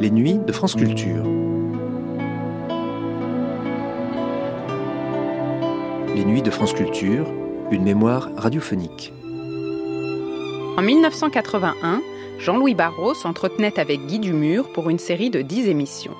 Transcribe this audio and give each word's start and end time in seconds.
Les 0.00 0.10
nuits 0.10 0.38
de 0.38 0.50
France 0.50 0.76
Culture. 0.76 1.24
Les 6.14 6.24
nuits 6.24 6.40
de 6.40 6.50
France 6.50 6.72
Culture, 6.72 7.26
une 7.70 7.82
mémoire 7.82 8.30
radiophonique. 8.34 9.12
En 10.78 10.80
1981, 10.80 12.00
Jean-Louis 12.38 12.74
Barrault 12.74 13.12
s'entretenait 13.12 13.78
avec 13.78 14.06
Guy 14.06 14.20
Dumur 14.20 14.72
pour 14.72 14.88
une 14.88 14.98
série 14.98 15.28
de 15.28 15.42
10 15.42 15.68
émissions. 15.68 16.16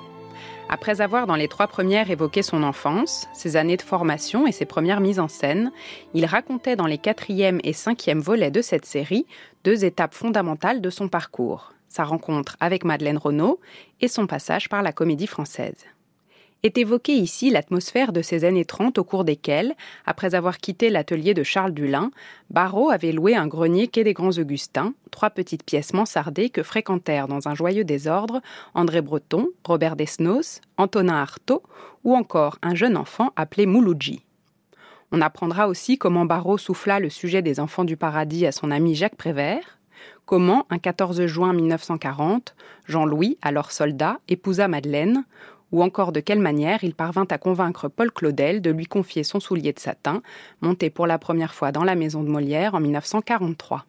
Après 0.69 1.01
avoir 1.01 1.25
dans 1.25 1.35
les 1.35 1.47
trois 1.47 1.65
premières 1.65 2.11
évoqué 2.11 2.43
son 2.43 2.61
enfance, 2.61 3.27
ses 3.33 3.55
années 3.55 3.77
de 3.77 3.81
formation 3.81 4.45
et 4.45 4.51
ses 4.51 4.65
premières 4.65 5.01
mises 5.01 5.19
en 5.19 5.27
scène, 5.27 5.71
il 6.13 6.27
racontait 6.27 6.75
dans 6.75 6.85
les 6.85 6.99
quatrième 6.99 7.59
et 7.63 7.73
cinquième 7.73 8.19
volets 8.19 8.51
de 8.51 8.61
cette 8.61 8.85
série 8.85 9.25
deux 9.63 9.85
étapes 9.85 10.13
fondamentales 10.13 10.81
de 10.81 10.89
son 10.91 11.07
parcours, 11.07 11.73
sa 11.91 12.03
rencontre 12.03 12.57
avec 12.59 12.85
Madeleine 12.85 13.17
Renaud 13.17 13.59
et 13.99 14.07
son 14.07 14.25
passage 14.25 14.69
par 14.69 14.81
la 14.81 14.93
comédie 14.93 15.27
française 15.27 15.85
est 16.63 16.77
évoquée 16.77 17.13
ici 17.13 17.49
l'atmosphère 17.49 18.11
de 18.11 18.21
ces 18.21 18.45
années 18.45 18.65
30 18.65 18.97
au 18.97 19.03
cours 19.03 19.23
desquelles, 19.23 19.73
après 20.05 20.35
avoir 20.35 20.57
quitté 20.57 20.89
l'atelier 20.89 21.33
de 21.33 21.43
Charles 21.43 21.73
Dulin, 21.73 22.11
Barrault 22.49 22.91
avait 22.91 23.11
loué 23.11 23.35
un 23.35 23.47
grenier 23.47 23.87
quai 23.87 24.03
des 24.03 24.13
Grands 24.13 24.37
Augustins, 24.37 24.93
trois 25.09 25.31
petites 25.31 25.63
pièces 25.63 25.93
mansardées 25.93 26.49
que 26.49 26.63
fréquentèrent 26.63 27.27
dans 27.27 27.47
un 27.47 27.55
joyeux 27.55 27.83
désordre 27.83 28.41
André 28.73 29.01
Breton, 29.01 29.49
Robert 29.63 29.95
Desnos, 29.95 30.61
Antonin 30.77 31.15
Artaud 31.15 31.63
ou 32.03 32.15
encore 32.15 32.57
un 32.61 32.75
jeune 32.75 32.97
enfant 32.97 33.31
appelé 33.35 33.65
Mouloudji. 33.65 34.23
On 35.11 35.21
apprendra 35.21 35.67
aussi 35.67 35.97
comment 35.97 36.25
Barrault 36.25 36.57
souffla 36.57 36.99
le 36.99 37.09
sujet 37.09 37.41
des 37.41 37.59
enfants 37.59 37.83
du 37.83 37.97
paradis 37.97 38.45
à 38.45 38.51
son 38.51 38.71
ami 38.71 38.95
Jacques 38.95 39.17
Prévert, 39.17 39.80
comment, 40.25 40.65
un 40.69 40.79
14 40.79 41.25
juin 41.25 41.53
1940, 41.53 42.55
Jean-Louis, 42.87 43.37
alors 43.41 43.71
soldat, 43.71 44.19
épousa 44.27 44.67
Madeleine, 44.67 45.25
ou 45.71 45.83
encore 45.83 46.11
de 46.11 46.19
quelle 46.19 46.39
manière 46.39 46.83
il 46.83 46.93
parvint 46.93 47.27
à 47.29 47.37
convaincre 47.37 47.87
Paul 47.87 48.11
Claudel 48.11 48.61
de 48.61 48.71
lui 48.71 48.85
confier 48.85 49.23
son 49.23 49.39
soulier 49.39 49.73
de 49.73 49.79
satin, 49.79 50.21
monté 50.61 50.89
pour 50.89 51.07
la 51.07 51.17
première 51.17 51.53
fois 51.53 51.71
dans 51.71 51.83
la 51.83 51.95
maison 51.95 52.23
de 52.23 52.29
Molière 52.29 52.75
en 52.75 52.79
1943. 52.79 53.85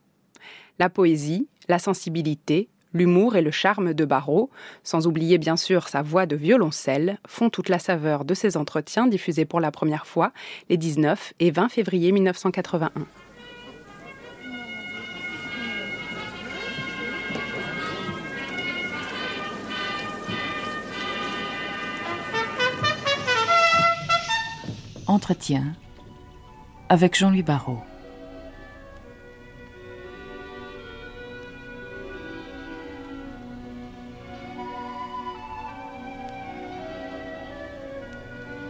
La 0.78 0.88
poésie, 0.88 1.48
la 1.68 1.78
sensibilité, 1.78 2.68
l'humour 2.94 3.36
et 3.36 3.42
le 3.42 3.50
charme 3.50 3.94
de 3.94 4.04
Barrault, 4.04 4.50
sans 4.84 5.06
oublier 5.06 5.38
bien 5.38 5.56
sûr 5.56 5.88
sa 5.88 6.02
voix 6.02 6.26
de 6.26 6.36
violoncelle, 6.36 7.18
font 7.26 7.50
toute 7.50 7.68
la 7.68 7.78
saveur 7.78 8.24
de 8.24 8.34
ces 8.34 8.56
entretiens 8.56 9.06
diffusés 9.06 9.44
pour 9.44 9.60
la 9.60 9.70
première 9.70 10.06
fois 10.06 10.32
les 10.68 10.76
19 10.76 11.34
et 11.40 11.50
20 11.50 11.68
février 11.68 12.12
1981. 12.12 12.90
Entretien 25.12 25.74
avec 26.88 27.14
Jean-Louis 27.14 27.42
Barrault. 27.42 27.82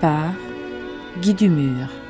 Par 0.00 0.32
Guy 1.20 1.34
Dumur. 1.34 2.01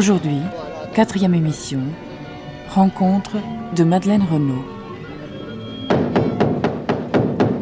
Aujourd'hui, 0.00 0.38
quatrième 0.94 1.34
émission, 1.34 1.82
rencontre 2.70 3.36
de 3.76 3.84
Madeleine 3.84 4.22
Renaud. 4.22 4.64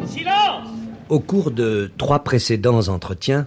Silence 0.07 0.69
Au 1.09 1.19
cours 1.19 1.51
de 1.51 1.91
trois 1.97 2.23
précédents 2.23 2.87
entretiens, 2.87 3.45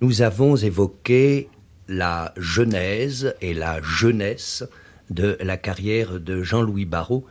nous 0.00 0.22
avons 0.22 0.56
évoqué 0.56 1.50
la 1.86 2.32
genèse 2.38 3.34
et 3.42 3.52
la 3.52 3.82
jeunesse 3.82 4.64
de 5.10 5.36
la 5.42 5.58
carrière 5.58 6.18
de 6.18 6.42
Jean-Louis 6.42 6.86
Barrault. 6.86 7.26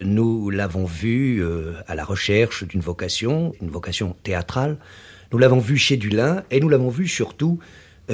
Nous 0.00 0.48
l'avons 0.50 0.84
vu 0.84 1.42
euh, 1.42 1.72
à 1.88 1.96
la 1.96 2.04
recherche 2.04 2.62
d'une 2.62 2.82
vocation, 2.82 3.52
une 3.60 3.70
vocation 3.70 4.14
théâtrale. 4.22 4.76
Nous 5.32 5.38
l'avons 5.38 5.58
vu 5.58 5.76
chez 5.76 5.96
Dulin 5.96 6.44
et 6.52 6.60
nous 6.60 6.68
l'avons 6.68 6.88
vu 6.88 7.08
surtout 7.08 7.58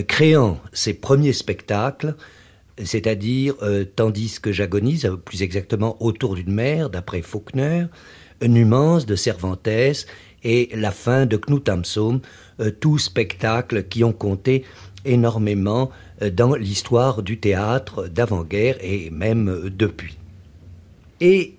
créant 0.03 0.59
ses 0.73 0.95
premiers 0.95 1.33
spectacles, 1.33 2.15
c'est-à-dire 2.83 3.55
euh, 3.63 3.85
Tandis 3.85 4.39
que 4.41 4.53
j'agonise, 4.53 5.07
euh, 5.07 5.17
plus 5.17 5.43
exactement 5.43 5.97
Autour 6.03 6.35
d'une 6.35 6.53
mer, 6.53 6.91
d'après 6.91 7.23
Faulkner, 7.23 7.87
Numance 8.43 9.07
de 9.07 9.17
Cervantes 9.17 9.69
et 10.45 10.69
La 10.75 10.91
fin 10.91 11.25
de 11.25 11.39
Knut 11.39 11.69
Hamsun, 11.71 12.21
tous 12.81 12.99
spectacles 12.99 13.85
qui 13.85 14.05
ont 14.05 14.13
compté 14.13 14.65
énormément 15.07 15.91
dans 16.33 16.55
l'histoire 16.55 17.23
du 17.23 17.39
théâtre 17.41 18.09
d'avant-guerre 18.09 18.77
et 18.83 19.09
même 19.09 19.71
depuis. 19.71 20.19
Et 21.23 21.55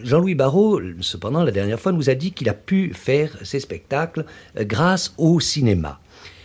Jean-Louis 0.00 0.36
Barrault, 0.36 0.80
cependant, 1.00 1.42
la 1.42 1.50
dernière 1.50 1.80
fois, 1.80 1.90
nous 1.90 2.08
a 2.08 2.14
dit 2.14 2.30
qu'il 2.30 2.48
a 2.48 2.54
pu 2.54 2.94
faire 2.94 3.36
ces 3.42 3.58
spectacles 3.58 4.24
grâce 4.56 5.12
au 5.18 5.40
cinéma. 5.40 6.00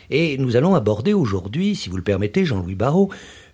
Et 0.10 0.38
nous 0.38 0.56
allons 0.56 0.76
aborder 0.76 1.14
aujourd'hui, 1.14 1.76
si 1.76 1.90
vous 1.90 1.98
le 1.98 2.04
permettez, 2.04 2.46
Jean-Louis 2.46 2.76
Barrault, 2.76 3.10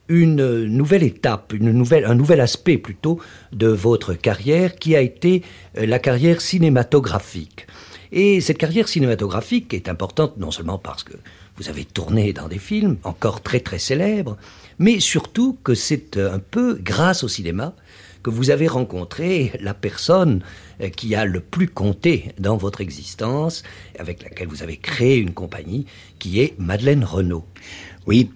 une 0.08 0.66
nouvelle 0.66 1.04
étape, 1.04 1.54
un 1.60 2.16
nouvel 2.16 2.42
aspect 2.42 2.78
plutôt 2.78 3.20
de 3.52 3.68
votre 3.68 4.14
carrière 4.14 4.76
qui 4.76 4.96
a 4.96 5.02
été 5.02 5.42
euh, 5.78 5.86
la 5.86 6.00
carrière 6.00 6.42
cinématographique. 6.42 7.68
Et 8.12 8.40
cette 8.40 8.58
carrière 8.58 8.88
cinématographique 8.88 9.74
est 9.74 9.90
importante 9.90 10.38
non 10.38 10.52
seulement 10.52 10.78
parce 10.78 11.04
que 11.04 11.14
vous 11.58 11.70
avez 11.70 11.86
tourné 11.86 12.34
dans 12.34 12.48
des 12.48 12.60
films 12.60 12.98
encore 13.04 13.42
très 13.42 13.60
très 13.60 13.80
célèbres, 13.80 14.38
mais 14.78 15.00
surtout 15.00 15.58
que 15.64 15.74
c'est 15.74 16.18
un 16.18 16.40
peu 16.40 16.78
grâce 16.82 17.24
au 17.24 17.28
cinéma 17.28 17.74
que 18.26 18.32
vous 18.32 18.50
avez 18.50 18.68
rencontré 18.68 19.52
la 19.60 19.76
personne 19.76 20.42
euh, 20.82 20.90
qui 20.90 21.14
a 21.14 21.26
le 21.26 21.42
plus 21.42 21.68
compté 21.68 22.32
dans 22.40 22.58
votre 22.58 22.82
existence, 22.82 23.62
avec 24.00 24.24
laquelle 24.24 24.48
vous 24.48 24.64
avez 24.64 24.78
créé 24.78 25.18
une 25.18 25.32
compagnie, 25.32 25.86
qui 26.18 26.42
est 26.42 26.58
Madeleine 26.58 27.04
Renaud. 27.04 27.46
Oui. 28.08 28.32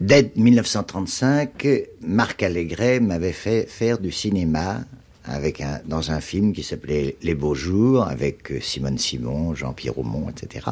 Dès 0.00 0.30
1935, 0.36 1.66
Marc 2.02 2.44
Allégret 2.44 3.00
m'avait 3.00 3.32
fait 3.32 3.68
faire 3.68 3.98
du 3.98 4.12
cinéma 4.12 4.84
avec 5.24 5.60
dans 5.84 6.12
un 6.12 6.20
film 6.20 6.52
qui 6.52 6.62
s'appelait 6.62 7.16
Les 7.24 7.34
Beaux 7.34 7.56
Jours, 7.56 8.04
avec 8.04 8.52
euh, 8.52 8.60
Simone 8.60 8.96
Simon, 8.96 9.56
Jean-Pierre 9.56 9.98
Aumont, 9.98 10.30
etc. 10.30 10.66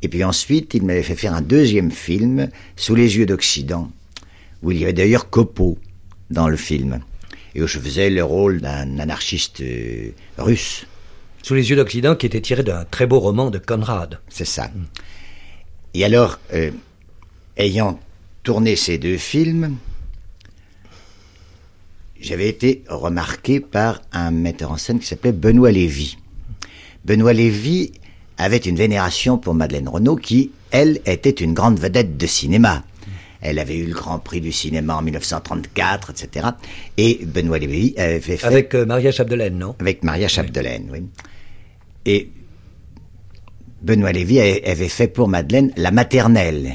Et 0.00 0.08
puis 0.08 0.24
ensuite, 0.24 0.72
il 0.72 0.84
m'avait 0.84 1.02
fait 1.02 1.16
faire 1.16 1.34
un 1.34 1.42
deuxième 1.42 1.90
film, 1.90 2.48
Sous 2.76 2.94
les 2.94 3.18
yeux 3.18 3.26
d'Occident, 3.26 3.90
où 4.62 4.70
il 4.70 4.78
y 4.78 4.84
avait 4.84 4.94
d'ailleurs 4.94 5.28
Copeau 5.28 5.76
dans 6.30 6.48
le 6.48 6.56
film, 6.56 7.00
et 7.54 7.62
où 7.62 7.66
je 7.66 7.78
faisais 7.78 8.10
le 8.10 8.22
rôle 8.22 8.60
d'un 8.60 8.98
anarchiste 8.98 9.60
euh, 9.60 10.10
russe. 10.36 10.86
Sous 11.42 11.54
les 11.54 11.70
yeux 11.70 11.76
d'Occident, 11.76 12.14
qui 12.14 12.26
était 12.26 12.40
tiré 12.40 12.62
d'un 12.62 12.84
très 12.84 13.06
beau 13.06 13.20
roman 13.20 13.50
de 13.50 13.58
Conrad. 13.58 14.20
C'est 14.28 14.44
ça. 14.44 14.70
Et 15.94 16.04
alors, 16.04 16.38
euh, 16.52 16.70
ayant 17.56 17.98
tourné 18.42 18.76
ces 18.76 18.98
deux 18.98 19.16
films, 19.16 19.76
j'avais 22.20 22.48
été 22.48 22.82
remarqué 22.88 23.60
par 23.60 24.02
un 24.12 24.30
metteur 24.30 24.72
en 24.72 24.76
scène 24.76 24.98
qui 24.98 25.06
s'appelait 25.06 25.32
Benoît 25.32 25.70
Lévy. 25.70 26.18
Benoît 27.04 27.32
Lévy 27.32 27.92
avait 28.36 28.56
une 28.56 28.76
vénération 28.76 29.38
pour 29.38 29.54
Madeleine 29.54 29.88
Renaud 29.88 30.16
qui, 30.16 30.50
elle, 30.70 31.00
était 31.06 31.30
une 31.30 31.54
grande 31.54 31.78
vedette 31.78 32.16
de 32.16 32.26
cinéma. 32.26 32.84
Elle 33.40 33.58
avait 33.58 33.76
eu 33.76 33.86
le 33.86 33.94
Grand 33.94 34.18
Prix 34.18 34.40
du 34.40 34.52
cinéma 34.52 34.96
en 34.96 35.02
1934, 35.02 36.10
etc. 36.10 36.48
Et 36.96 37.20
Benoît 37.24 37.58
Lévy 37.58 37.94
avait 37.96 38.20
fait... 38.20 38.42
Avec 38.44 38.74
euh, 38.74 38.84
Maria 38.84 39.12
Chapdelaine, 39.12 39.58
non? 39.58 39.76
Avec 39.78 40.02
Maria 40.02 40.26
Chapdelaine, 40.28 40.88
oui. 40.92 41.04
Et 42.04 42.30
Benoît 43.82 44.12
Lévy 44.12 44.40
avait 44.40 44.88
fait 44.88 45.08
pour 45.08 45.28
Madeleine 45.28 45.72
la 45.76 45.90
maternelle. 45.92 46.74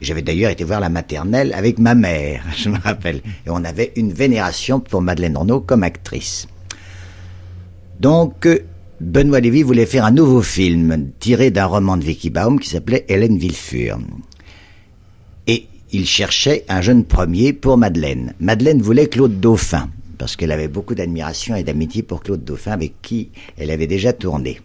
J'avais 0.00 0.22
d'ailleurs 0.22 0.50
été 0.50 0.64
voir 0.64 0.80
la 0.80 0.88
maternelle 0.88 1.52
avec 1.54 1.78
ma 1.78 1.94
mère, 1.94 2.44
je 2.56 2.68
me 2.68 2.78
rappelle. 2.78 3.22
Et 3.46 3.50
on 3.50 3.64
avait 3.64 3.92
une 3.96 4.12
vénération 4.12 4.78
pour 4.80 5.02
Madeleine 5.02 5.36
Renaud 5.36 5.60
comme 5.60 5.82
actrice. 5.82 6.46
Donc, 7.98 8.48
Benoît 9.00 9.40
Lévy 9.40 9.62
voulait 9.62 9.86
faire 9.86 10.04
un 10.04 10.10
nouveau 10.12 10.42
film 10.42 11.10
tiré 11.18 11.50
d'un 11.50 11.66
roman 11.66 11.96
de 11.96 12.04
Vicky 12.04 12.30
Baum 12.30 12.60
qui 12.60 12.68
s'appelait 12.68 13.04
Hélène 13.08 13.38
Villefure. 13.38 13.98
Il 15.94 16.06
cherchait 16.06 16.64
un 16.70 16.80
jeune 16.80 17.04
premier 17.04 17.52
pour 17.52 17.76
Madeleine. 17.76 18.32
Madeleine 18.40 18.80
voulait 18.80 19.08
Claude 19.08 19.40
Dauphin, 19.40 19.90
parce 20.16 20.36
qu'elle 20.36 20.50
avait 20.50 20.68
beaucoup 20.68 20.94
d'admiration 20.94 21.54
et 21.54 21.64
d'amitié 21.64 22.02
pour 22.02 22.22
Claude 22.22 22.42
Dauphin, 22.42 22.72
avec 22.72 22.94
qui 23.02 23.28
elle 23.58 23.70
avait 23.70 23.86
déjà 23.86 24.14
tourné. 24.14 24.58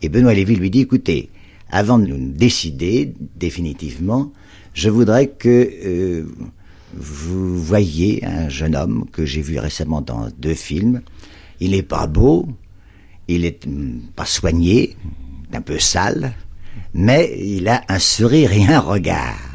Et 0.00 0.08
Benoît 0.08 0.32
Lévy 0.32 0.56
lui 0.56 0.70
dit, 0.70 0.80
écoutez, 0.80 1.28
avant 1.70 1.98
de 1.98 2.06
nous 2.06 2.32
décider 2.32 3.12
définitivement, 3.36 4.32
je 4.72 4.88
voudrais 4.88 5.26
que 5.26 5.70
euh, 5.84 6.24
vous 6.94 7.62
voyez 7.62 8.24
un 8.24 8.48
jeune 8.48 8.76
homme 8.76 9.04
que 9.12 9.26
j'ai 9.26 9.42
vu 9.42 9.58
récemment 9.58 10.00
dans 10.00 10.28
deux 10.38 10.54
films. 10.54 11.02
Il 11.60 11.72
n'est 11.72 11.82
pas 11.82 12.06
beau, 12.06 12.48
il 13.28 13.44
est 13.44 13.66
hum, 13.66 14.00
pas 14.16 14.24
soigné, 14.24 14.96
un 15.52 15.60
peu 15.60 15.78
sale, 15.78 16.32
mais 16.94 17.38
il 17.38 17.68
a 17.68 17.82
un 17.88 17.98
sourire 17.98 18.52
et 18.52 18.64
un 18.64 18.80
regard. 18.80 19.49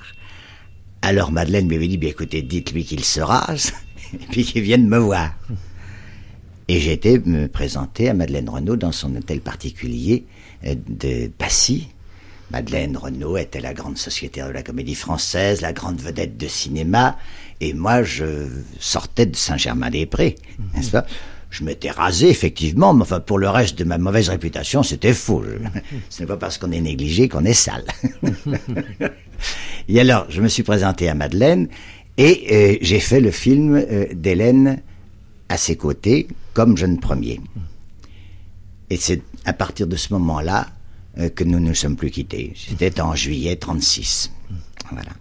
Alors 1.06 1.32
Madeleine 1.32 1.68
m'avait 1.68 1.88
dit, 1.88 1.98
bien 2.00 2.10
écoutez, 2.10 2.42
dites-lui 2.42 2.84
qu'il 2.84 3.04
se 3.04 3.22
rase, 3.22 3.74
et 4.16 4.26
puis 4.32 4.44
qu'il 4.44 4.64
vienne 4.64 4.88
me 4.88 4.98
voir. 4.98 5.36
Et 6.68 6.80
j'ai 6.80 6.94
été 6.94 7.20
me 7.20 7.48
présenter 7.48 8.10
à 8.10 8.16
Madeleine 8.16 8.50
Renaud 8.50 8.76
dans 8.76 8.92
son 8.92 9.16
hôtel 9.16 9.40
particulier 9.40 10.26
euh, 10.66 10.74
de 10.90 11.28
Passy. 11.28 11.90
Madeleine 12.50 12.98
Renaud 12.98 13.38
était 13.38 13.62
la 13.62 13.76
grande 13.76 14.00
sociétaire 14.00 14.48
de 14.48 14.54
la 14.54 14.64
comédie 14.64 14.96
française, 14.96 15.62
la 15.62 15.74
grande 15.74 16.02
vedette 16.02 16.38
de 16.38 16.48
cinéma, 16.48 17.20
et 17.62 17.76
moi 17.76 18.02
je 18.02 18.48
sortais 18.80 19.28
de 19.28 19.36
Saint-Germain-des-Prés, 19.36 20.34
n'est-ce 20.74 20.90
pas? 20.90 21.06
Je 21.56 21.64
m'étais 21.64 21.90
rasé, 21.90 22.30
effectivement, 22.30 22.94
mais 22.94 23.04
enfin, 23.04 23.22
pour 23.22 23.38
le 23.38 23.48
reste 23.48 23.80
de 23.80 23.86
ma 23.86 23.98
mauvaise 23.98 24.28
réputation, 24.28 24.84
c'était 24.84 25.14
faux. 25.14 25.44
Ce 26.10 26.22
n'est 26.22 26.28
pas 26.28 26.36
parce 26.36 26.58
qu'on 26.58 26.72
est 26.72 26.82
négligé 26.82 27.30
qu'on 27.30 27.46
est 27.46 27.54
sale. 27.54 27.86
et 29.88 30.00
alors, 30.00 30.26
je 30.30 30.42
me 30.42 30.50
suis 30.50 30.64
présenté 30.64 31.08
à 31.08 31.16
Madeleine 31.16 31.70
et 32.18 32.48
euh, 32.52 32.78
j'ai 32.82 33.00
fait 33.00 33.22
le 33.22 33.32
film 33.32 33.76
euh, 33.76 34.08
d'Hélène 34.14 34.82
à 35.48 35.56
ses 35.56 35.78
côtés, 35.78 36.28
comme 36.54 36.76
jeune 36.76 37.00
premier. 37.00 37.40
Et 38.90 38.98
c'est 38.98 39.22
à 39.46 39.54
partir 39.54 39.88
de 39.88 39.96
ce 39.96 40.12
moment-là 40.14 40.68
euh, 41.20 41.30
que 41.30 41.46
nous 41.46 41.62
ne 41.62 41.70
nous 41.70 41.76
sommes 41.76 41.96
plus 41.96 42.12
quittés. 42.12 42.52
C'était 42.56 43.00
en 43.00 43.16
juillet 43.16 43.56
36. 43.56 44.30
Voilà. 44.92 45.12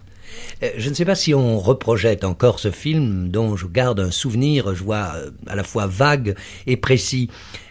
Euh, 0.63 0.71
je 0.77 0.89
ne 0.89 0.95
sais 0.95 1.05
pas 1.05 1.15
si 1.15 1.35
on 1.35 1.59
reprojette 1.59 2.25
encore 2.25 2.61
ce 2.61 2.71
film 2.71 3.29
dont 3.29 3.57
je 3.57 3.67
garde 3.67 4.01
un 4.01 4.11
souvenir, 4.11 4.75
je 4.75 4.83
vois 4.83 5.13
euh, 5.17 5.31
à 5.47 5.57
la 5.57 5.65
fois 5.65 5.87
vague 5.87 6.35
et 6.67 6.77
précis. 6.77 7.31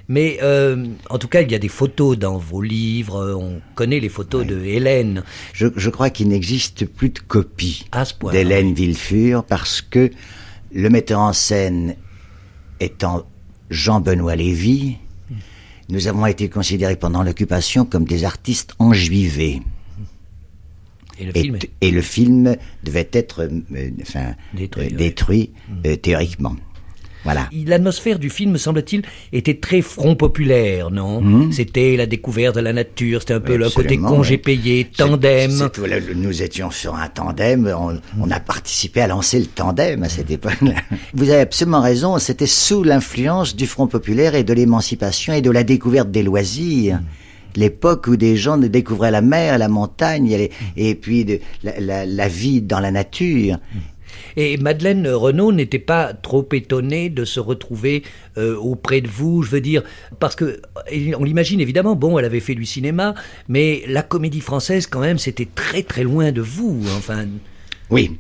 Mais 0.10 0.40
euh, 0.44 0.86
en 1.10 1.18
tout 1.18 1.30
cas, 1.30 1.42
il 1.42 1.52
y 1.52 1.56
a 1.56 1.60
des 1.60 1.70
photos 1.70 2.18
dans 2.18 2.38
vos 2.38 2.62
livres, 2.62 3.36
on 3.40 3.62
connaît 3.74 4.02
les 4.02 4.10
photos 4.10 4.46
de 4.46 4.60
Hélène. 4.60 5.24
Je, 5.54 5.68
je 5.76 5.90
crois 5.90 6.10
qu'il 6.10 6.28
n'existe 6.28 6.86
plus 6.86 7.10
de 7.10 7.20
copie 7.20 7.86
d'Hélène 8.32 8.74
Villefure 8.74 9.46
parce 9.46 9.82
que 9.82 10.12
le 10.74 10.90
metteur 10.90 11.20
en 11.20 11.32
scène 11.32 11.96
étant 12.82 13.26
Jean-Benoît 13.70 14.36
Lévy, 14.36 14.98
nous 15.90 16.08
avons 16.08 16.26
été 16.26 16.50
considérés 16.50 16.96
pendant 16.96 17.24
l'occupation 17.24 17.86
comme 17.86 18.06
des 18.06 18.24
artistes 18.26 18.74
enjuivés. 18.80 19.62
Et 21.20 21.92
le, 21.92 22.02
film, 22.02 22.56
devait 22.84 23.10
être 23.12 23.44
euh, 23.44 23.90
enfin, 24.02 24.34
détruit, 24.54 25.52
euh, 25.86 25.94
mm. 25.94 25.98
théoriquement. 25.98 26.56
Voilà. 27.24 27.50
L'atmosphère 27.66 28.20
du 28.20 28.30
film, 28.30 28.58
semble-t-il, 28.58 29.04
était 29.32 29.56
très 29.56 29.82
front 29.82 30.16
populaire, 30.16 30.92
non 30.92 31.22
mm. 31.22 31.54
C'était 31.54 31.96
la 31.96 32.06
découverte 32.06 32.56
de 32.56 32.62
la 32.62 32.74
nature, 32.74 33.22
c'était 33.22 33.36
un 33.36 33.40
peu 33.40 33.56
le 33.56 33.70
côté 33.70 33.98
congé 33.98 34.38
payé, 34.38 34.90
tandem. 34.96 35.70
nous 36.16 36.42
étions 36.42 36.70
sur 36.72 36.96
un 36.96 37.08
tandem, 37.08 37.74
on, 38.20 38.32
a 38.32 38.40
participé 38.40 39.02
à 39.02 39.08
lancer 39.08 39.40
le 39.40 39.46
tandem 39.46 40.04
à 40.04 40.10
cette 40.10 40.32
époque-là. 40.32 40.74
Vous 41.14 41.30
avez 41.30 41.42
absolument 41.42 41.82
raison, 41.82 42.18
c'était 42.20 42.48
sous 42.48 42.84
l'influence 42.84 43.56
du 43.56 43.68
front 43.68 43.88
populaire 43.88 44.36
et 44.36 44.44
de 44.44 44.54
l'émancipation 44.54 45.34
et 45.34 45.42
de 45.42 45.52
la 45.52 45.64
découverte 45.64 46.12
des 46.12 46.24
loisirs. 46.24 47.00
L'époque 47.58 48.08
où 48.08 48.16
des 48.16 48.36
gens 48.36 48.58
découvraient 48.58 49.12
la 49.12 49.22
mer, 49.22 49.58
la 49.58 49.68
montagne, 49.68 50.50
et, 50.76 50.96
puis 50.96 51.26
de, 51.26 51.40
la, 51.64 52.28
vie 52.28 52.62
dans 52.62 52.80
la 52.80 52.92
nature. 52.92 53.58
Et 54.36 54.58
Madeleine 54.58 55.08
Renaud 55.08 55.52
n'était 55.52 55.80
pas 55.80 56.14
trop 56.14 56.48
étonnée 56.52 57.10
de 57.10 57.26
se 57.26 57.40
retrouver 57.40 58.04
euh, 58.38 58.56
auprès 58.58 59.02
de 59.02 59.08
vous, 59.08 59.44
je 59.44 59.50
veux 59.50 59.62
dire, 59.62 59.84
parce 60.20 60.36
que 60.36 60.62
on 61.18 61.24
l'imagine 61.24 61.60
évidemment, 61.60 61.96
bon, 61.96 62.18
elle 62.18 62.26
avait 62.26 62.40
fait 62.40 62.56
du 62.56 62.66
cinéma, 62.66 63.16
mais 63.48 63.84
la 63.88 64.02
comédie 64.02 64.42
française 64.42 64.88
quand 64.88 65.00
même, 65.00 65.18
c'était 65.18 65.48
très 65.54 65.84
très 65.84 66.04
loin 66.04 66.32
de 66.32 66.42
vous, 66.42 66.84
enfin. 66.98 67.26
Oui, 67.90 68.18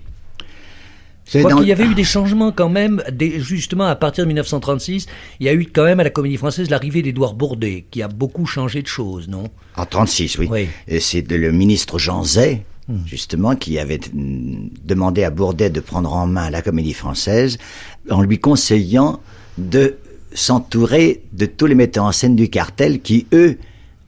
je 1.26 1.40
crois 1.40 1.56
qu'il 1.56 1.68
y 1.68 1.72
avait 1.72 1.86
eu 1.86 1.96
des 1.96 2.04
changements 2.04 2.52
quand 2.52 2.70
même, 2.70 3.02
justement 3.38 3.86
à 3.86 3.96
partir 3.96 4.24
de 4.24 4.28
1936, 4.28 5.08
il 5.40 5.46
y 5.46 5.50
a 5.50 5.54
eu 5.54 5.66
quand 5.66 5.84
même 5.84 6.00
à 6.00 6.04
la 6.04 6.10
Comédie 6.10 6.38
Française 6.38 6.70
l'arrivée 6.70 7.02
d'Édouard 7.02 7.34
Bourdet, 7.34 7.86
qui 7.90 8.02
a 8.02 8.08
beaucoup 8.08 8.46
changé 8.46 8.82
de 8.82 8.88
choses, 8.88 9.28
non? 9.28 9.46
En 9.76 9.86
36, 9.86 10.38
oui. 10.40 10.50
oui. 10.52 11.00
C'est 11.00 11.30
le 11.32 11.52
ministre 11.52 11.98
Jean 11.98 12.24
Zay, 12.24 12.64
hmm. 12.88 13.06
justement, 13.06 13.56
qui 13.56 13.80
avait 13.80 14.00
demandé 14.14 15.24
à 15.24 15.30
Bourdet 15.30 15.70
de 15.70 15.80
prendre 15.80 16.14
en 16.14 16.28
main 16.28 16.50
la 16.50 16.62
Comédie 16.62 16.94
Française, 16.94 17.58
en 18.10 18.22
lui 18.22 18.40
conseillant 18.40 19.20
de 19.58 19.98
s'entourer 20.34 21.24
de 21.32 21.46
tous 21.46 21.68
les 21.68 21.76
metteurs 21.76 22.06
en 22.06 22.12
scène 22.12 22.36
du 22.36 22.50
cartel 22.50 23.02
qui, 23.02 23.28
eux, 23.34 23.58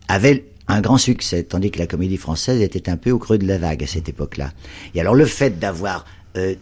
avaient 0.08 0.46
un 0.68 0.82
grand 0.82 0.98
succès, 0.98 1.44
tandis 1.44 1.72
que 1.72 1.80
la 1.80 1.88
comédie 1.88 2.18
française 2.18 2.62
était 2.62 2.90
un 2.90 2.98
peu 2.98 3.12
au 3.12 3.20
creux 3.20 3.38
de 3.38 3.48
la 3.48 3.58
vague 3.58 3.84
à 3.84 3.88
cette 3.88 4.10
époque-là. 4.10 4.52
Et 4.94 5.00
alors 5.02 5.16
le 5.16 5.26
fait 5.26 5.60
d'avoir 5.60 6.06
euh, 6.38 6.56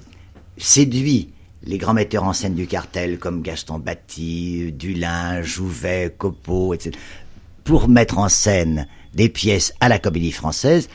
séduit 0.57 1.29
les 1.63 1.77
grands 1.77 1.94
metteurs 1.94 2.23
en 2.23 2.33
scène 2.33 2.55
du 2.55 2.67
cartel 2.67 3.19
comme 3.19 3.41
Gaston 3.41 3.79
Batty, 3.79 4.73
Dulin, 4.73 5.41
Jouvet, 5.41 6.13
Copeau, 6.17 6.73
etc., 6.73 6.91
pour 7.63 7.88
mettre 7.88 8.17
en 8.17 8.27
scène 8.27 8.88
des 9.13 9.29
pièces 9.29 9.73
à 9.79 9.88
la 9.88 10.00
comédie 10.00 10.33
française, 10.33 10.89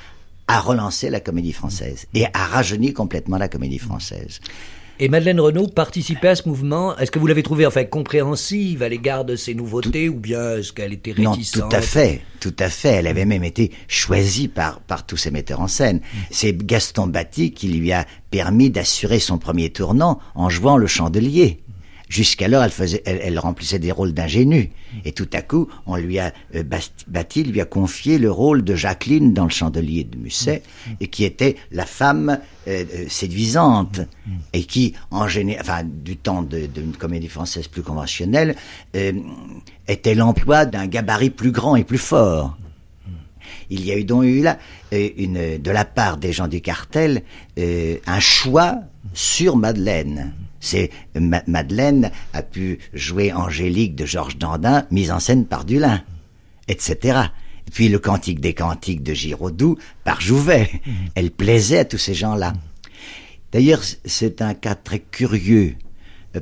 a 0.48 0.60
relancé 0.60 1.08
la 1.08 1.20
comédie 1.20 1.52
française 1.52 2.06
et 2.14 2.26
a 2.26 2.44
rajeuni 2.44 2.92
complètement 2.92 3.38
la 3.38 3.48
comédie 3.48 3.78
française. 3.78 4.40
Et 5.00 5.08
Madeleine 5.08 5.38
Renaud 5.38 5.68
participait 5.68 6.28
à 6.28 6.34
ce 6.34 6.48
mouvement. 6.48 6.96
Est-ce 6.96 7.12
que 7.12 7.20
vous 7.20 7.28
l'avez 7.28 7.44
trouvé 7.44 7.64
enfin 7.66 7.84
compréhensive 7.84 8.82
à 8.82 8.88
l'égard 8.88 9.24
de 9.24 9.36
ces 9.36 9.54
nouveautés 9.54 10.08
ou 10.08 10.14
bien 10.18 10.56
est-ce 10.56 10.72
qu'elle 10.72 10.92
était 10.92 11.12
réticente 11.12 11.62
Non, 11.62 11.68
tout 11.68 11.76
à 11.76 11.80
fait, 11.80 12.22
tout 12.40 12.54
à 12.58 12.68
fait. 12.68 12.88
Elle 12.88 13.06
avait 13.06 13.24
même 13.24 13.44
été 13.44 13.70
choisie 13.86 14.48
par 14.48 14.80
par 14.80 15.06
tous 15.06 15.16
ces 15.16 15.30
metteurs 15.30 15.60
en 15.60 15.68
scène. 15.68 16.00
C'est 16.30 16.52
Gaston 16.52 17.06
Batty 17.06 17.52
qui 17.52 17.68
lui 17.68 17.92
a 17.92 18.06
permis 18.32 18.70
d'assurer 18.70 19.20
son 19.20 19.38
premier 19.38 19.70
tournant 19.70 20.18
en 20.34 20.50
jouant 20.50 20.76
le 20.76 20.88
chandelier. 20.88 21.60
Jusqu'alors, 22.08 22.62
elle 22.64 22.70
faisait, 22.70 23.02
elle, 23.04 23.38
remplissait 23.38 23.78
des 23.78 23.92
rôles 23.92 24.12
d'ingénue. 24.12 24.70
Et 25.04 25.12
tout 25.12 25.28
à 25.34 25.42
coup, 25.42 25.68
on 25.86 25.96
lui 25.96 26.18
a 26.18 26.32
euh, 26.54 26.64
bâti, 27.06 27.44
lui 27.44 27.60
a 27.60 27.66
confié 27.66 28.18
le 28.18 28.30
rôle 28.30 28.64
de 28.64 28.74
Jacqueline 28.74 29.34
dans 29.34 29.44
le 29.44 29.50
Chandelier 29.50 30.04
de 30.04 30.16
Musset, 30.16 30.62
et 31.00 31.08
qui 31.08 31.24
était 31.24 31.56
la 31.70 31.84
femme 31.84 32.38
euh, 32.66 32.84
euh, 32.94 33.04
séduisante 33.08 34.00
et 34.54 34.64
qui, 34.64 34.94
en 35.10 35.28
général, 35.28 35.60
enfin, 35.60 35.82
du 35.84 36.16
temps 36.16 36.42
d'une 36.42 36.92
comédie 36.98 37.28
française 37.28 37.68
plus 37.68 37.82
conventionnelle, 37.82 38.56
était 39.86 40.14
l'emploi 40.14 40.66
d'un 40.66 40.86
gabarit 40.86 41.30
plus 41.30 41.52
grand 41.52 41.76
et 41.76 41.84
plus 41.84 41.98
fort. 41.98 42.56
Il 43.70 43.84
y 43.84 43.92
a 43.92 43.98
eu 43.98 44.04
donc 44.04 44.24
eu 44.24 44.42
là 44.42 44.58
une, 44.92 45.58
de 45.58 45.70
la 45.70 45.84
part 45.84 46.16
des 46.16 46.32
gens 46.32 46.48
du 46.48 46.60
cartel 46.60 47.22
un 47.58 48.20
choix 48.20 48.78
sur 49.14 49.56
Madeleine. 49.56 50.32
C'est 50.68 50.90
Madeleine 51.46 52.10
a 52.34 52.42
pu 52.42 52.78
jouer 52.92 53.32
Angélique 53.32 53.96
de 53.96 54.04
Georges 54.04 54.36
Dandin, 54.36 54.86
mise 54.90 55.10
en 55.10 55.18
scène 55.18 55.46
par 55.46 55.64
Dulin, 55.64 56.02
etc. 56.68 57.20
Et 57.66 57.70
puis 57.70 57.88
le 57.88 57.98
Cantique 57.98 58.40
des 58.40 58.52
Cantiques 58.52 59.02
de 59.02 59.14
Giraudoux 59.14 59.78
par 60.04 60.20
Jouvet. 60.20 60.70
Mhm. 60.84 60.92
Elle 61.14 61.30
plaisait 61.30 61.78
à 61.78 61.84
tous 61.86 61.96
ces 61.96 62.12
gens-là. 62.12 62.52
D'ailleurs, 63.50 63.80
c'est 64.04 64.42
un 64.42 64.52
cas 64.52 64.74
très 64.74 64.98
curieux 64.98 65.76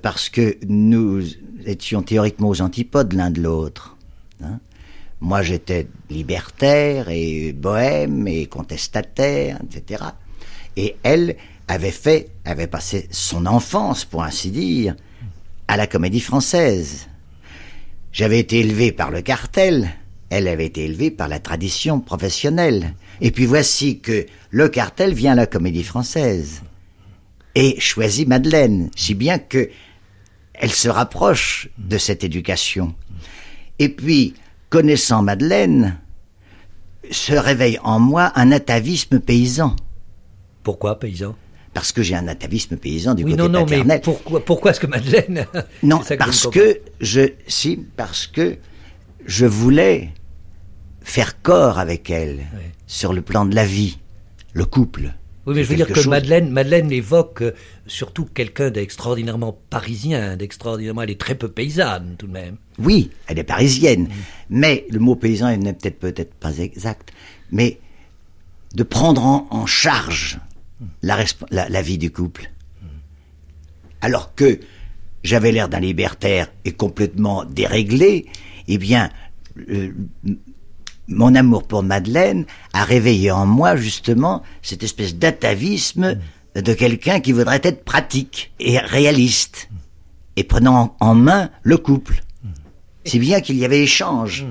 parce 0.03 0.29
que 0.29 0.57
nous 0.67 1.23
étions 1.65 2.03
théoriquement 2.03 2.49
aux 2.49 2.61
antipodes 2.61 3.13
l'un 3.13 3.31
de 3.31 3.41
l'autre. 3.41 3.97
Hein. 4.43 4.59
Moi, 5.21 5.43
j'étais 5.43 5.87
libertaire 6.11 7.09
et 7.11 7.53
bohème 7.53 8.27
et 8.27 8.47
contestataire, 8.47 9.61
etc. 9.63 10.03
Et 10.77 10.97
elle, 11.05 11.37
avait 11.69 11.91
fait, 11.91 12.31
avait 12.45 12.67
passé 12.67 13.09
son 13.11 13.47
enfance, 13.47 14.05
pour 14.05 14.23
ainsi 14.23 14.51
dire, 14.51 14.95
à 15.69 15.77
la 15.77 15.87
comédie 15.87 16.21
française. 16.21 17.09
J'avais 18.13 18.39
été 18.39 18.61
élevé 18.61 18.93
par 18.93 19.11
le 19.11 19.23
cartel, 19.23 19.91
elle 20.31 20.49
avait 20.49 20.67
été 20.67 20.85
élevée 20.85 21.11
par 21.11 21.29
la 21.29 21.39
tradition 21.39 22.01
professionnelle. 22.01 22.95
Et 23.21 23.31
puis 23.31 23.47
voici 23.47 24.01
que 24.01 24.27
le 24.51 24.69
cartel 24.69 25.13
vient 25.15 25.33
à 25.33 25.37
la 25.37 25.47
comédie 25.47 25.85
française 25.85 26.63
et 27.55 27.81
choisit 27.81 28.29
Madeleine, 28.29 28.91
si 28.97 29.15
bien 29.15 29.39
que 29.39 29.71
elle 30.55 30.73
se 30.73 30.89
rapproche 30.89 31.69
de 31.79 31.99
cette 31.99 32.25
éducation. 32.25 32.95
Et 33.79 33.91
puis, 33.91 34.35
connaissant 34.71 35.23
Madeleine, 35.23 35.99
se 37.11 37.35
réveille 37.35 37.79
en 37.83 38.01
moi 38.01 38.33
un 38.35 38.53
atavisme 38.53 39.21
paysan. 39.21 39.77
Pourquoi 40.63 40.99
paysan? 40.99 41.37
Parce 41.77 41.93
que 41.93 42.03
j'ai 42.03 42.15
un 42.15 42.27
atavisme 42.27 42.79
paysan 42.79 43.13
du 43.15 43.23
oui, 43.23 43.33
côté 43.33 43.43
non, 43.43 43.49
non, 43.51 43.65
paternel. 43.65 43.87
Mais 43.87 44.01
pourquoi, 44.01 44.43
pourquoi 44.43 44.71
est-ce 44.71 44.81
que 44.81 44.87
Madeleine 44.87 45.45
Non, 45.83 46.01
parce 46.19 46.47
que 46.47 46.81
je, 47.03 47.33
si, 47.49 47.79
parce 47.99 48.27
que 48.27 48.57
je 49.27 49.45
voulais 49.45 50.09
faire 51.03 51.43
corps 51.43 51.79
avec 51.79 52.09
elle 52.09 52.37
oui. 52.39 52.63
sur 52.87 53.13
le 53.13 53.21
plan 53.21 53.45
de 53.45 53.55
la 53.55 53.67
vie, 53.67 53.99
le 54.55 54.65
couple. 54.65 55.13
Oui, 55.45 55.55
mais 55.55 55.65
je 55.65 55.69
veux 55.69 55.77
dire 55.77 55.87
que 55.87 55.97
chose... 55.97 56.07
Madeleine, 56.07 56.49
Madeleine 56.49 56.91
évoque 56.91 57.43
euh, 57.43 57.53
surtout 57.87 58.25
quelqu'un 58.25 58.71
d'extraordinairement 58.71 59.59
parisien, 59.69 60.39
d'extraordinairement, 60.39 61.03
elle 61.03 61.11
est 61.11 61.21
très 61.21 61.35
peu 61.35 61.49
paysanne 61.49 62.15
tout 62.19 62.27
de 62.27 62.33
même. 62.33 62.57
Oui, 62.79 63.11
elle 63.27 63.39
est 63.39 63.45
parisienne, 63.45 64.05
mmh. 64.05 64.13
mais 64.49 64.87
le 64.89 64.99
mot 64.99 65.15
paysan 65.15 65.55
n'est 65.59 65.75
peut-être 65.75 65.99
peut-être 65.99 66.33
pas 66.37 66.57
exact, 66.57 67.13
mais 67.53 67.81
de 68.75 68.83
prendre 68.83 69.27
en, 69.27 69.47
en 69.51 69.67
charge 69.67 70.39
la, 71.03 71.25
la, 71.51 71.69
la, 71.69 71.83
vie 71.83 71.99
du 71.99 72.11
couple. 72.11 72.51
Alors 74.01 74.35
que 74.35 74.61
j'avais 75.25 75.53
l'air 75.53 75.69
d'un 75.69 75.81
libertaire 75.81 76.49
et 76.65 76.73
complètement 76.73 77.45
déréglé, 77.45 78.27
eh 78.69 78.79
bien, 78.79 79.11
euh, 79.69 79.93
mon 81.09 81.35
amour 81.35 81.67
pour 81.67 81.83
Madeleine 81.83 82.47
a 82.73 82.85
réveillé 82.85 83.31
en 83.31 83.47
moi 83.47 83.77
justement 83.77 84.43
cette 84.63 84.83
espèce 84.83 85.17
d'atavisme 85.17 86.19
de 86.55 86.73
quelqu'un 86.75 87.21
qui 87.21 87.33
voudrait 87.33 87.61
être 87.63 87.85
pratique 87.85 88.53
et 88.59 88.79
réaliste 88.79 89.69
et 90.37 90.45
prenant 90.45 90.97
en 91.01 91.15
main 91.15 91.51
le 91.63 91.77
couple. 91.77 92.23
Si 93.05 93.19
bien 93.19 93.41
qu'il 93.41 93.57
y 93.57 93.65
avait 93.65 93.83
échange. 93.83 94.47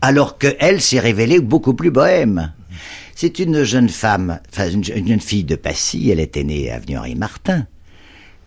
Alors 0.00 0.38
que 0.38 0.54
elle 0.58 0.80
s'est 0.80 1.00
révélée 1.00 1.40
beaucoup 1.40 1.74
plus 1.74 1.90
bohème. 1.90 2.52
C'est 3.16 3.38
une 3.38 3.62
jeune 3.62 3.88
femme, 3.88 4.40
enfin 4.50 4.68
une, 4.68 4.82
jeune 4.82 5.20
fille 5.20 5.44
de 5.44 5.54
Passy, 5.54 6.10
elle 6.10 6.18
était 6.18 6.42
née 6.42 6.70
à 6.70 6.76
avenue 6.76 6.98
Henri 6.98 7.14
Martin. 7.14 7.66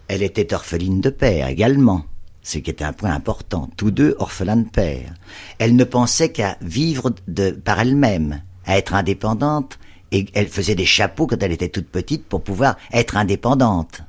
Elle 0.09 0.23
était 0.23 0.53
orpheline 0.53 0.99
de 0.99 1.09
père 1.09 1.47
également, 1.47 2.05
ce 2.43 2.57
qui 2.57 2.69
était 2.69 2.83
un 2.83 2.91
point 2.91 3.11
important. 3.11 3.69
Tous 3.77 3.91
deux 3.91 4.15
orphelins 4.19 4.57
de 4.57 4.69
père. 4.69 5.13
Elle 5.59 5.77
ne 5.77 5.83
pensait 5.85 6.33
qu'à 6.33 6.57
vivre 6.61 7.13
de, 7.29 7.51
par 7.51 7.79
elle-même, 7.79 8.41
à 8.65 8.77
être 8.77 8.93
indépendante, 8.93 9.79
et 10.11 10.25
elle 10.33 10.47
faisait 10.47 10.75
des 10.75 10.85
chapeaux 10.85 11.27
quand 11.27 11.41
elle 11.41 11.53
était 11.53 11.69
toute 11.69 11.87
petite 11.87 12.25
pour 12.25 12.43
pouvoir 12.43 12.77
être 12.91 13.15
indépendante. 13.15 14.01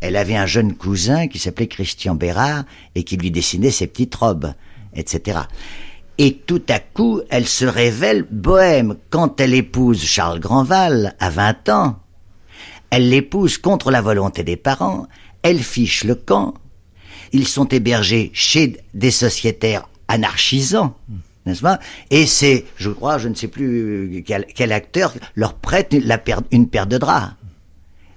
Elle 0.00 0.16
avait 0.16 0.36
un 0.36 0.46
jeune 0.46 0.74
cousin 0.74 1.28
qui 1.28 1.38
s'appelait 1.38 1.68
Christian 1.68 2.16
Bérard 2.16 2.64
et 2.96 3.04
qui 3.04 3.16
lui 3.16 3.30
dessinait 3.30 3.70
ses 3.70 3.86
petites 3.86 4.16
robes, 4.16 4.52
etc. 4.94 5.42
Et 6.18 6.34
tout 6.34 6.62
à 6.68 6.78
coup, 6.78 7.20
elle 7.30 7.46
se 7.46 7.64
révèle 7.64 8.26
bohème 8.30 8.96
quand 9.10 9.40
elle 9.40 9.54
épouse 9.54 10.04
Charles 10.04 10.40
Grandval 10.40 11.14
à 11.18 11.30
20 11.30 11.68
ans. 11.70 11.98
Elle 12.90 13.08
l'épouse 13.08 13.56
contre 13.56 13.90
la 13.90 14.02
volonté 14.02 14.44
des 14.44 14.56
parents, 14.56 15.06
elle 15.42 15.60
fiche 15.60 16.04
le 16.04 16.14
camp. 16.14 16.54
Ils 17.32 17.48
sont 17.48 17.66
hébergés 17.68 18.30
chez 18.34 18.76
des 18.92 19.10
sociétaires 19.10 19.88
anarchisants, 20.08 20.94
n'est-ce 21.46 21.62
pas? 21.62 21.80
Et 22.10 22.26
c'est, 22.26 22.66
je 22.76 22.90
crois, 22.90 23.16
je 23.16 23.28
ne 23.28 23.34
sais 23.34 23.48
plus 23.48 24.22
quel, 24.26 24.44
quel 24.54 24.72
acteur 24.72 25.14
leur 25.34 25.54
prête 25.54 25.94
la 25.94 26.18
paire, 26.18 26.42
une 26.50 26.68
paire 26.68 26.86
de 26.86 26.98
draps. 26.98 27.32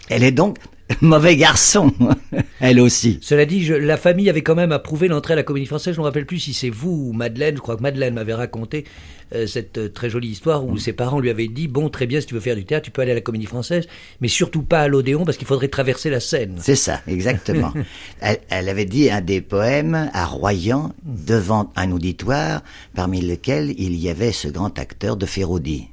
Elle 0.10 0.24
est 0.24 0.32
donc 0.32 0.58
mauvais 1.01 1.36
garçon, 1.36 1.92
elle 2.60 2.80
aussi. 2.80 3.18
Cela 3.22 3.46
dit, 3.46 3.63
je, 3.63 3.74
la 3.74 3.98
famille 3.98 4.30
avait 4.30 4.44
quand 4.44 4.56
même 4.56 4.72
approuvé 4.72 5.08
l'entrée 5.08 5.34
à 5.34 5.36
la 5.36 5.44
Comédie 5.44 5.65
Française. 5.65 5.96
Je 5.96 6.00
ne 6.00 6.04
me 6.04 6.08
rappelle 6.08 6.25
plus 6.25 6.39
si 6.39 6.54
c'est 6.54 6.70
vous 6.70 7.10
ou 7.10 7.13
Madeleine. 7.13 7.56
Je 7.56 7.62
crois 7.62 7.75
que 7.75 7.82
Madeleine 7.82 8.13
m'avait 8.13 8.34
raconté 8.34 8.86
euh, 9.34 9.48
cette 9.48 9.80
euh, 9.80 9.89
très 9.89 10.10
jolie 10.10 10.27
histoire 10.27 10.63
où 10.63 10.77
ses 10.77 10.94
parents 10.94 11.20
lui 11.20 11.32
avaient 11.32 11.48
dit 11.48 11.68
bon, 11.68 11.89
très 11.89 12.06
bien, 12.06 12.22
si 12.22 12.27
tu 12.27 12.36
veux 12.36 12.39
faire 12.39 12.56
du 12.56 12.65
théâtre, 12.65 12.86
tu 12.86 12.92
peux 12.92 13.01
aller 13.01 13.12
à 13.12 13.15
la 13.15 13.22
Comédie 13.22 13.48
Française, 13.48 13.88
mais 14.22 14.27
surtout 14.27 14.62
pas 14.62 14.82
à 14.82 14.88
l'Odéon 14.88 15.25
parce 15.25 15.38
qu'il 15.38 15.48
faudrait 15.48 15.70
traverser 15.70 16.12
la 16.12 16.20
Seine. 16.20 16.58
C'est 16.60 16.75
ça, 16.75 17.01
exactement. 17.08 17.74
elle, 18.22 18.38
elle, 18.50 18.70
avait 18.70 18.86
dit 18.86 19.10
un 19.10 19.22
des 19.22 19.42
poèmes 19.42 20.12
à 20.13 20.25
Royan 20.25 20.94
devant 21.04 21.72
un 21.75 21.92
auditoire 21.92 22.62
parmi 22.94 23.22
lequel 23.22 23.74
il 23.80 23.96
y 23.96 24.10
avait 24.10 24.32
ce 24.32 24.48
grand 24.48 24.77
acteur 24.77 25.18
de 25.18 25.25
Féraudy 25.25 25.88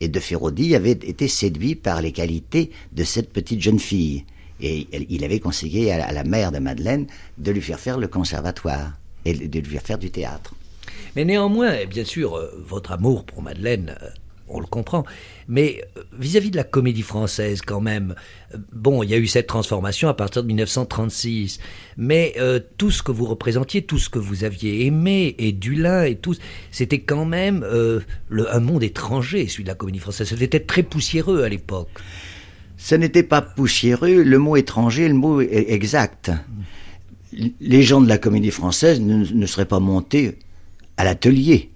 et 0.00 0.08
de 0.08 0.20
Féraudy 0.20 0.74
avait 0.74 0.92
été 0.92 1.28
séduit 1.28 1.74
par 1.74 2.02
les 2.02 2.12
qualités 2.12 2.70
de 2.92 3.04
cette 3.04 3.32
petite 3.32 3.60
jeune 3.60 3.78
fille. 3.78 4.24
Et 4.62 4.86
il 5.08 5.24
avait 5.24 5.40
conseillé 5.40 5.90
à 5.90 6.12
la 6.12 6.24
mère 6.24 6.52
de 6.52 6.58
Madeleine 6.58 7.06
de 7.38 7.50
lui 7.50 7.62
faire 7.62 7.80
faire 7.80 7.98
le 7.98 8.08
conservatoire 8.08 8.92
et 9.24 9.32
de 9.34 9.58
lui 9.58 9.70
faire 9.70 9.82
faire 9.82 9.98
du 9.98 10.10
théâtre. 10.10 10.54
Mais 11.16 11.24
néanmoins, 11.24 11.84
bien 11.86 12.04
sûr, 12.04 12.36
euh, 12.36 12.50
votre 12.66 12.92
amour 12.92 13.24
pour 13.24 13.42
Madeleine, 13.42 13.96
euh, 14.02 14.08
on 14.50 14.60
le 14.60 14.66
comprend. 14.66 15.04
Mais 15.48 15.82
euh, 15.96 16.02
vis-à-vis 16.18 16.50
de 16.50 16.56
la 16.56 16.64
comédie 16.64 17.02
française, 17.02 17.62
quand 17.62 17.80
même, 17.80 18.14
bon, 18.72 19.02
il 19.02 19.10
y 19.10 19.14
a 19.14 19.18
eu 19.18 19.26
cette 19.26 19.46
transformation 19.46 20.08
à 20.08 20.14
partir 20.14 20.42
de 20.42 20.48
1936. 20.48 21.60
Mais 21.96 22.34
euh, 22.38 22.60
tout 22.78 22.90
ce 22.90 23.02
que 23.02 23.12
vous 23.12 23.24
représentiez, 23.24 23.82
tout 23.82 23.98
ce 23.98 24.10
que 24.10 24.18
vous 24.18 24.44
aviez 24.44 24.86
aimé, 24.86 25.34
et 25.38 25.52
Dulin 25.52 26.04
et 26.04 26.16
tout, 26.16 26.34
c'était 26.70 27.00
quand 27.00 27.24
même 27.24 27.62
euh, 27.64 28.00
le, 28.28 28.52
un 28.54 28.60
monde 28.60 28.82
étranger, 28.82 29.46
celui 29.48 29.64
de 29.64 29.68
la 29.68 29.74
comédie 29.74 29.98
française. 29.98 30.34
C'était 30.36 30.60
très 30.60 30.82
poussiéreux 30.82 31.42
à 31.42 31.48
l'époque. 31.48 31.88
Ce 32.76 32.94
n'était 32.94 33.22
pas 33.22 33.42
poussiéreux, 33.42 34.22
le 34.22 34.38
mot 34.38 34.56
étranger, 34.56 35.06
le 35.06 35.14
mot 35.14 35.40
exact. 35.40 36.30
Les 37.60 37.82
gens 37.82 38.00
de 38.00 38.08
la 38.08 38.16
comédie 38.16 38.50
française 38.50 39.00
ne, 39.00 39.24
ne 39.24 39.46
seraient 39.46 39.66
pas 39.66 39.80
montés 39.80 40.38
à 40.96 41.04
l'atelier 41.04 41.69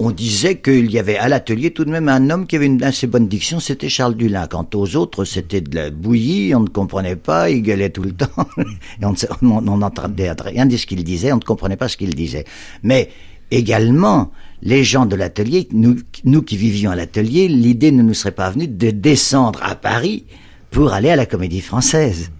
on 0.00 0.12
disait 0.12 0.58
qu'il 0.60 0.90
y 0.90 0.98
avait 0.98 1.16
à 1.16 1.28
l'atelier 1.28 1.72
tout 1.72 1.84
de 1.84 1.90
même 1.90 2.08
un 2.08 2.30
homme 2.30 2.46
qui 2.46 2.56
avait 2.56 2.66
une 2.66 2.82
assez 2.84 3.06
bonne 3.08 3.26
diction, 3.26 3.58
c'était 3.58 3.88
Charles 3.88 4.14
Dulin. 4.14 4.46
Quant 4.46 4.68
aux 4.74 4.96
autres, 4.96 5.24
c'était 5.24 5.60
de 5.60 5.74
la 5.74 5.90
bouillie, 5.90 6.54
on 6.54 6.60
ne 6.60 6.68
comprenait 6.68 7.16
pas, 7.16 7.50
il 7.50 7.62
gueulait 7.62 7.90
tout 7.90 8.02
le 8.02 8.12
temps, 8.14 8.48
et 8.58 9.04
on 9.42 9.76
n'entendait 9.76 10.30
rien 10.32 10.66
de 10.66 10.76
ce 10.76 10.86
qu'il 10.86 11.02
disait, 11.02 11.32
on 11.32 11.36
ne 11.36 11.42
comprenait 11.42 11.76
pas 11.76 11.88
ce 11.88 11.96
qu'il 11.96 12.14
disait. 12.14 12.44
Mais 12.84 13.10
également, 13.50 14.30
les 14.62 14.84
gens 14.84 15.04
de 15.04 15.16
l'atelier, 15.16 15.66
nous, 15.72 15.96
nous 16.24 16.42
qui 16.42 16.56
vivions 16.56 16.92
à 16.92 16.96
l'atelier, 16.96 17.48
l'idée 17.48 17.90
ne 17.90 18.02
nous 18.02 18.14
serait 18.14 18.32
pas 18.32 18.50
venue 18.50 18.68
de 18.68 18.90
descendre 18.90 19.60
à 19.62 19.74
Paris 19.74 20.26
pour 20.70 20.92
aller 20.92 21.10
à 21.10 21.16
la 21.16 21.26
comédie 21.26 21.60
française. 21.60 22.30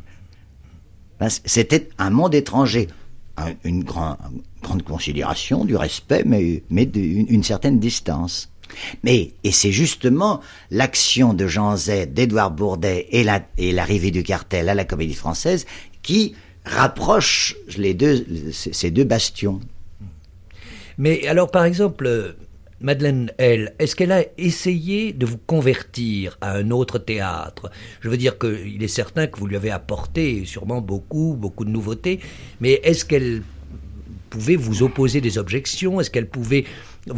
C'était 1.45 1.89
un 1.99 2.11
monde 2.11 2.37
étranger 2.37 2.87
une 3.65 3.85
grand, 3.85 4.17
grande 4.63 4.83
considération, 4.83 5.65
du 5.65 5.77
respect, 5.77 6.23
mais, 6.25 6.63
mais 6.71 6.85
une 6.85 7.43
certaine 7.43 7.79
distance. 7.79 8.51
Mais, 9.03 9.33
et 9.45 9.53
c'est 9.53 9.73
justement 9.73 10.41
l'action 10.71 11.35
de 11.35 11.47
Jean 11.47 11.77
Z, 11.77 12.09
d'Édouard 12.09 12.51
Bourdet 12.51 13.07
et 13.11 13.73
l'arrivée 13.73 14.11
du 14.11 14.23
cartel 14.23 14.69
à 14.69 14.75
la 14.75 14.85
comédie 14.85 15.15
française 15.15 15.67
qui 16.03 16.35
rapproche 16.65 17.57
les 17.77 17.95
deux, 17.95 18.27
ces 18.53 18.91
deux 18.91 19.05
bastions. 19.05 19.61
Mais 20.99 21.27
alors, 21.27 21.51
par 21.51 21.65
exemple, 21.65 22.37
Madeleine, 22.81 23.33
elle, 23.39 23.75
est-ce 23.79 23.97
qu'elle 23.97 24.13
a 24.13 24.25
essayé 24.37 25.13
de 25.13 25.27
vous 25.27 25.39
convertir 25.39 26.39
à 26.41 26.53
un 26.53 26.71
autre 26.71 26.99
théâtre? 26.99 27.71
Je 28.01 28.09
veux 28.09 28.17
dire 28.17 28.39
qu'il 28.39 28.83
est 28.83 28.89
certain 28.89 29.27
que 29.27 29.39
vous 29.39 29.47
lui 29.47 29.57
avez 29.57 29.71
apporté 29.71 30.45
sûrement 30.45 30.81
beaucoup, 30.81 31.37
beaucoup 31.39 31.65
de 31.65 31.71
nouveautés, 31.71 32.21
mais 32.61 32.81
est-ce 32.85 33.05
qu'elle 33.05 33.43
pouvait 34.31 34.57
vous 34.57 34.83
opposer 34.83 35.21
des 35.21 35.39
objections? 35.39 36.01
Est-ce 36.01 36.11
qu'elle 36.11 36.29
pouvait 36.29 36.65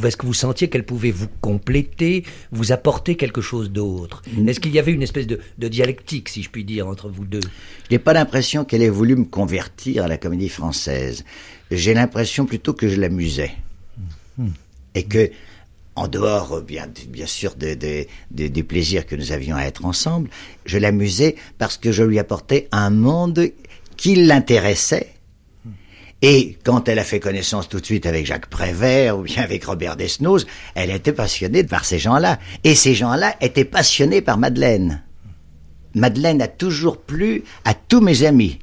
est-ce 0.04 0.16
que 0.16 0.26
vous 0.26 0.34
sentiez 0.34 0.68
qu'elle 0.68 0.84
pouvait 0.84 1.10
vous 1.10 1.28
compléter, 1.40 2.24
vous 2.52 2.72
apporter 2.72 3.16
quelque 3.16 3.40
chose 3.40 3.70
d'autre? 3.70 4.22
Est-ce 4.46 4.60
qu'il 4.60 4.72
y 4.72 4.78
avait 4.78 4.92
une 4.92 5.02
espèce 5.02 5.26
de, 5.26 5.40
de, 5.58 5.68
dialectique, 5.68 6.28
si 6.28 6.42
je 6.42 6.50
puis 6.50 6.64
dire, 6.64 6.86
entre 6.86 7.08
vous 7.08 7.24
deux? 7.24 7.40
Je 7.88 7.94
n'ai 7.94 7.98
pas 7.98 8.12
l'impression 8.12 8.64
qu'elle 8.64 8.82
ait 8.82 8.88
voulu 8.88 9.16
me 9.16 9.24
convertir 9.24 10.04
à 10.04 10.08
la 10.08 10.16
comédie 10.16 10.48
française. 10.48 11.24
J'ai 11.70 11.94
l'impression 11.94 12.46
plutôt 12.46 12.72
que 12.72 12.88
je 12.88 13.00
l'amusais. 13.00 13.52
Hmm. 14.38 14.50
Et 14.94 15.04
que, 15.04 15.30
en 15.96 16.08
dehors, 16.08 16.62
bien, 16.62 16.86
bien 17.08 17.26
sûr, 17.26 17.54
des 17.54 17.76
de, 17.76 18.06
de, 18.30 18.48
de, 18.48 18.62
plaisirs 18.62 19.06
que 19.06 19.16
nous 19.16 19.32
avions 19.32 19.56
à 19.56 19.64
être 19.64 19.84
ensemble, 19.84 20.30
je 20.64 20.78
l'amusais 20.78 21.36
parce 21.58 21.76
que 21.76 21.92
je 21.92 22.02
lui 22.02 22.18
apportais 22.18 22.68
un 22.72 22.90
monde 22.90 23.50
qui 23.96 24.14
l'intéressait 24.14 25.14
et 26.22 26.58
quand 26.64 26.88
elle 26.88 26.98
a 26.98 27.04
fait 27.04 27.20
connaissance 27.20 27.68
tout 27.68 27.80
de 27.80 27.84
suite 27.84 28.04
avec 28.04 28.26
Jacques 28.26 28.50
Prévert 28.50 29.18
ou 29.18 29.22
bien 29.22 29.42
avec 29.42 29.64
Robert 29.64 29.96
Desnos, 29.96 30.46
elle 30.74 30.90
était 30.90 31.12
passionnée 31.12 31.64
par 31.64 31.84
ces 31.84 31.98
gens-là. 31.98 32.38
Et 32.62 32.74
ces 32.74 32.94
gens-là 32.94 33.36
étaient 33.40 33.64
passionnés 33.64 34.20
par 34.20 34.36
Madeleine. 34.36 35.02
Madeleine 35.94 36.42
a 36.42 36.48
toujours 36.48 36.98
plu 36.98 37.42
à 37.64 37.74
tous 37.74 38.00
mes 38.00 38.24
amis. 38.24 38.58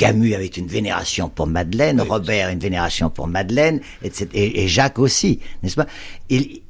Camus 0.00 0.34
avait 0.34 0.46
une 0.46 0.66
vénération 0.66 1.28
pour 1.28 1.46
Madeleine, 1.46 2.00
Robert 2.00 2.48
une 2.48 2.58
vénération 2.58 3.10
pour 3.10 3.26
Madeleine, 3.26 3.80
etc. 4.02 4.28
Et, 4.32 4.66
Jacques 4.66 4.98
aussi, 4.98 5.40
n'est-ce 5.62 5.76
pas? 5.76 5.86
Il, 6.30 6.62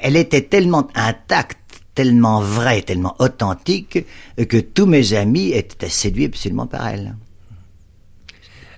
Elle 0.00 0.14
était 0.16 0.42
tellement 0.42 0.86
intacte, 0.94 1.58
tellement 1.96 2.40
vraie, 2.40 2.82
tellement 2.82 3.16
authentique, 3.18 4.06
que 4.36 4.58
tous 4.58 4.86
mes 4.86 5.12
amis 5.14 5.50
étaient 5.50 5.88
séduits 5.88 6.26
absolument 6.26 6.68
par 6.68 6.86
elle. 6.86 7.16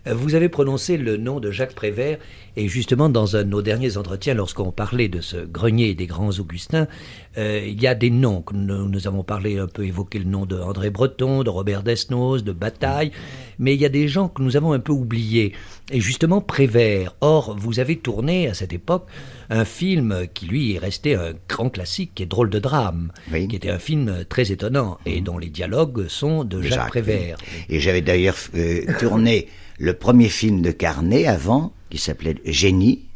Vous 0.07 0.35
avez 0.35 0.49
prononcé 0.49 0.97
le 0.97 1.19
nom 1.19 1.41
de 1.41 1.51
Jacques 1.51 1.75
Prévert 1.75 2.19
Et 2.57 2.69
justement, 2.69 3.11
dans 3.11 3.37
un 3.37 3.45
de 3.45 3.49
nos 3.49 3.61
derniers 3.61 3.99
entretiens, 3.99 4.33
lorsqu'on 4.33 4.73
parlait 4.73 5.09
de 5.09 5.21
ce 5.21 5.37
grenier 5.37 5.95
des 5.95 6.07
grands 6.07 6.31
Augustins, 6.39 6.89
euh, 7.37 7.63
il 7.67 7.81
y 7.81 7.87
a 7.87 7.95
des 7.95 8.11
noms. 8.11 8.43
Nous, 8.53 8.89
nous, 8.89 9.07
avons 9.07 9.23
parlé, 9.23 9.59
un 9.59 9.67
peu 9.67 9.85
évoqué 9.85 10.19
le 10.19 10.25
nom 10.25 10.47
de 10.47 10.59
André 10.59 10.89
Breton, 10.89 11.43
de 11.43 11.51
Robert 11.51 11.83
Desnos, 11.83 12.43
de 12.43 12.53
Bataille, 12.53 13.13
mais 13.59 13.75
il 13.75 13.81
y 13.81 13.85
a 13.85 13.91
des 13.91 14.09
gens 14.09 14.29
que 14.29 14.43
nous 14.43 14.57
avons 14.57 14.73
un 14.73 14.79
peu 14.79 14.93
oubliés. 14.93 15.53
Et 15.91 16.01
justement, 16.01 16.41
Prévert. 16.41 17.15
Or, 17.21 17.57
vous 17.59 17.79
avez 17.79 17.97
tourné 17.97 18.49
à 18.49 18.55
cette 18.55 18.73
époque 18.73 19.07
un 19.51 19.65
film 19.67 20.27
qui, 20.33 20.47
lui, 20.47 20.75
est 20.75 20.79
resté 20.79 21.15
un 21.15 21.35
grand 21.49 21.69
classique, 21.69 22.13
qui 22.15 22.23
est 22.23 22.27
Drôle 22.27 22.49
de 22.51 22.61
drame, 22.61 23.13
qui 23.31 23.57
était 23.57 23.71
un 23.71 23.81
film 23.81 24.25
très 24.29 24.53
étonnant 24.53 24.99
et 25.05 25.21
dont 25.21 25.37
les 25.37 25.49
dialogues 25.49 26.07
sont 26.07 26.45
de 26.45 26.63
Jacques, 26.63 26.89
Prévert. 26.89 27.37
Et 27.69 27.81
j'avais 27.81 28.03
d'ailleurs 28.03 28.37
euh, 28.55 28.83
tourné 28.99 29.49
le 29.81 29.95
premier 29.95 30.29
film 30.29 30.61
de 30.61 30.71
Carnet 30.71 31.27
avant, 31.27 31.73
qui 31.89 31.97
s'appelait 31.97 32.37
Génie, 32.45 33.07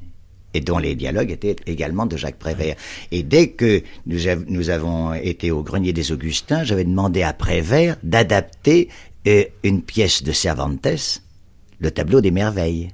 et 0.55 0.61
dont 0.61 0.79
les 0.79 0.95
dialogues 0.95 1.31
étaient 1.31 1.57
également 1.67 2.07
de 2.07 2.17
Jacques 2.17 2.39
Prévert. 2.39 2.77
Et 3.11 3.23
dès 3.23 3.49
que 3.49 3.83
nous, 4.07 4.21
nous 4.49 4.71
avons 4.71 5.13
été 5.13 5.51
au 5.51 5.63
Grenier 5.63 5.93
des 5.93 6.11
Augustins, 6.11 6.65
j'avais 6.65 6.85
demandé 6.85 7.23
à 7.23 7.35
Prévert 7.35 7.97
d'adapter 8.03 8.89
euh, 9.27 9.45
une 9.63 9.83
pièce 9.83 10.23
de 10.23 10.33
Cervantes, 10.33 11.21
le 11.81 11.91
tableau 11.91 12.21
des 12.23 12.31
merveilles. 12.31 12.93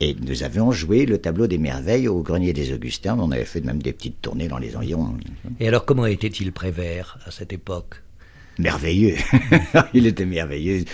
Et 0.00 0.16
nous 0.20 0.42
avions 0.42 0.72
joué 0.72 1.06
le 1.06 1.18
tableau 1.18 1.46
des 1.46 1.58
merveilles 1.58 2.08
au 2.08 2.22
Grenier 2.22 2.52
des 2.52 2.72
Augustins. 2.72 3.16
On 3.20 3.30
avait 3.30 3.44
fait 3.44 3.60
même 3.60 3.80
des 3.80 3.92
petites 3.92 4.20
tournées 4.20 4.48
dans 4.48 4.58
les 4.58 4.74
environs. 4.74 5.16
Et 5.60 5.68
alors, 5.68 5.84
comment 5.84 6.06
était-il 6.06 6.50
Prévert 6.50 7.18
à 7.24 7.30
cette 7.30 7.52
époque? 7.52 8.02
Merveilleux. 8.58 9.14
Il 9.94 10.06
était 10.06 10.26
merveilleux. 10.26 10.84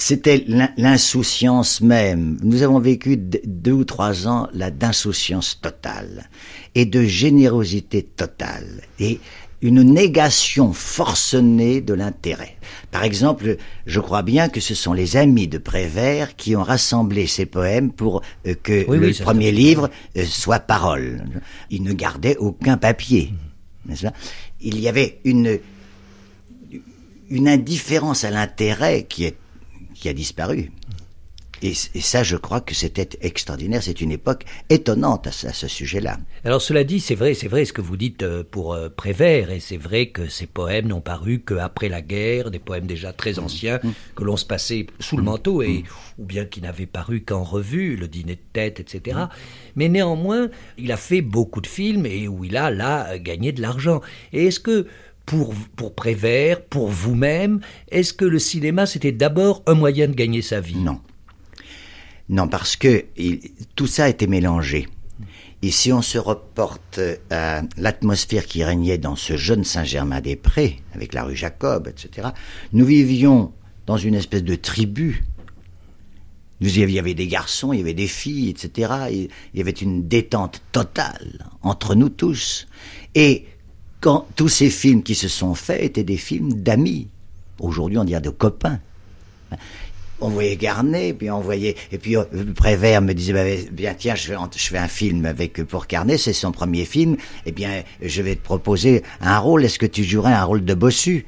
C'était 0.00 0.44
l'insouciance 0.76 1.80
même. 1.80 2.38
Nous 2.44 2.62
avons 2.62 2.78
vécu 2.78 3.16
deux 3.16 3.72
ou 3.72 3.84
trois 3.84 4.28
ans 4.28 4.48
là 4.54 4.70
d'insouciance 4.70 5.60
totale 5.60 6.30
et 6.76 6.86
de 6.86 7.02
générosité 7.02 8.04
totale 8.04 8.82
et 9.00 9.18
une 9.60 9.82
négation 9.82 10.72
forcenée 10.72 11.80
de 11.80 11.94
l'intérêt. 11.94 12.56
Par 12.92 13.02
exemple, 13.02 13.56
je 13.86 13.98
crois 13.98 14.22
bien 14.22 14.48
que 14.48 14.60
ce 14.60 14.76
sont 14.76 14.92
les 14.92 15.16
amis 15.16 15.48
de 15.48 15.58
Prévert 15.58 16.36
qui 16.36 16.54
ont 16.54 16.62
rassemblé 16.62 17.26
ces 17.26 17.44
poèmes 17.44 17.90
pour 17.90 18.22
euh, 18.46 18.54
que 18.62 18.88
le 18.88 19.12
premier 19.20 19.50
livre 19.50 19.90
euh, 20.16 20.24
soit 20.24 20.60
parole. 20.60 21.24
Ils 21.70 21.82
ne 21.82 21.92
gardaient 21.92 22.36
aucun 22.36 22.76
papier. 22.76 23.32
Il 24.60 24.78
y 24.78 24.88
avait 24.88 25.18
une, 25.24 25.58
une 27.30 27.48
indifférence 27.48 28.22
à 28.22 28.30
l'intérêt 28.30 29.02
qui 29.08 29.24
est 29.24 29.36
qui 29.98 30.08
a 30.08 30.12
disparu. 30.12 30.70
Et, 31.62 31.74
ça, 31.74 32.22
je 32.22 32.36
crois 32.36 32.60
que 32.60 32.74
c'était 32.74 33.08
extraordinaire. 33.20 33.82
C'est 33.82 34.00
une 34.00 34.12
époque 34.12 34.44
étonnante 34.70 35.26
à, 35.26 35.32
ce 35.32 35.66
sujet-là. 35.66 36.18
Alors 36.44 36.62
cela 36.62 36.84
dit, 36.84 37.00
c'est 37.00 37.14
vrai, 37.14 37.34
c'est 37.34 37.48
vrai 37.48 37.64
ce 37.64 37.72
que 37.72 37.80
vous 37.80 37.96
dites 37.96 38.22
euh, 38.22 38.44
pour 38.48 38.74
euh, 38.74 38.88
Prévert, 38.88 39.50
et 39.50 39.60
c'est 39.60 39.76
vrai 39.76 40.10
que 40.10 40.28
ces 40.28 40.46
poèmes 40.46 40.86
n'ont 40.86 41.00
paru 41.00 41.40
qu'après 41.40 41.88
la 41.88 42.00
guerre, 42.00 42.50
des 42.50 42.58
poèmes 42.58 42.86
déjà 42.86 43.12
très 43.12 43.34
mmh. 43.34 43.44
anciens 43.44 43.80
mmh. 43.82 43.90
que 44.14 44.24
l'on 44.24 44.36
se 44.36 44.44
passait 44.44 44.86
sous 45.00 45.16
le 45.16 45.22
mmh. 45.22 45.26
manteau, 45.26 45.62
et 45.62 45.84
ou 46.18 46.24
bien 46.24 46.44
qui 46.44 46.60
n'avaient 46.60 46.86
paru 46.86 47.22
qu'en 47.22 47.42
revue, 47.42 47.96
le 47.96 48.06
dîner 48.06 48.36
de 48.36 48.40
tête, 48.52 48.78
etc. 48.78 49.18
Mais 49.74 49.88
néanmoins, 49.88 50.50
il 50.76 50.92
a 50.92 50.96
fait 50.96 51.22
beaucoup 51.22 51.60
de 51.60 51.66
films 51.66 52.06
et 52.06 52.28
où 52.28 52.44
il 52.44 52.56
a 52.56 52.70
là 52.70 53.18
gagné 53.18 53.52
de 53.52 53.60
l'argent. 53.60 54.00
Et 54.32 54.46
est-ce 54.46 54.60
que 54.60 54.86
pour, 55.28 55.52
pour 55.76 55.94
Prévert, 55.94 56.64
pour 56.64 56.88
vous-même, 56.88 57.60
est-ce 57.90 58.14
que 58.14 58.24
le 58.24 58.38
cinéma, 58.38 58.86
c'était 58.86 59.12
d'abord 59.12 59.62
un 59.66 59.74
moyen 59.74 60.08
de 60.08 60.14
gagner 60.14 60.40
sa 60.40 60.58
vie? 60.58 60.76
Non. 60.76 61.02
Non, 62.30 62.48
parce 62.48 62.76
que 62.76 63.04
tout 63.76 63.86
ça 63.86 64.08
été 64.08 64.26
mélangé. 64.26 64.88
Et 65.60 65.70
si 65.70 65.92
on 65.92 66.00
se 66.00 66.16
reporte 66.16 66.98
à 67.28 67.60
l'atmosphère 67.76 68.46
qui 68.46 68.64
régnait 68.64 68.96
dans 68.96 69.16
ce 69.16 69.36
jeune 69.36 69.64
Saint-Germain-des-Prés, 69.64 70.78
avec 70.94 71.12
la 71.12 71.24
rue 71.24 71.36
Jacob, 71.36 71.88
etc., 71.88 72.28
nous 72.72 72.86
vivions 72.86 73.52
dans 73.84 73.98
une 73.98 74.14
espèce 74.14 74.44
de 74.44 74.54
tribu. 74.54 75.24
Nous, 76.62 76.78
il 76.78 76.90
y 76.90 76.98
avait 76.98 77.14
des 77.14 77.26
garçons, 77.26 77.74
il 77.74 77.80
y 77.80 77.82
avait 77.82 77.92
des 77.92 78.08
filles, 78.08 78.48
etc. 78.48 78.92
Il 79.12 79.28
y 79.52 79.60
avait 79.60 79.72
une 79.72 80.08
détente 80.08 80.62
totale 80.72 81.50
entre 81.60 81.94
nous 81.94 82.08
tous. 82.08 82.66
Et 83.14 83.44
quand 84.00 84.26
tous 84.36 84.48
ces 84.48 84.70
films 84.70 85.02
qui 85.02 85.14
se 85.14 85.28
sont 85.28 85.54
faits 85.54 85.82
étaient 85.82 86.04
des 86.04 86.16
films 86.16 86.52
d'amis. 86.54 87.08
Aujourd'hui, 87.58 87.98
on 87.98 88.04
dirait 88.04 88.20
de 88.20 88.30
copains. 88.30 88.78
On 90.20 90.30
voyait 90.30 90.56
Garnet, 90.56 91.12
puis 91.12 91.30
on 91.30 91.40
voyait, 91.40 91.76
et 91.92 91.98
puis 91.98 92.16
euh, 92.16 92.24
Prévert 92.56 93.00
me 93.02 93.12
disait, 93.12 93.32
bah, 93.32 93.44
bien 93.70 93.94
tiens, 93.94 94.16
je 94.16 94.32
fais, 94.32 94.78
un 94.78 94.88
film 94.88 95.24
avec 95.26 95.62
pour 95.62 95.86
Carnet, 95.86 96.18
c'est 96.18 96.32
son 96.32 96.50
premier 96.50 96.84
film, 96.84 97.16
eh 97.46 97.52
bien, 97.52 97.82
je 98.02 98.22
vais 98.22 98.34
te 98.34 98.42
proposer 98.42 99.04
un 99.20 99.38
rôle. 99.38 99.64
Est-ce 99.64 99.78
que 99.78 99.86
tu 99.86 100.02
jouerais 100.02 100.32
un 100.32 100.42
rôle 100.42 100.64
de 100.64 100.74
bossu? 100.74 101.24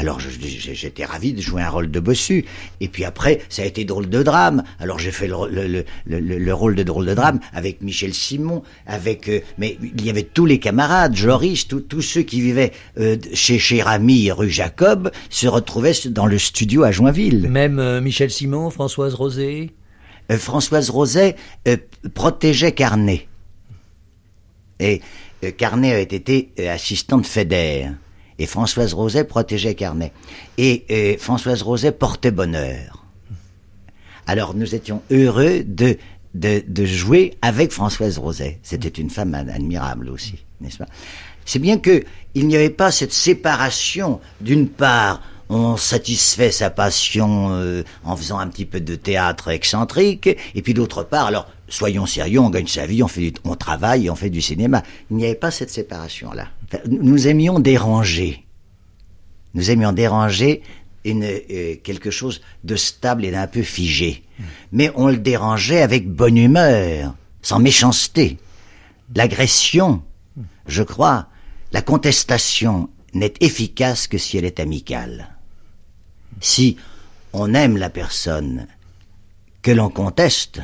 Alors 0.00 0.18
j'étais 0.18 1.04
ravi 1.04 1.34
de 1.34 1.42
jouer 1.42 1.60
un 1.60 1.68
rôle 1.68 1.90
de 1.90 2.00
bossu. 2.00 2.46
Et 2.80 2.88
puis 2.88 3.04
après, 3.04 3.42
ça 3.50 3.60
a 3.60 3.66
été 3.66 3.84
drôle 3.84 4.08
de 4.08 4.22
drame. 4.22 4.62
Alors 4.78 4.98
j'ai 4.98 5.10
fait 5.10 5.28
le, 5.28 6.52
rôle 6.54 6.74
de 6.74 6.82
drôle 6.82 7.04
de 7.04 7.12
drame 7.12 7.38
avec 7.52 7.82
Michel 7.82 8.14
Simon, 8.14 8.62
avec 8.86 9.28
euh, 9.28 9.40
mais 9.58 9.76
il 9.82 10.02
y 10.02 10.08
avait 10.08 10.22
tous 10.22 10.46
les 10.46 10.58
camarades, 10.58 11.14
Joris, 11.14 11.68
tous 11.68 12.00
ceux 12.00 12.22
qui 12.22 12.40
vivaient 12.40 12.72
euh, 12.98 13.18
chez 13.34 13.58
chez 13.58 13.82
Rami, 13.82 14.32
rue 14.32 14.48
Jacob, 14.48 15.10
se 15.28 15.46
retrouvaient 15.46 15.92
dans 16.06 16.26
le 16.26 16.38
studio 16.38 16.82
à 16.82 16.92
Joinville. 16.92 17.50
Même 17.50 17.78
euh, 17.78 18.00
Michel 18.00 18.30
Simon, 18.30 18.70
Françoise 18.70 19.12
Rosé? 19.12 19.70
Françoise 20.30 20.88
Roset 20.90 21.34
protégeait 22.14 22.72
Carnet. 22.72 23.26
Et 24.78 25.02
Carnet 25.58 25.92
avait 25.92 26.02
été 26.04 26.52
assistante 26.68 27.26
fédère 27.26 27.92
et 28.40 28.46
Françoise 28.46 28.94
Roset 28.94 29.24
protégeait 29.24 29.74
Carnet. 29.74 30.12
Et, 30.58 31.18
Françoise 31.20 31.62
Roset 31.62 31.92
portait 31.92 32.30
bonheur. 32.30 33.04
Alors 34.26 34.54
nous 34.54 34.74
étions 34.74 35.02
heureux 35.10 35.62
de, 35.62 35.98
de, 36.34 36.84
jouer 36.84 37.36
avec 37.42 37.70
Françoise 37.70 38.18
Roset. 38.18 38.58
C'était 38.62 38.88
une 38.88 39.10
femme 39.10 39.34
admirable 39.34 40.08
aussi, 40.08 40.44
n'est-ce 40.60 40.78
pas? 40.78 40.86
C'est 41.44 41.58
bien 41.58 41.78
que 41.78 42.02
il 42.34 42.46
n'y 42.46 42.56
avait 42.56 42.70
pas 42.70 42.90
cette 42.90 43.12
séparation 43.12 44.20
d'une 44.40 44.68
part 44.68 45.20
on 45.52 45.76
satisfait 45.76 46.52
sa 46.52 46.70
passion 46.70 47.48
euh, 47.50 47.82
en 48.04 48.16
faisant 48.16 48.38
un 48.38 48.46
petit 48.46 48.66
peu 48.66 48.80
de 48.80 48.94
théâtre 48.94 49.48
excentrique, 49.48 50.28
et 50.54 50.62
puis 50.62 50.74
d'autre 50.74 51.02
part, 51.02 51.26
alors 51.26 51.48
soyons 51.66 52.06
sérieux, 52.06 52.38
on 52.38 52.50
gagne 52.50 52.68
sa 52.68 52.86
vie, 52.86 53.02
on 53.02 53.08
on 53.42 53.56
travaille, 53.56 54.08
on 54.08 54.14
fait 54.14 54.30
du 54.30 54.40
cinéma. 54.40 54.84
Il 55.10 55.16
n'y 55.16 55.24
avait 55.24 55.34
pas 55.34 55.50
cette 55.50 55.70
séparation 55.70 56.32
là. 56.32 56.46
Nous 56.88 57.26
aimions 57.26 57.58
déranger. 57.58 58.44
Nous 59.54 59.70
aimions 59.70 59.92
déranger 59.92 60.62
une, 61.04 61.24
euh, 61.24 61.76
quelque 61.82 62.10
chose 62.10 62.40
de 62.64 62.76
stable 62.76 63.24
et 63.24 63.30
d'un 63.30 63.46
peu 63.46 63.62
figé. 63.62 64.24
Mais 64.72 64.90
on 64.94 65.08
le 65.08 65.18
dérangeait 65.18 65.82
avec 65.82 66.08
bonne 66.08 66.36
humeur, 66.36 67.14
sans 67.42 67.58
méchanceté. 67.58 68.38
L'agression, 69.14 70.02
je 70.66 70.82
crois, 70.82 71.26
la 71.72 71.82
contestation 71.82 72.88
n'est 73.12 73.34
efficace 73.40 74.06
que 74.06 74.18
si 74.18 74.38
elle 74.38 74.44
est 74.44 74.60
amicale. 74.60 75.36
Si 76.40 76.76
on 77.32 77.54
aime 77.54 77.76
la 77.76 77.90
personne 77.90 78.66
que 79.62 79.70
l'on 79.70 79.90
conteste, 79.90 80.60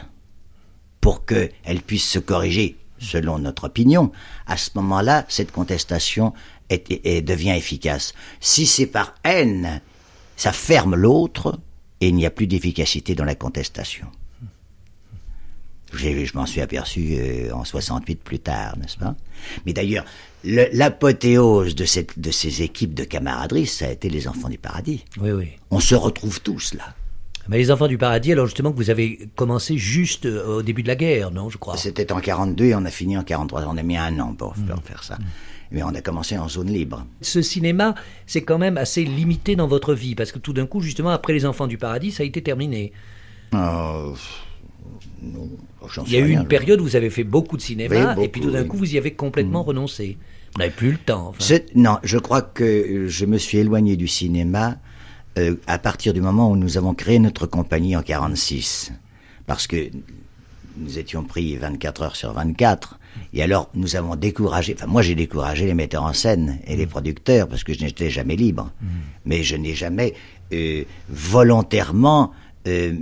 pour 1.01 1.25
qu'elle 1.25 1.83
puisse 1.87 2.09
se 2.09 2.19
corriger 2.19 2.77
selon 2.99 3.39
notre 3.39 3.65
opinion, 3.65 4.13
à 4.47 4.57
ce 4.57 4.71
moment-là, 4.77 5.25
cette 5.29 5.53
contestation 5.53 6.33
est, 6.71 7.23
devient 7.23 7.55
efficace. 7.57 8.15
Si 8.41 8.67
c'est 8.67 8.87
par 8.87 9.15
haine, 9.25 9.81
ça 10.37 10.53
ferme 10.53 10.95
l'autre 10.95 11.59
et 12.01 12.09
il 12.09 12.15
n'y 12.15 12.27
a 12.27 12.31
plus 12.31 12.47
d'efficacité 12.47 13.15
dans 13.15 13.25
la 13.25 13.35
contestation. 13.35 14.07
Je 15.93 16.37
m'en 16.37 16.47
suis 16.47 16.61
aperçu 16.61 17.17
euh, 17.19 17.53
en 17.53 17.65
68 17.65 18.17
plus 18.17 18.41
tard, 18.41 18.77
n'est-ce 18.77 18.99
pas? 18.99 19.15
Mais 19.65 19.73
d'ailleurs, 19.73 20.05
l'apothéose 20.45 21.75
de, 21.75 21.85
cette, 21.85 22.19
de 22.19 22.31
ces 22.31 22.63
équipes 22.63 22.93
de 22.93 23.05
camaraderie, 23.05 23.67
ça 23.67 23.87
a 23.87 23.91
été 23.91 24.11
les 24.11 24.29
enfants 24.29 24.49
du 24.49 24.59
paradis. 24.59 25.05
Oui, 25.19 25.31
oui. 25.31 25.49
On 25.71 25.81
se 25.81 25.95
retrouve 25.95 26.41
tous 26.41 26.75
là. 26.75 26.95
Mais 27.49 27.59
les 27.59 27.71
enfants 27.71 27.89
du 27.89 27.99
paradis, 27.99 28.33
alors 28.33 28.47
justement 28.47 28.73
que 28.73 28.77
vous 28.77 28.91
avez 28.91 29.29
commencé 29.37 29.79
juste 29.79 30.27
euh, 30.27 30.59
au 30.59 30.63
début 30.63 30.83
de 30.83 30.89
la 30.89 30.97
guerre, 30.97 31.31
non, 31.31 31.49
je 31.49 31.59
crois 31.59 31.77
C'était 31.77 32.13
en 32.13 32.21
42 32.21 32.65
et 32.65 32.75
on 32.75 32.85
a 32.85 32.91
fini 32.91 33.17
en 33.17 33.23
43. 33.23 33.67
On 33.69 33.77
a 33.77 33.83
mis 33.83 33.97
un 33.97 34.19
an 34.21 34.35
pour, 34.35 34.57
mmh. 34.57 34.81
faire 34.85 35.03
ça. 35.03 35.17
Mmh. 35.17 35.25
Mais 35.73 35.83
on 35.83 35.89
a 35.89 36.01
commencé 36.01 36.39
en 36.39 36.49
zone 36.49 36.69
libre. 36.69 37.07
Ce 37.21 37.43
cinéma, 37.43 37.95
c'est 38.27 38.43
quand 38.43 38.59
même 38.59 38.77
assez 38.77 39.05
limité 39.05 39.57
dans 39.57 39.67
votre 39.67 39.95
vie, 39.95 40.15
parce 40.15 40.31
que 40.33 40.39
tout 40.39 40.53
d'un 40.53 40.67
coup, 40.67 40.81
justement, 40.81 41.11
après 41.11 41.33
Les 41.33 41.45
Enfants 41.45 41.67
du 41.67 41.77
Paradis, 41.77 42.13
ça 42.13 42.23
a 42.23 42.27
été 42.27 42.41
terminé. 42.41 42.93
Euh, 43.55 44.13
non, 45.23 45.49
Il 46.07 46.13
y 46.13 46.17
a 46.17 46.21
eu 46.21 46.31
une 46.31 46.47
période 46.47 46.81
où 46.81 46.85
vous 46.85 46.97
avez 46.97 47.11
fait 47.11 47.25
beaucoup 47.25 47.57
de 47.57 47.63
cinéma, 47.63 48.17
et 48.21 48.29
puis 48.29 48.41
tout 48.41 48.51
d'un 48.51 48.65
coup, 48.65 48.77
vous 48.77 48.95
y 48.95 48.99
avez 48.99 49.15
complètement 49.15 49.63
mmh. 49.63 49.69
renoncé. 49.69 50.19
Vous 50.55 50.61
n'avez 50.61 50.73
plus 50.73 50.93
le 50.93 50.99
temps. 50.99 51.35
Non, 51.75 51.99
je 52.03 52.19
crois 52.19 52.43
que 52.43 53.07
je 53.09 53.27
me 53.27 53.37
suis 53.37 53.59
éloigné 53.59 53.97
du 53.97 54.09
cinéma 54.09 54.79
euh, 55.39 55.57
à 55.67 55.79
partir 55.79 56.13
du 56.15 56.21
moment 56.21 56.51
où 56.51 56.57
nous 56.57 56.79
avons 56.79 56.95
créé 56.95 57.19
notre 57.19 57.47
compagnie 57.47 57.97
en 57.97 58.03
46. 58.03 58.93
Parce 59.47 59.67
que 59.67 59.91
nous 60.79 60.99
étions 60.99 61.25
pris 61.25 61.57
24 61.57 62.03
heures 62.03 62.17
sur 62.17 62.33
24. 62.33 62.99
Et 63.33 63.43
alors, 63.43 63.71
nous 63.75 63.97
avons 63.97 64.17
découragé, 64.17 64.75
enfin, 64.77 64.87
moi 64.87 65.03
j'ai 65.03 65.15
découragé 65.15 65.67
les 65.67 65.75
metteurs 65.75 66.05
en 66.05 66.13
scène 66.13 66.59
et 66.67 66.77
les 66.77 66.87
producteurs 66.87 67.49
parce 67.49 67.65
que 67.65 67.73
je 67.73 67.81
n'étais 67.81 68.11
jamais 68.11 68.37
libre. 68.37 68.71
Mais 69.25 69.43
je 69.43 69.57
n'ai 69.57 69.75
jamais 69.75 70.15
euh, 70.53 70.85
volontairement 71.09 72.33
euh, 72.67 72.93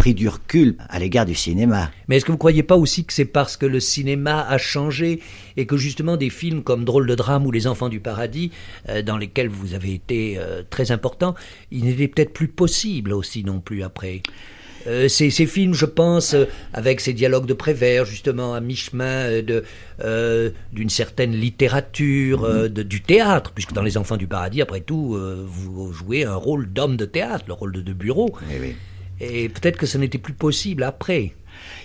pris 0.00 0.14
du 0.14 0.28
recul 0.28 0.76
à 0.88 0.98
l'égard 0.98 1.26
du 1.26 1.34
cinéma. 1.34 1.90
Mais 2.08 2.16
est-ce 2.16 2.24
que 2.24 2.30
vous 2.30 2.36
ne 2.36 2.38
croyez 2.38 2.62
pas 2.62 2.76
aussi 2.76 3.04
que 3.04 3.12
c'est 3.12 3.26
parce 3.26 3.58
que 3.58 3.66
le 3.66 3.80
cinéma 3.80 4.46
a 4.48 4.56
changé 4.56 5.20
et 5.58 5.66
que 5.66 5.76
justement 5.76 6.16
des 6.16 6.30
films 6.30 6.62
comme 6.62 6.86
Drôle 6.86 7.06
de 7.06 7.14
drame 7.14 7.46
ou 7.46 7.50
Les 7.50 7.66
Enfants 7.66 7.90
du 7.90 8.00
paradis, 8.00 8.50
euh, 8.88 9.02
dans 9.02 9.18
lesquels 9.18 9.50
vous 9.50 9.74
avez 9.74 9.92
été 9.92 10.38
euh, 10.38 10.62
très 10.70 10.90
important, 10.90 11.34
il 11.70 11.84
n'était 11.84 12.08
peut-être 12.08 12.32
plus 12.32 12.48
possible 12.48 13.12
aussi 13.12 13.44
non 13.44 13.60
plus 13.60 13.82
après 13.82 14.22
euh, 14.86 15.08
ces, 15.08 15.30
ces, 15.30 15.46
films, 15.46 15.74
je 15.74 15.84
pense, 15.84 16.34
euh, 16.34 16.46
avec 16.72 17.00
ces 17.00 17.12
dialogues 17.12 17.46
de 17.46 17.52
Prévert, 17.52 18.06
justement, 18.06 18.54
à 18.54 18.60
mi-chemin 18.60 19.04
euh, 19.28 19.42
de, 19.42 20.54
d'une 20.72 20.88
certaine 20.88 21.32
littérature, 21.32 22.70
de, 22.70 22.82
du 22.82 23.02
théâtre, 23.02 23.52
puisque 23.54 23.74
dans 23.74 23.82
Les 23.82 23.98
Enfants 23.98 24.16
du 24.16 24.26
Paradis, 24.26 24.62
après 24.62 24.80
tout, 24.80 25.18
vous 25.46 25.92
jouez 25.92 26.24
un 26.24 26.36
rôle 26.36 26.72
d'homme 26.72 26.96
de 26.96 27.04
théâtre, 27.04 27.44
le 27.48 27.52
rôle 27.52 27.72
de, 27.72 27.82
de 27.82 27.92
bureau. 27.92 28.34
Oui, 28.48 28.56
oui. 28.60 28.74
Et 29.20 29.48
peut-être 29.48 29.76
que 29.76 29.86
ce 29.86 29.98
n'était 29.98 30.18
plus 30.18 30.32
possible 30.32 30.82
après. 30.82 31.34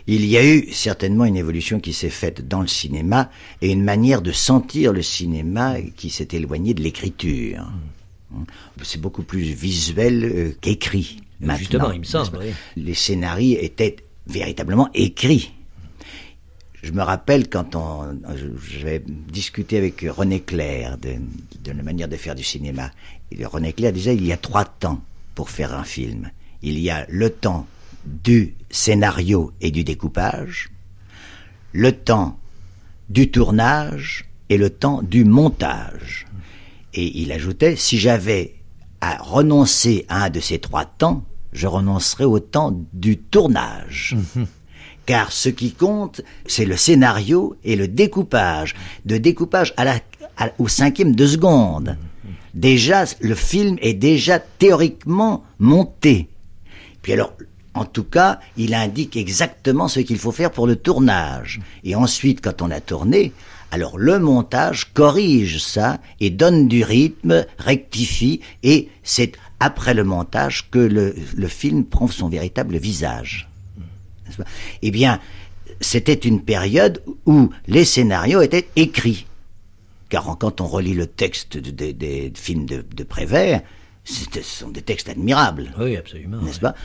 Il 0.07 0.25
y 0.25 0.37
a 0.37 0.45
eu 0.45 0.71
certainement 0.71 1.25
une 1.25 1.35
évolution 1.35 1.79
qui 1.79 1.91
s'est 1.91 2.09
faite 2.09 2.47
dans 2.47 2.61
le 2.61 2.67
cinéma 2.67 3.29
et 3.61 3.71
une 3.71 3.83
manière 3.83 4.21
de 4.21 4.31
sentir 4.31 4.93
le 4.93 5.01
cinéma 5.01 5.75
qui 5.95 6.09
s'est 6.09 6.29
éloignée 6.31 6.73
de 6.73 6.81
l'écriture. 6.83 7.67
Mm. 8.31 8.43
C'est 8.83 9.01
beaucoup 9.01 9.23
plus 9.23 9.41
visuel 9.41 10.55
qu'écrit. 10.61 11.21
Maintenant, 11.39 11.57
Justement, 11.57 11.91
il 11.91 11.99
me 11.99 12.05
semble. 12.05 12.37
Oui. 12.39 12.53
Les 12.77 12.93
scénarios 12.93 13.57
étaient 13.59 13.97
véritablement 14.27 14.89
écrits. 14.93 15.51
Je 16.81 16.91
me 16.91 17.01
rappelle 17.01 17.49
quand 17.49 17.75
on, 17.75 18.19
j'avais 18.79 19.01
discuté 19.05 19.77
avec 19.77 20.05
René 20.07 20.41
Clair 20.41 20.99
de, 20.99 21.15
de, 21.63 21.75
la 21.75 21.81
manière 21.81 22.07
de 22.07 22.15
faire 22.15 22.35
du 22.35 22.43
cinéma. 22.43 22.91
Et 23.31 23.43
René 23.43 23.73
Clair 23.73 23.91
disait 23.91 24.15
il 24.15 24.25
y 24.25 24.31
a 24.31 24.37
trois 24.37 24.65
temps 24.65 25.01
pour 25.33 25.49
faire 25.49 25.73
un 25.73 25.83
film. 25.83 26.29
Il 26.65 26.79
y 26.79 26.89
a 26.89 27.05
le 27.09 27.29
temps 27.29 27.67
du 28.05 28.55
scénario 28.71 29.51
et 29.61 29.69
du 29.69 29.83
découpage, 29.83 30.71
le 31.73 31.91
temps 31.91 32.39
du 33.07 33.29
tournage 33.29 34.25
et 34.49 34.57
le 34.57 34.71
temps 34.71 35.03
du 35.03 35.25
montage. 35.25 36.25
Et 36.95 37.21
il 37.21 37.31
ajoutait 37.31 37.75
si 37.75 37.99
j'avais 37.99 38.55
à 38.99 39.17
renoncer 39.17 40.07
à 40.09 40.23
un 40.23 40.29
de 40.31 40.39
ces 40.39 40.57
trois 40.57 40.85
temps, 40.85 41.23
je 41.53 41.67
renoncerai 41.67 42.25
au 42.25 42.39
temps 42.39 42.75
du 42.93 43.19
tournage. 43.19 44.15
Mmh. 44.17 44.45
Car 45.05 45.31
ce 45.31 45.49
qui 45.49 45.71
compte, 45.71 46.21
c'est 46.47 46.65
le 46.65 46.77
scénario 46.77 47.55
et 47.63 47.75
le 47.75 47.87
découpage. 47.87 48.73
De 49.05 49.17
découpage 49.17 49.71
à 49.77 49.85
la, 49.85 49.99
à, 50.35 50.49
au 50.57 50.67
cinquième 50.67 51.13
de 51.15 51.27
seconde. 51.27 51.95
Déjà, 52.55 53.05
le 53.21 53.35
film 53.35 53.77
est 53.81 53.93
déjà 53.93 54.39
théoriquement 54.39 55.43
monté. 55.59 56.27
Puis 57.05 57.13
alors, 57.13 57.33
en 57.75 57.85
tout 57.85 58.03
cas, 58.03 58.39
il 58.57 58.73
indique 58.73 59.15
exactement 59.15 59.87
ce 59.87 59.99
qu'il 59.99 60.17
faut 60.17 60.31
faire 60.31 60.49
pour 60.49 60.65
le 60.65 60.75
tournage. 60.75 61.61
Et 61.83 61.93
ensuite, 61.93 62.41
quand 62.41 62.63
on 62.63 62.71
a 62.71 62.81
tourné, 62.81 63.31
alors 63.69 63.99
le 63.99 64.17
montage 64.17 64.91
corrige 64.91 65.59
ça 65.59 65.99
et 66.19 66.31
donne 66.31 66.67
du 66.67 66.83
rythme, 66.83 67.45
rectifie, 67.59 68.41
et 68.63 68.89
c'est 69.03 69.33
après 69.59 69.93
le 69.93 70.03
montage 70.03 70.71
que 70.71 70.79
le, 70.79 71.47
film 71.47 71.85
prend 71.85 72.07
son 72.07 72.27
véritable 72.27 72.77
visage. 72.77 73.51
Eh 74.81 74.89
bien, 74.89 75.19
c'était 75.81 76.15
une 76.15 76.41
période 76.41 77.03
où 77.27 77.51
les 77.67 77.85
scénarios 77.85 78.41
étaient 78.41 78.67
écrits. 78.75 79.27
Car 80.09 80.35
quand 80.39 80.59
on 80.59 80.65
relit 80.65 80.95
le 80.95 81.05
texte 81.05 81.55
des 81.55 81.71
de, 81.71 81.91
de, 81.91 82.29
de 82.29 82.37
films 82.37 82.65
de 82.65 83.03
Prévert, 83.03 83.61
ce 84.05 84.41
sont 84.41 84.69
des 84.69 84.81
textes 84.81 85.09
admirables. 85.09 85.73
Oui, 85.79 85.97
absolument. 85.97 86.37
N'est-ce 86.41 86.57
oui. 86.57 86.61
pas 86.61 86.75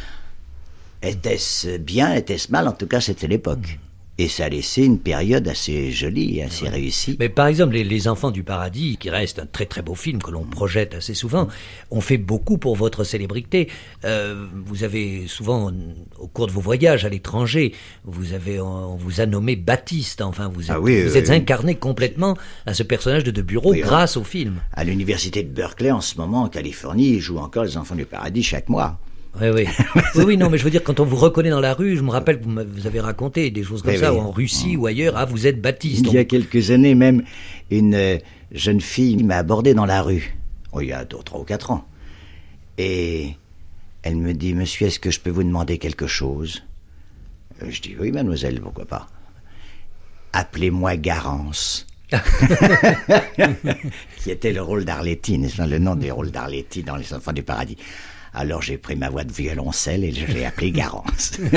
Était-ce 1.03 1.79
bien, 1.79 2.15
était-ce 2.15 2.51
mal? 2.51 2.67
En 2.69 2.73
tout 2.73 2.87
cas, 2.87 3.01
c'était 3.01 3.27
l'époque. 3.27 3.59
Mmh. 3.59 3.90
Et 4.21 4.29
ça 4.29 4.45
a 4.45 4.49
laissé 4.51 4.85
une 4.85 4.99
période 4.99 5.49
assez 5.49 5.91
jolie, 5.93 6.43
assez 6.43 6.65
ouais. 6.65 6.69
réussie. 6.69 7.17
Mais 7.19 7.31
par 7.31 7.47
exemple, 7.47 7.73
les, 7.73 7.85
les, 7.85 8.07
Enfants 8.07 8.31
du 8.31 8.43
Paradis, 8.43 8.99
qui 8.99 9.09
reste 9.09 9.39
un 9.39 9.47
très 9.47 9.65
très 9.65 9.81
beau 9.81 9.95
film 9.95 10.21
que 10.21 10.31
l'on 10.31 10.45
projette 10.45 10.95
assez 10.95 11.15
souvent, 11.15 11.49
ont 11.91 12.03
fait 12.03 12.19
beaucoup 12.19 12.59
pour 12.59 12.77
votre 12.77 13.03
célébrité. 13.03 13.71
Euh, 14.05 14.47
vous 14.67 14.85
avez 14.85 15.27
souvent, 15.27 15.73
au 16.19 16.27
cours 16.27 16.49
de 16.49 16.53
vos 16.53 16.61
voyages 16.61 17.07
à 17.07 17.09
l'étranger, 17.09 17.73
vous 18.05 18.35
avez, 18.35 18.61
on 18.61 18.95
vous 18.97 19.23
a 19.23 19.27
nommé 19.27 19.57
Baptiste. 19.57 20.21
Enfin, 20.21 20.51
vous, 20.53 20.65
ah 20.69 20.79
oui, 20.79 21.03
vous 21.03 21.17
euh, 21.17 21.19
êtes 21.19 21.31
incarné 21.31 21.77
complètement 21.77 22.37
à 22.67 22.75
ce 22.75 22.83
personnage 22.83 23.25
de, 23.25 23.31
de 23.31 23.41
bureau 23.41 23.73
oui, 23.73 23.81
grâce 23.81 24.19
au 24.19 24.25
film. 24.25 24.61
À 24.75 24.85
l'université 24.85 25.43
de 25.43 25.49
Berkeley, 25.49 25.93
en 25.93 26.03
ce 26.03 26.19
moment, 26.19 26.43
en 26.43 26.49
Californie, 26.51 27.13
ils 27.13 27.21
jouent 27.21 27.39
encore 27.39 27.65
les 27.65 27.79
Enfants 27.79 27.95
du 27.95 28.05
Paradis 28.05 28.43
chaque 28.43 28.69
mois. 28.69 29.01
Oui, 29.39 29.49
oui. 29.49 29.67
oui, 30.17 30.25
oui, 30.25 30.37
non, 30.37 30.51
mais 30.51 30.59
je 30.59 30.65
veux 30.65 30.71
dire, 30.71 30.83
quand 30.83 30.99
on 31.01 31.05
vous 31.05 31.17
reconnaît 31.17 31.51
dans 31.51 31.61
la 31.61 31.75
rue, 31.75 31.97
je 31.97 32.03
me 32.03 32.11
rappelle 32.11 32.41
que 32.41 32.45
vous, 32.45 32.87
avez 32.87 33.01
raconté 33.01 33.51
des 33.51 33.63
choses 33.63 33.83
comme 33.83 33.97
ça, 33.97 34.13
oui. 34.13 34.19
ou 34.19 34.23
en 34.23 34.31
Russie 34.31 34.77
ou 34.77 34.87
ailleurs, 34.87 35.15
ah, 35.17 35.25
vous 35.25 35.47
êtes 35.47 35.61
Baptiste. 35.61 36.07
Il 36.07 36.15
y 36.15 36.19
a 36.19 36.25
quelques 36.25 36.71
années, 36.71 36.95
même, 36.95 37.23
une 37.71 37.95
euh, 37.95 38.19
jeune 38.53 38.81
fille 38.81 39.23
m'a 39.23 39.37
abordé 39.37 39.75
dans 39.75 39.87
la 39.87 40.03
rue. 40.03 40.37
Oh, 40.73 40.81
il 40.81 40.89
y 40.89 40.93
a 40.93 41.05
trois 41.05 41.41
ou 41.41 41.45
quatre 41.45 41.71
ans. 41.71 41.87
Et 42.79 43.35
elle 44.03 44.17
me 44.17 44.33
dit, 44.35 44.55
monsieur, 44.55 44.89
est-ce 44.89 44.99
que 44.99 45.11
je 45.11 45.21
peux 45.21 45.31
vous 45.31 45.45
demander 45.45 45.79
quelque 45.79 46.07
chose? 46.07 46.63
Euh, 47.63 47.67
Je 47.71 47.81
dis, 47.81 47.97
oui, 47.99 48.11
mademoiselle, 48.11 48.61
pourquoi 48.61 48.87
pas. 48.87 49.07
Appelez-moi 50.33 50.97
Garance. 50.97 51.87
qui 54.17 54.31
était 54.33 54.53
le 54.53 54.63
rôle 54.63 54.85
d'Arletty, 54.85 55.39
le 55.39 55.79
nom 55.79 55.95
du 55.95 56.11
rôle 56.11 56.33
d'Arletty 56.33 56.83
dans 56.83 56.97
Les 56.97 57.15
Enfants 57.15 57.33
du 57.33 57.45
Paradis. 57.45 57.77
Alors 58.33 58.63
j'ai 58.63 58.79
pris 58.79 58.97
ma 58.97 59.09
voix 59.11 59.25
de 59.25 59.33
violoncelle 59.33 60.05
et 60.05 60.13
je 60.13 60.27
l'ai 60.27 60.45
appelé 60.45 60.71
Garance. 60.71 61.33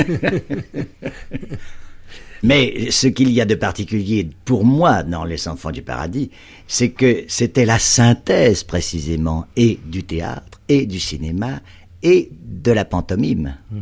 Mais 2.42 2.90
ce 2.90 3.06
qu'il 3.06 3.30
y 3.30 3.40
a 3.40 3.46
de 3.46 3.54
particulier 3.54 4.28
pour 4.44 4.66
moi 4.66 5.02
dans 5.02 5.24
Les 5.24 5.48
Enfants 5.48 5.70
du 5.70 5.80
Paradis, 5.80 6.30
c'est 6.66 6.90
que 6.90 7.24
c'était 7.26 7.64
la 7.64 7.78
synthèse 7.78 8.64
précisément 8.64 9.46
et 9.56 9.78
du 9.86 10.04
théâtre 10.04 10.60
et 10.68 10.84
du 10.84 11.00
cinéma 11.00 11.60
et 12.02 12.28
de 12.44 12.70
la 12.70 12.84
pantomime. 12.84 13.56
Mmh. 13.70 13.78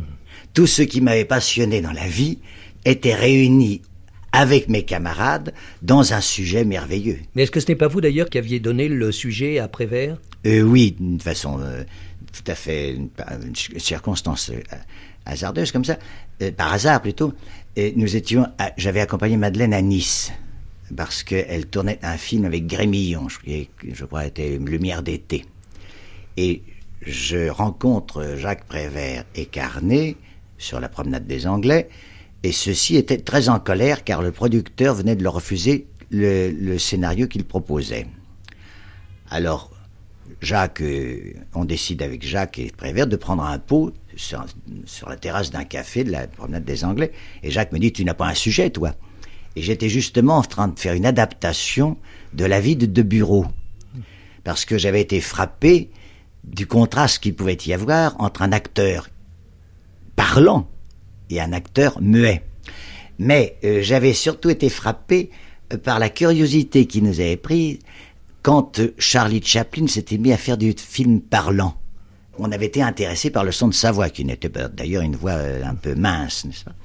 Tout 0.53 0.67
ce 0.67 0.81
qui 0.81 1.01
m'avait 1.01 1.25
passionné 1.25 1.81
dans 1.81 1.91
la 1.91 2.07
vie 2.07 2.39
était 2.85 3.15
réuni 3.15 3.81
avec 4.31 4.67
mes 4.67 4.83
camarades 4.83 5.53
dans 5.81 6.13
un 6.13 6.21
sujet 6.21 6.65
merveilleux. 6.65 7.19
Mais 7.35 7.43
est-ce 7.43 7.51
que 7.51 7.59
ce 7.59 7.67
n'est 7.67 7.75
pas 7.75 7.87
vous 7.87 8.01
d'ailleurs 8.01 8.29
qui 8.29 8.37
aviez 8.39 8.59
donné 8.59 8.89
le 8.89 9.11
sujet 9.11 9.59
à 9.59 9.67
Prévert? 9.67 10.17
Euh, 10.45 10.61
Oui, 10.61 10.95
d'une 10.99 11.19
façon 11.19 11.59
euh, 11.61 11.83
tout 12.33 12.43
à 12.47 12.55
fait 12.55 12.93
une, 12.93 13.09
une 13.41 13.79
circonstance 13.79 14.49
euh, 14.49 14.59
hasardeuse 15.25 15.71
comme 15.71 15.85
ça, 15.85 15.97
euh, 16.41 16.51
par 16.51 16.73
hasard 16.73 17.01
plutôt. 17.01 17.33
Et 17.75 17.93
nous 17.95 18.15
étions, 18.15 18.45
j'avais 18.75 18.99
accompagné 18.99 19.37
Madeleine 19.37 19.73
à 19.73 19.81
Nice 19.81 20.33
parce 20.95 21.23
qu'elle 21.23 21.67
tournait 21.67 21.99
un 22.03 22.17
film 22.17 22.45
avec 22.45 22.67
Grémillon, 22.67 23.29
je, 23.29 23.37
je 23.93 24.05
crois, 24.05 24.25
était 24.25 24.57
Lumière 24.57 25.01
d'été. 25.01 25.45
Et 26.35 26.63
je 27.01 27.49
rencontre 27.49 28.35
Jacques 28.37 28.65
Prévert 28.65 29.23
et 29.35 29.45
Carnet 29.45 30.17
sur 30.57 30.79
la 30.79 30.89
promenade 30.89 31.25
des 31.25 31.47
Anglais, 31.47 31.89
et 32.43 32.51
ceux-ci 32.51 32.95
étaient 32.97 33.17
très 33.17 33.49
en 33.49 33.59
colère 33.59 34.03
car 34.03 34.21
le 34.21 34.31
producteur 34.31 34.95
venait 34.95 35.15
de 35.15 35.23
leur 35.23 35.33
refuser 35.33 35.87
le, 36.09 36.51
le 36.51 36.77
scénario 36.77 37.27
qu'il 37.27 37.43
proposait. 37.43 38.07
Alors, 39.29 39.71
Jacques, 40.43 40.81
euh, 40.81 41.33
on 41.53 41.63
décide 41.63 42.01
avec 42.01 42.25
Jacques 42.25 42.59
et 42.59 42.71
Prévert 42.75 43.07
de 43.07 43.15
prendre 43.15 43.43
un 43.43 43.59
pot 43.59 43.93
sur, 44.15 44.45
la 45.07 45.15
terrasse 45.15 45.51
d'un 45.51 45.63
café 45.63 46.03
de 46.03 46.11
la 46.11 46.27
promenade 46.27 46.65
des 46.65 46.83
Anglais. 46.83 47.11
Et 47.43 47.49
Jacques 47.49 47.71
me 47.71 47.79
dit, 47.79 47.93
tu 47.93 48.03
n'as 48.03 48.13
pas 48.13 48.27
un 48.27 48.33
sujet, 48.33 48.69
toi 48.69 48.93
Et 49.55 49.61
j'étais 49.61 49.89
justement 49.89 50.37
en 50.37 50.43
train 50.43 50.67
de 50.67 50.77
faire 50.77 50.93
une 50.93 51.05
adaptation 51.05 51.97
de 52.33 52.45
la 52.45 52.59
vie 52.59 52.75
de, 52.75 52.85
de 52.85 53.01
bureau. 53.01 53.45
Parce 54.43 54.65
que 54.65 54.77
j'avais 54.77 55.01
été 55.01 55.21
frappé 55.21 55.89
du 56.43 56.67
contraste 56.67 57.19
qu'il 57.19 57.35
pouvait 57.35 57.57
y 57.65 57.73
avoir 57.73 58.19
entre 58.19 58.41
un 58.41 58.51
acteur 58.51 59.09
parlant 60.17 60.69
et 61.29 61.39
un 61.39 61.53
acteur 61.53 62.01
muet. 62.01 62.43
Mais 63.17 63.57
euh, 63.63 63.81
j'avais 63.81 64.13
surtout 64.13 64.49
été 64.49 64.67
frappé 64.67 65.29
euh, 65.71 65.77
par 65.77 65.99
la 65.99 66.09
curiosité 66.09 66.85
qui 66.85 67.01
nous 67.01 67.21
avait 67.21 67.37
pris 67.37 67.79
quand 68.43 68.81
Charlie 68.99 69.41
Chaplin 69.41 69.87
s'était 69.87 70.17
mis 70.17 70.31
à 70.31 70.37
faire 70.37 70.57
du 70.57 70.75
film 70.77 71.21
parlant. 71.21 71.75
On 72.37 72.51
avait 72.51 72.65
été 72.65 72.81
intéressé 72.81 73.29
par 73.29 73.43
le 73.43 73.51
son 73.51 73.69
de 73.69 73.73
sa 73.73 73.91
voix, 73.91 74.09
qui 74.09 74.25
n'était 74.25 74.49
d'ailleurs 74.49 75.03
une 75.03 75.15
voix 75.15 75.31
euh, 75.31 75.63
un 75.63 75.75
peu 75.75 75.95
mince, 75.95 76.45
n'est-ce 76.45 76.65
pas? 76.65 76.75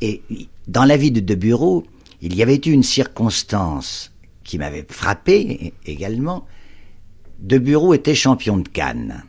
Et 0.00 0.22
dans 0.66 0.84
la 0.84 0.96
vie 0.96 1.10
de 1.10 1.20
De 1.20 1.34
Bureau, 1.34 1.84
il 2.22 2.34
y 2.34 2.42
avait 2.42 2.56
eu 2.56 2.70
une 2.70 2.82
circonstance 2.82 4.12
qui 4.42 4.58
m'avait 4.58 4.86
frappé 4.88 5.74
également. 5.84 6.46
De 7.40 7.58
Bureau 7.58 7.94
était 7.94 8.14
champion 8.14 8.56
de 8.56 8.68
Cannes. 8.68 9.24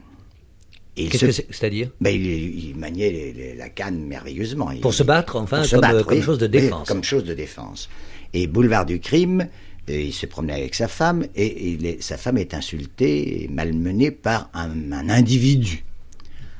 Qu'est-ce 0.95 1.25
que 1.25 1.31
c'est-à-dire? 1.31 1.91
Ben, 2.01 2.09
il, 2.09 2.75
maniait 2.75 3.55
la 3.57 3.69
canne 3.69 4.05
merveilleusement. 4.05 4.71
Pour 4.81 4.93
se 4.93 5.03
battre, 5.03 5.35
enfin, 5.35 5.61
comme, 5.67 6.21
chose 6.21 6.39
de 6.39 6.47
défense. 6.47 6.87
comme 6.87 7.03
chose 7.03 7.23
de 7.23 7.35
défense. 7.35 7.87
Et 8.33 8.47
boulevard 8.47 8.85
du 8.85 8.99
crime, 8.99 9.47
il 9.87 10.13
se 10.13 10.25
promenait 10.25 10.53
avec 10.53 10.75
sa 10.75 10.87
femme 10.87 11.25
et, 11.35 11.97
sa 12.01 12.17
femme 12.17 12.37
est 12.37 12.53
insultée 12.53 13.43
et 13.43 13.47
malmenée 13.47 14.11
par 14.11 14.49
un, 14.53 14.91
individu. 14.91 15.85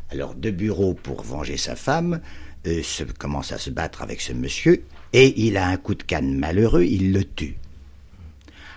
Alors, 0.09 0.35
de 0.35 0.51
bureau 0.51 0.93
pour 0.93 1.23
venger 1.23 1.57
sa 1.57 1.75
femme, 1.75 2.21
euh, 2.65 2.81
se, 2.81 3.03
commence 3.03 3.51
à 3.51 3.57
se 3.57 3.69
battre 3.69 4.01
avec 4.01 4.21
ce 4.21 4.31
monsieur 4.31 4.83
et 5.11 5.45
il 5.45 5.57
a 5.57 5.67
un 5.67 5.77
coup 5.77 5.95
de 5.95 6.03
canne 6.03 6.37
malheureux, 6.37 6.83
il 6.83 7.11
le 7.11 7.25
tue. 7.25 7.57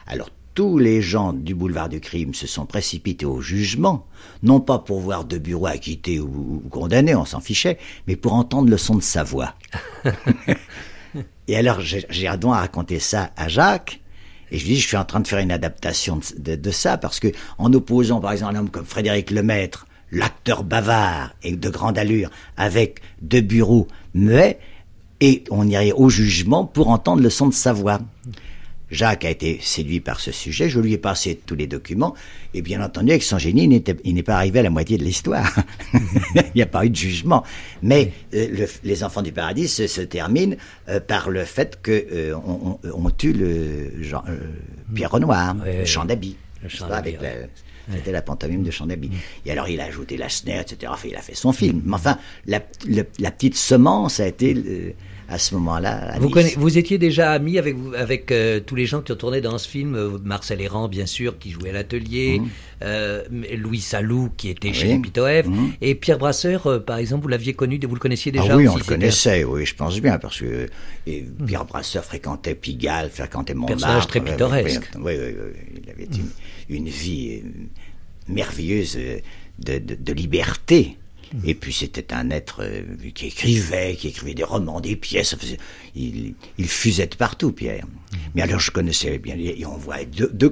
Alors, 0.06 0.30
tous 0.54 0.78
les 0.78 1.00
gens 1.00 1.32
du 1.32 1.54
boulevard 1.54 1.88
du 1.88 2.00
crime 2.00 2.34
se 2.34 2.48
sont 2.48 2.66
précipités 2.66 3.24
au 3.24 3.40
jugement, 3.40 4.06
non 4.42 4.60
pas 4.60 4.80
pour 4.80 4.98
voir 4.98 5.24
De 5.24 5.38
Bureau 5.38 5.66
acquitté 5.66 6.18
ou, 6.18 6.60
ou 6.64 6.68
condamné, 6.68 7.14
on 7.14 7.24
s'en 7.24 7.40
fichait, 7.40 7.78
mais 8.08 8.16
pour 8.16 8.34
entendre 8.34 8.68
le 8.68 8.76
son 8.76 8.96
de 8.96 9.02
sa 9.02 9.22
voix. 9.22 9.54
et 11.48 11.56
alors 11.56 11.80
j'ai 11.80 12.36
donc 12.38 12.54
à 12.54 12.58
raconter 12.58 12.98
ça 12.98 13.30
à 13.36 13.48
Jacques, 13.48 13.99
et 14.50 14.58
je 14.58 14.64
dis, 14.64 14.80
je 14.80 14.86
suis 14.86 14.96
en 14.96 15.04
train 15.04 15.20
de 15.20 15.28
faire 15.28 15.38
une 15.38 15.52
adaptation 15.52 16.20
de, 16.38 16.70
ça, 16.70 16.98
parce 16.98 17.20
que 17.20 17.28
en 17.58 17.72
opposant 17.72 18.20
par 18.20 18.32
exemple 18.32 18.56
un 18.56 18.60
homme 18.60 18.70
comme 18.70 18.84
Frédéric 18.84 19.30
Lemaître, 19.30 19.86
l'acteur 20.12 20.64
bavard 20.64 21.34
et 21.42 21.56
de 21.56 21.68
grande 21.68 21.98
allure, 21.98 22.30
avec 22.56 23.00
De 23.22 23.40
Bureau 23.40 23.86
muet, 24.14 24.58
et 25.20 25.44
on 25.50 25.68
irait 25.68 25.92
au 25.92 26.08
jugement 26.08 26.64
pour 26.64 26.88
entendre 26.88 27.22
le 27.22 27.30
son 27.30 27.48
de 27.48 27.54
sa 27.54 27.72
voix. 27.72 28.00
Jacques 28.90 29.24
a 29.24 29.30
été 29.30 29.58
séduit 29.62 30.00
par 30.00 30.20
ce 30.20 30.32
sujet, 30.32 30.68
je 30.68 30.80
lui 30.80 30.92
ai 30.92 30.98
passé 30.98 31.40
tous 31.44 31.54
les 31.54 31.66
documents, 31.66 32.14
et 32.54 32.62
bien 32.62 32.82
entendu, 32.82 33.10
avec 33.10 33.22
son 33.22 33.38
génie, 33.38 33.82
il 34.04 34.14
n'est 34.14 34.22
pas 34.22 34.36
arrivé 34.36 34.58
à 34.58 34.62
la 34.62 34.70
moitié 34.70 34.98
de 34.98 35.04
l'histoire. 35.04 35.54
il 35.94 36.52
n'y 36.56 36.62
a 36.62 36.66
pas 36.66 36.84
eu 36.84 36.90
de 36.90 36.96
jugement. 36.96 37.44
Mais 37.82 38.12
euh, 38.34 38.66
les 38.82 39.04
enfants 39.04 39.22
du 39.22 39.32
paradis 39.32 39.68
se, 39.68 40.00
terminent 40.02 40.56
euh, 40.88 41.00
par 41.00 41.30
le 41.30 41.44
fait 41.44 41.78
qu'on 41.82 41.92
euh, 41.92 42.78
on, 42.94 43.10
tue 43.10 43.32
le 43.32 43.92
Pierre 44.94 45.10
Renoir, 45.10 45.56
le 45.64 45.84
chant 45.84 46.04
d'habit. 46.04 46.36
C'était 47.92 48.12
la 48.12 48.22
pantomime 48.22 48.62
de 48.62 48.86
d'habit. 48.86 49.08
Mm. 49.08 49.46
Et 49.46 49.50
alors 49.50 49.68
il 49.68 49.80
a 49.80 49.84
ajouté 49.84 50.16
la 50.16 50.28
snare, 50.28 50.60
etc. 50.60 50.92
Enfin, 50.92 51.08
il 51.10 51.16
a 51.16 51.22
fait 51.22 51.34
son 51.34 51.52
film. 51.52 51.82
Mais 51.84 51.94
enfin, 51.94 52.18
la, 52.46 52.60
la 52.86 53.30
petite 53.30 53.56
semence 53.56 54.20
a 54.20 54.26
été 54.26 54.94
à 55.30 55.38
ce 55.38 55.54
moment-là. 55.54 56.16
Vous, 56.18 56.30
vous 56.56 56.76
étiez 56.76 56.98
déjà 56.98 57.30
ami 57.30 57.56
avec, 57.56 57.76
avec 57.96 58.32
euh, 58.32 58.58
tous 58.58 58.74
les 58.74 58.84
gens 58.84 59.00
qui 59.00 59.12
ont 59.12 59.16
tourné 59.16 59.40
dans 59.40 59.56
ce 59.58 59.68
film, 59.68 59.94
euh, 59.94 60.18
Marcel 60.24 60.60
Errand, 60.60 60.88
bien 60.88 61.06
sûr, 61.06 61.38
qui 61.38 61.52
jouait 61.52 61.70
à 61.70 61.72
l'atelier, 61.72 62.40
mhm. 62.40 62.48
euh, 62.82 63.22
Louis 63.56 63.80
Salou, 63.80 64.30
qui 64.36 64.48
était 64.48 64.72
chez 64.72 64.98
Pitoèvres, 64.98 65.48
mhm. 65.48 65.72
et 65.80 65.94
Pierre 65.94 66.18
Brasseur, 66.18 66.84
par 66.84 66.98
exemple, 66.98 67.22
vous 67.22 67.28
l'aviez 67.28 67.54
connu, 67.54 67.78
vous 67.80 67.94
le 67.94 68.00
connaissiez 68.00 68.32
déjà 68.32 68.48
ah 68.50 68.56
Oui, 68.56 68.66
on 68.66 68.76
le 68.76 68.82
connaissait, 68.82 69.44
oui, 69.44 69.64
je 69.64 69.74
pense 69.74 70.00
bien, 70.00 70.18
parce 70.18 70.40
que. 70.40 70.66
Pierre 71.46 71.64
Brasseur 71.64 72.04
fréquentait 72.04 72.56
Pigalle, 72.56 73.08
fréquentait 73.08 73.54
Montmartre. 73.54 73.84
Personnage 73.84 74.06
très 74.08 74.20
pittoresque. 74.20 74.90
Oui, 74.96 75.12
oui, 75.16 75.34
oui, 75.36 75.80
il 75.84 75.90
avait 75.90 76.08
une, 76.68 76.88
vie 76.88 77.42
merveilleuse 78.28 78.98
de, 79.58 79.78
de 79.78 80.12
liberté. 80.12 80.96
Et 81.44 81.54
puis 81.54 81.72
c'était 81.72 82.12
un 82.12 82.30
être 82.30 82.62
euh, 82.62 82.82
qui 83.14 83.26
écrivait, 83.26 83.94
qui 83.94 84.08
écrivait 84.08 84.34
des 84.34 84.44
romans, 84.44 84.80
des 84.80 84.96
pièces. 84.96 85.36
Il, 85.94 86.34
il 86.58 86.68
fusait 86.68 87.06
de 87.06 87.14
partout, 87.14 87.52
Pierre. 87.52 87.86
Mais 88.34 88.42
alors 88.42 88.60
je 88.60 88.70
connaissais 88.70 89.18
bien, 89.18 89.36
et 89.38 89.64
on 89.64 89.76
voit 89.76 90.04
De, 90.04 90.30
de 90.32 90.48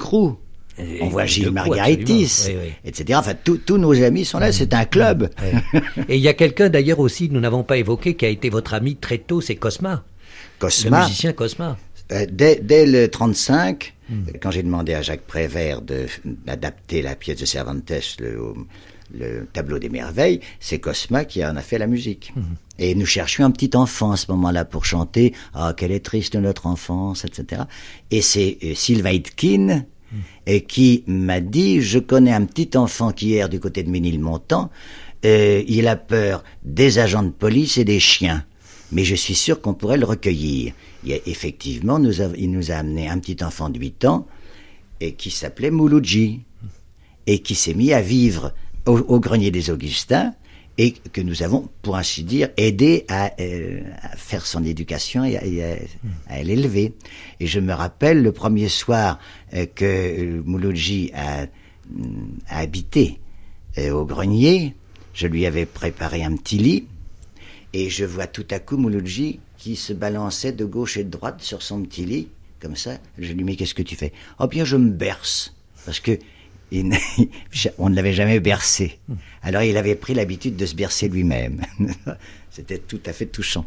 on 1.00 1.08
voit 1.08 1.26
Gilles 1.26 1.50
Margaritis, 1.50 2.48
etc. 2.84 3.18
Enfin, 3.18 3.34
tous 3.44 3.78
nos 3.78 4.00
amis 4.02 4.24
sont 4.24 4.38
là, 4.38 4.52
c'est 4.52 4.74
un 4.74 4.84
club. 4.84 5.30
Et 6.08 6.16
il 6.16 6.20
y 6.20 6.28
a 6.28 6.34
quelqu'un 6.34 6.68
d'ailleurs 6.68 7.00
aussi 7.00 7.28
que 7.28 7.34
nous 7.34 7.40
n'avons 7.40 7.64
pas 7.64 7.78
évoqué, 7.78 8.14
qui 8.14 8.24
a 8.24 8.28
été 8.28 8.48
votre 8.48 8.74
ami 8.74 8.96
très 8.96 9.18
tôt, 9.18 9.40
c'est 9.40 9.56
Cosma. 9.56 10.04
Cosma. 10.58 11.00
Le 11.00 11.04
musicien 11.06 11.32
Cosma. 11.32 11.76
Euh, 12.10 12.26
dès, 12.30 12.60
dès, 12.62 12.86
le 12.86 13.08
35, 13.08 13.94
hmm. 14.08 14.22
quand 14.40 14.50
j'ai 14.50 14.62
demandé 14.62 14.94
à 14.94 15.02
Jacques 15.02 15.26
Prévert 15.26 15.82
d'adapter 15.82 17.02
la 17.02 17.14
pièce 17.14 17.38
de 17.38 17.44
Cervantes, 17.44 17.92
le, 18.18 18.38
le 19.12 19.46
tableau 19.52 19.78
des 19.78 19.88
merveilles, 19.88 20.40
c'est 20.60 20.78
Cosma 20.78 21.24
qui 21.24 21.44
en 21.44 21.56
a 21.56 21.62
fait 21.62 21.78
la 21.78 21.86
musique. 21.86 22.32
Et 22.78 22.94
nous 22.94 23.06
cherchions 23.06 23.44
un 23.44 23.50
petit 23.50 23.76
enfant 23.76 24.12
à 24.12 24.16
ce 24.16 24.30
moment-là 24.30 24.64
pour 24.64 24.84
chanter 24.84 25.34
Ah, 25.54 25.74
quelle 25.76 25.92
est 25.92 26.04
triste 26.04 26.36
notre 26.36 26.66
enfance, 26.66 27.24
etc. 27.24 27.62
Et 28.10 28.22
c'est 28.22 28.58
euh, 28.62 28.74
Sylvain 28.74 29.18
mhm. 29.42 29.82
et 30.46 30.62
qui 30.62 31.02
m'a 31.06 31.40
dit 31.40 31.80
Je 31.80 31.98
connais 31.98 32.32
un 32.32 32.44
petit 32.44 32.76
enfant 32.76 33.10
qui 33.10 33.34
erre 33.34 33.48
du 33.48 33.58
côté 33.60 33.82
de 33.82 33.90
Ménilmontant. 33.90 34.70
Euh, 35.24 35.64
il 35.66 35.88
a 35.88 35.96
peur 35.96 36.44
des 36.62 36.98
agents 37.00 37.24
de 37.24 37.30
police 37.30 37.78
et 37.78 37.84
des 37.84 37.98
chiens. 37.98 38.44
Mais 38.92 39.04
je 39.04 39.16
suis 39.16 39.34
sûr 39.34 39.60
qu'on 39.60 39.74
pourrait 39.74 39.98
le 39.98 40.06
recueillir. 40.06 40.72
Et 41.06 41.22
effectivement, 41.26 41.98
nous 41.98 42.22
il 42.36 42.50
nous 42.50 42.70
a 42.70 42.76
amené 42.76 43.08
un 43.08 43.18
petit 43.18 43.42
enfant 43.44 43.68
de 43.68 43.78
8 43.78 44.04
ans 44.04 44.26
et 45.00 45.12
qui 45.12 45.30
s'appelait 45.30 45.70
Mouloudji 45.70 46.40
et 47.26 47.40
qui 47.40 47.54
s'est 47.54 47.74
mis 47.74 47.92
à 47.92 48.00
vivre 48.00 48.54
au, 48.88 49.20
grenier 49.20 49.51
des 49.51 49.70
Augustins 49.70 50.35
et 50.77 50.92
que 50.92 51.20
nous 51.20 51.42
avons, 51.42 51.68
pour 51.83 51.96
ainsi 51.96 52.22
dire, 52.22 52.51
aidé 52.57 53.05
à, 53.09 53.33
euh, 53.40 53.81
faire 54.16 54.46
son 54.46 54.64
éducation 54.64 55.24
et 55.24 55.37
à, 56.29 56.42
l'élever. 56.42 56.94
Et 57.40 57.46
je 57.46 57.59
me 57.59 57.72
rappelle 57.72 58.22
le 58.22 58.33
premier 58.33 58.68
soir 58.68 59.18
euh, 59.55 59.66
que 59.74 60.40
Mouloudji 60.44 61.11
a, 61.14 61.46
a 62.48 62.59
habité 62.59 63.18
euh, 63.77 63.90
au 63.90 64.05
grenier, 64.05 64.74
je 65.14 65.27
lui 65.27 65.46
avais 65.46 65.66
préparé 65.66 66.22
un 66.22 66.37
petit 66.37 66.59
lit, 66.59 66.87
et 67.72 67.90
je 67.90 68.05
vois 68.05 68.27
tout 68.27 68.46
à 68.51 68.61
coup 68.61 68.77
Mouloudji 68.77 69.40
qui 69.57 69.74
se 69.74 69.92
balançait 69.92 70.53
de 70.53 70.64
gauche 70.64 70.96
et 70.96 71.05
de 71.05 71.11
droite 71.11 71.42
sur 71.42 71.62
son 71.62 71.83
petit 71.83 72.05
lit, 72.05 72.29
comme 72.61 72.77
ça. 72.77 72.98
Je 73.18 73.29
lui 73.29 73.35
dis, 73.35 73.44
mais 73.44 73.57
qu'est-ce 73.57 73.74
que 73.74 73.83
tu 73.83 73.96
fais 73.96 74.12
Oh 74.38 74.46
bien, 74.46 74.64
je 74.64 74.77
me 74.77 74.90
berce. 74.90 75.55
Parce 75.85 75.98
que 75.98 76.18
on 77.78 77.90
ne 77.90 77.94
l'avait 77.94 78.12
jamais 78.12 78.40
bercé. 78.40 78.98
Alors 79.42 79.62
il 79.62 79.76
avait 79.76 79.94
pris 79.94 80.14
l'habitude 80.14 80.57
de 80.57 80.66
se 80.66 80.74
bercer 80.74 81.09
lui-même. 81.09 81.62
C'était 82.50 82.78
tout 82.78 83.00
à 83.07 83.12
fait 83.12 83.26
touchant. 83.26 83.64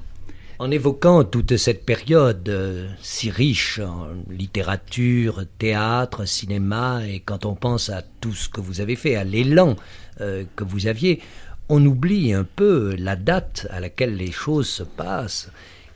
En 0.60 0.70
évoquant 0.70 1.24
toute 1.24 1.58
cette 1.58 1.86
période 1.86 2.48
euh, 2.48 2.88
si 3.02 3.32
riche 3.32 3.80
en 3.80 4.10
littérature, 4.30 5.46
théâtre, 5.58 6.26
cinéma, 6.26 7.02
et 7.08 7.20
quand 7.20 7.48
on 7.48 7.56
pense 7.56 7.90
à 7.90 8.04
tout 8.22 8.34
ce 8.34 8.48
que 8.48 8.62
vous 8.62 8.80
avez 8.80 8.96
fait, 8.96 9.16
à 9.16 9.24
l'élan 9.24 9.76
euh, 10.20 10.44
que 10.56 10.64
vous 10.64 10.86
aviez, 10.86 11.20
on 11.68 11.84
oublie 11.84 12.34
un 12.34 12.44
peu 12.44 12.96
la 13.00 13.16
date 13.16 13.66
à 13.72 13.80
laquelle 13.80 14.16
les 14.16 14.32
choses 14.32 14.70
se 14.70 14.84
passent. 14.84 15.50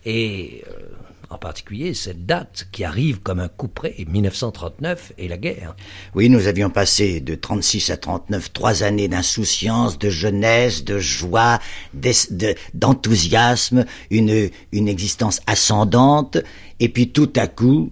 Et 0.04 0.64
euh, 0.68 0.95
en 1.36 1.38
particulier 1.38 1.94
cette 1.94 2.26
date 2.26 2.68
qui 2.72 2.86
arrive 2.86 3.20
comme 3.20 3.40
un 3.40 3.50
coup 3.50 3.68
près, 3.68 3.94
1939 4.08 5.14
et 5.18 5.28
la 5.28 5.38
guerre. 5.38 5.76
Oui, 6.16 6.30
nous 6.30 6.48
avions 6.48 6.70
passé 6.70 7.20
de 7.20 7.36
36 7.36 7.90
à 7.90 7.98
39 7.98 8.54
trois 8.54 8.84
années 8.84 9.10
d'insouciance, 9.10 10.00
de 10.00 10.10
jeunesse, 10.10 10.86
de 10.86 10.98
joie, 10.98 11.60
d'enthousiasme, 12.74 13.86
une, 14.10 14.50
une 14.72 14.88
existence 14.88 15.42
ascendante, 15.46 16.38
et 16.80 16.88
puis 16.88 17.10
tout 17.12 17.32
à 17.36 17.48
coup, 17.48 17.92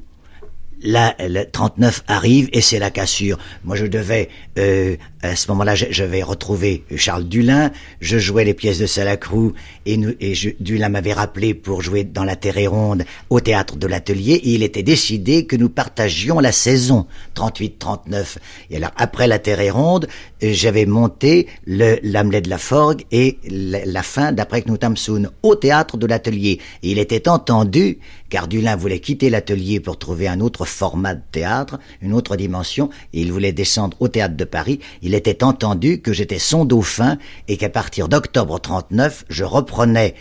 la, 0.84 1.16
la 1.20 1.46
39 1.46 2.04
arrive 2.08 2.50
et 2.54 2.62
c'est 2.62 2.80
la 2.80 2.92
cassure. 2.92 3.38
Moi, 3.64 3.76
je 3.76 3.86
devais 3.86 4.30
euh, 4.60 4.96
à 5.24 5.36
ce 5.38 5.50
moment-là, 5.52 5.74
je, 5.74 6.04
vais 6.04 6.22
retrouver 6.22 6.84
Charles 6.98 7.24
Dulin. 7.24 7.72
Je 8.02 8.18
jouais 8.18 8.44
les 8.44 8.54
pièces 8.54 8.80
de 8.80 8.86
Salacrou 8.86 9.54
et, 9.86 9.96
nous, 9.96 10.14
et 10.20 10.34
Dulin 10.60 10.90
m'avait 10.90 11.14
rappelé 11.14 11.54
pour 11.54 11.82
jouer 11.82 12.04
dans 12.04 12.26
La 12.26 12.36
Terre 12.36 12.70
ronde 12.70 13.06
au 13.30 13.40
théâtre 13.40 13.78
de 13.78 13.88
l'Atelier. 13.88 14.34
Et 14.34 14.50
il 14.50 14.64
était 14.64 14.84
décidé 14.84 15.46
que 15.46 15.56
nous 15.56 15.70
partagions 15.70 16.40
la 16.40 16.52
saison 16.52 17.08
38-39. 17.36 18.38
Et 18.70 18.78
alors 18.78 18.92
après 18.98 19.28
La 19.28 19.40
Terre 19.40 19.74
ronde, 19.74 20.08
j'avais 20.42 20.86
monté 20.86 21.48
le 21.66 22.00
l'Hamlet 22.04 22.42
de 22.42 22.50
la 22.50 22.58
Forgue 22.58 23.06
et 23.12 23.40
la, 23.50 24.04
fin 24.04 24.34
d'après 24.34 24.62
Knut 24.62 24.84
Hamsun 24.84 25.30
au 25.42 25.56
théâtre 25.56 25.96
de 25.96 26.06
l'Atelier. 26.06 26.60
Il 26.82 27.00
était 27.00 27.30
entendu 27.30 28.00
car 28.30 28.48
Dulin 28.48 28.76
voulait 28.76 29.00
quitter 29.00 29.30
l'Atelier 29.30 29.80
pour 29.80 30.00
trouver 30.00 30.28
un 30.28 30.40
autre 30.40 30.66
format 30.66 31.16
de 31.16 31.22
théâtre, 31.32 31.80
une 32.02 32.14
autre 32.14 32.36
dimension, 32.36 32.90
et 33.14 33.22
il 33.22 33.32
voulait 33.32 33.54
descendre 33.54 33.96
au 34.00 34.08
théâtre 34.08 34.36
de 34.36 34.46
Paris. 34.46 34.80
Il 35.02 35.14
était 35.14 35.44
entendu 35.44 36.02
que 36.02 36.14
j'étais 36.14 36.40
son 36.40 36.66
dauphin 36.66 37.18
et 37.48 37.58
qu'à 37.58 37.70
partir 37.70 38.10
d'octobre 38.10 38.60
39, 38.60 39.26
je 39.30 39.44
reprenais 39.44 40.16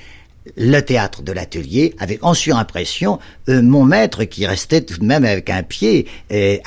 le 0.56 0.80
théâtre 0.80 1.22
de 1.22 1.32
l'atelier 1.32 1.94
avec 1.98 2.24
en 2.24 2.34
surimpression 2.34 3.18
euh, 3.48 3.62
mon 3.62 3.84
maître 3.84 4.24
qui 4.24 4.46
restait 4.46 4.82
tout 4.82 4.98
de 4.98 5.04
même 5.04 5.24
avec 5.24 5.50
un 5.50 5.62
pied 5.62 6.06
euh, 6.32 6.58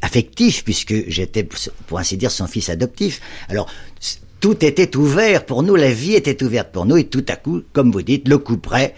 affectif 0.00 0.64
puisque 0.64 1.08
j'étais 1.08 1.46
pour 1.86 1.98
ainsi 1.98 2.16
dire 2.16 2.30
son 2.30 2.46
fils 2.46 2.68
adoptif. 2.70 3.20
Alors 3.48 3.68
tout 4.40 4.64
était 4.64 4.96
ouvert 4.96 5.46
pour 5.46 5.62
nous, 5.62 5.76
la 5.76 5.92
vie 5.92 6.14
était 6.14 6.42
ouverte 6.42 6.72
pour 6.72 6.86
nous 6.86 6.96
et 6.96 7.04
tout 7.04 7.24
à 7.28 7.36
coup, 7.36 7.62
comme 7.72 7.92
vous 7.92 8.02
dites, 8.02 8.28
le 8.28 8.38
coup 8.38 8.56
près 8.56 8.94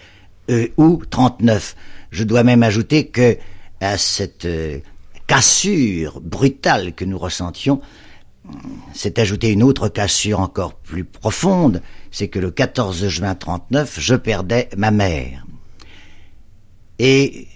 euh, 0.49 0.67
ou 0.77 1.01
39. 1.09 1.75
Je 2.11 2.23
dois 2.23 2.43
même 2.43 2.63
ajouter 2.63 3.07
que 3.07 3.37
à 3.81 3.97
cette 3.97 4.47
cassure 5.27 6.21
brutale 6.21 6.93
que 6.93 7.03
nous 7.03 7.17
ressentions, 7.17 7.81
s'est 8.93 9.19
ajoutée 9.19 9.51
une 9.51 9.63
autre 9.63 9.89
cassure 9.89 10.39
encore 10.39 10.75
plus 10.75 11.03
profonde, 11.03 11.81
c'est 12.11 12.27
que 12.27 12.39
le 12.39 12.51
14 12.51 13.07
juin 13.07 13.35
39, 13.35 13.99
je 13.99 14.15
perdais 14.15 14.69
ma 14.77 14.91
mère. 14.91 15.45
Et 16.99 17.47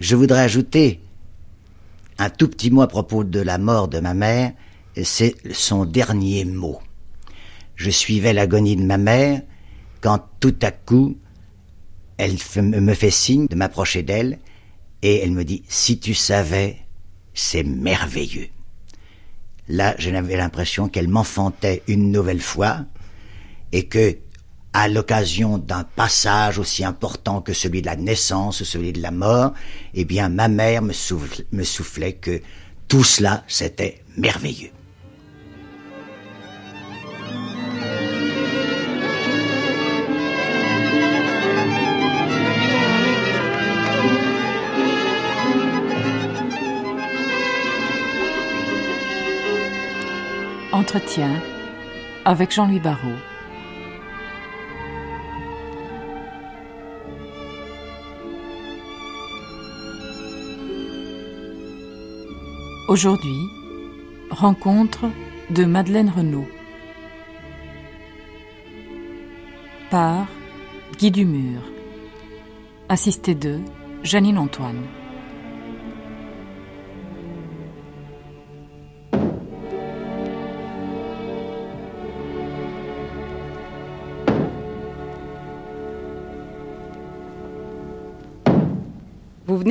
je 0.00 0.16
voudrais 0.16 0.40
ajouter 0.40 1.00
un 2.18 2.30
tout 2.30 2.48
petit 2.48 2.70
mot 2.70 2.82
à 2.82 2.88
propos 2.88 3.24
de 3.24 3.40
la 3.40 3.58
mort 3.58 3.88
de 3.88 4.00
ma 4.00 4.14
mère, 4.14 4.52
c'est 5.02 5.34
son 5.52 5.84
dernier 5.84 6.44
mot. 6.44 6.80
Je 7.76 7.90
suivais 7.90 8.32
l'agonie 8.32 8.76
de 8.76 8.84
ma 8.84 8.98
mère 8.98 9.42
quand 10.00 10.20
tout 10.40 10.54
à 10.62 10.70
coup, 10.70 11.16
elle 12.22 12.80
me 12.80 12.94
fait 12.94 13.10
signe 13.10 13.48
de 13.48 13.56
m'approcher 13.56 14.04
d'elle 14.04 14.38
et 15.02 15.16
elle 15.24 15.32
me 15.32 15.44
dit, 15.44 15.64
si 15.66 15.98
tu 15.98 16.14
savais, 16.14 16.76
c'est 17.34 17.64
merveilleux. 17.64 18.46
Là, 19.68 19.96
j'avais 19.98 20.36
l'impression 20.36 20.88
qu'elle 20.88 21.08
m'enfantait 21.08 21.82
une 21.88 22.12
nouvelle 22.12 22.40
fois 22.40 22.84
et 23.72 23.86
que, 23.86 24.18
à 24.72 24.86
l'occasion 24.88 25.58
d'un 25.58 25.82
passage 25.82 26.60
aussi 26.60 26.84
important 26.84 27.40
que 27.40 27.52
celui 27.52 27.82
de 27.82 27.86
la 27.86 27.96
naissance, 27.96 28.62
celui 28.62 28.92
de 28.92 29.02
la 29.02 29.10
mort, 29.10 29.52
eh 29.92 30.04
bien, 30.04 30.28
ma 30.28 30.46
mère 30.46 30.82
me 30.82 30.92
soufflait 30.92 32.12
que 32.12 32.40
tout 32.86 33.02
cela, 33.02 33.42
c'était 33.48 34.04
merveilleux. 34.16 34.70
Entretien 50.82 51.40
avec 52.24 52.50
Jean-Louis 52.50 52.80
Barrault. 52.80 53.22
Aujourd'hui, 62.88 63.30
rencontre 64.30 65.04
de 65.50 65.64
Madeleine 65.64 66.10
Renaud. 66.10 66.48
Par 69.88 70.26
Guy 70.98 71.12
Dumur. 71.12 71.60
Assisté 72.88 73.36
de 73.36 73.60
Janine 74.02 74.36
Antoine. 74.36 74.82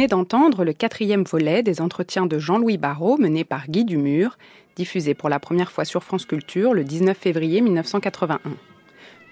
D'entendre 0.07 0.63
le 0.63 0.73
quatrième 0.73 1.23
volet 1.23 1.63
des 1.63 1.81
entretiens 1.81 2.25
de 2.25 2.39
Jean-Louis 2.39 2.77
Barrault 2.77 3.17
menés 3.17 3.43
par 3.43 3.67
Guy 3.67 3.85
Dumur, 3.85 4.37
diffusé 4.75 5.13
pour 5.13 5.29
la 5.29 5.39
première 5.39 5.71
fois 5.71 5.85
sur 5.85 6.03
France 6.03 6.25
Culture 6.25 6.73
le 6.73 6.83
19 6.83 7.17
février 7.17 7.61
1981. 7.61 8.39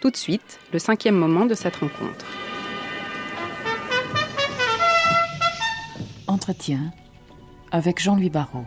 Tout 0.02 0.12
de 0.12 0.18
suite, 0.18 0.60
le 0.72 0.80
cinquième 0.80 1.16
moment 1.16 1.46
de 1.46 1.54
cette 1.54 1.78
rencontre. 1.78 2.26
Entretien 6.28 6.92
avec 7.72 8.00
Jean-Louis 8.02 8.30
Barrault. 8.30 8.66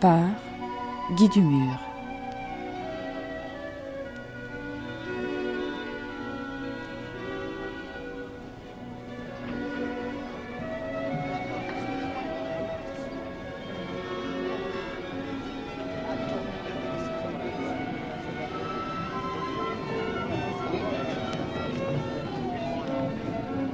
Par 0.00 0.28
Guy 1.16 1.28
Dumur. 1.28 1.89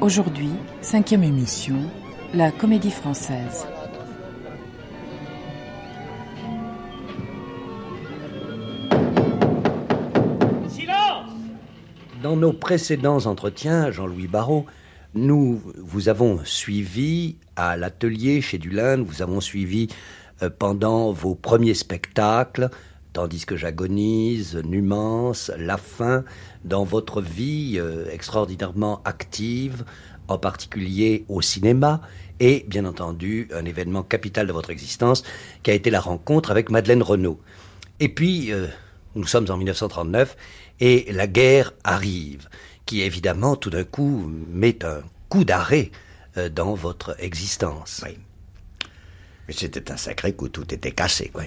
Aujourd'hui, 0.07 0.51
cinquième 0.83 1.25
émission, 1.25 1.75
la 2.33 2.53
comédie 2.53 2.93
française. 2.93 3.67
Silence 10.69 11.33
Dans 12.23 12.37
nos 12.37 12.53
précédents 12.53 13.27
entretiens, 13.27 13.91
Jean-Louis 13.91 14.29
Barrault, 14.29 14.67
nous 15.15 15.61
vous 15.77 16.09
avons 16.09 16.39
suivi 16.45 17.35
à 17.57 17.77
l'atelier 17.77 18.41
chez 18.41 18.59
Dulin, 18.59 19.03
vous 19.03 19.23
avons 19.23 19.41
suivi 19.41 19.89
euh, 20.41 20.51
pendant 20.57 21.11
vos 21.11 21.35
premiers 21.35 21.75
spectacles, 21.75 22.71
tandis 23.17 23.47
que 23.47 23.57
j'agonise, 23.57 24.57
Numance, 24.57 25.51
la 25.57 25.79
fin, 25.79 26.23
dans 26.67 26.85
votre 26.85 27.23
vie 27.23 27.77
euh, 27.79 28.05
extraordinairement 28.13 29.01
active, 29.07 29.87
en 30.29 30.37
particulier 30.37 31.25
au 31.31 31.41
cinéma, 31.41 32.03
et 32.41 32.67
bien 32.69 32.85
entendu 32.85 33.49
un 33.55 33.65
événement 33.65 34.03
capital 34.03 34.47
de 34.47 34.53
votre 34.53 34.69
existence 34.69 35.23
qui 35.63 35.71
a 35.71 35.75
été 35.75 35.89
la 35.89 36.01
rencontre 36.01 36.51
avec 36.51 36.69
Madeleine 36.69 37.03
Renaud. 37.03 37.41
Et 38.01 38.11
puis, 38.11 38.53
euh, 38.53 38.67
nous 39.15 39.27
sommes 39.27 39.51
en 39.51 39.57
1939 39.57 40.37
et 40.81 41.11
la 41.11 41.27
guerre 41.27 41.73
arrive, 41.85 42.51
qui 42.85 43.01
évidemment 43.01 43.57
tout 43.57 43.71
d'un 43.71 43.85
coup 43.85 44.31
met 44.51 44.85
un 44.85 45.01
coup 45.31 45.45
d'arrêt 45.47 45.91
euh, 46.37 46.51
dans 46.51 46.75
votre 46.75 47.17
existence. 47.19 48.03
Oui. 48.05 48.19
Mais 49.49 49.55
c'était 49.55 49.91
un 49.91 49.97
sacré 49.97 50.35
coup, 50.35 50.51
tout 50.51 50.75
était 50.75 50.93
cassé. 50.93 51.31
Oui. 51.35 51.45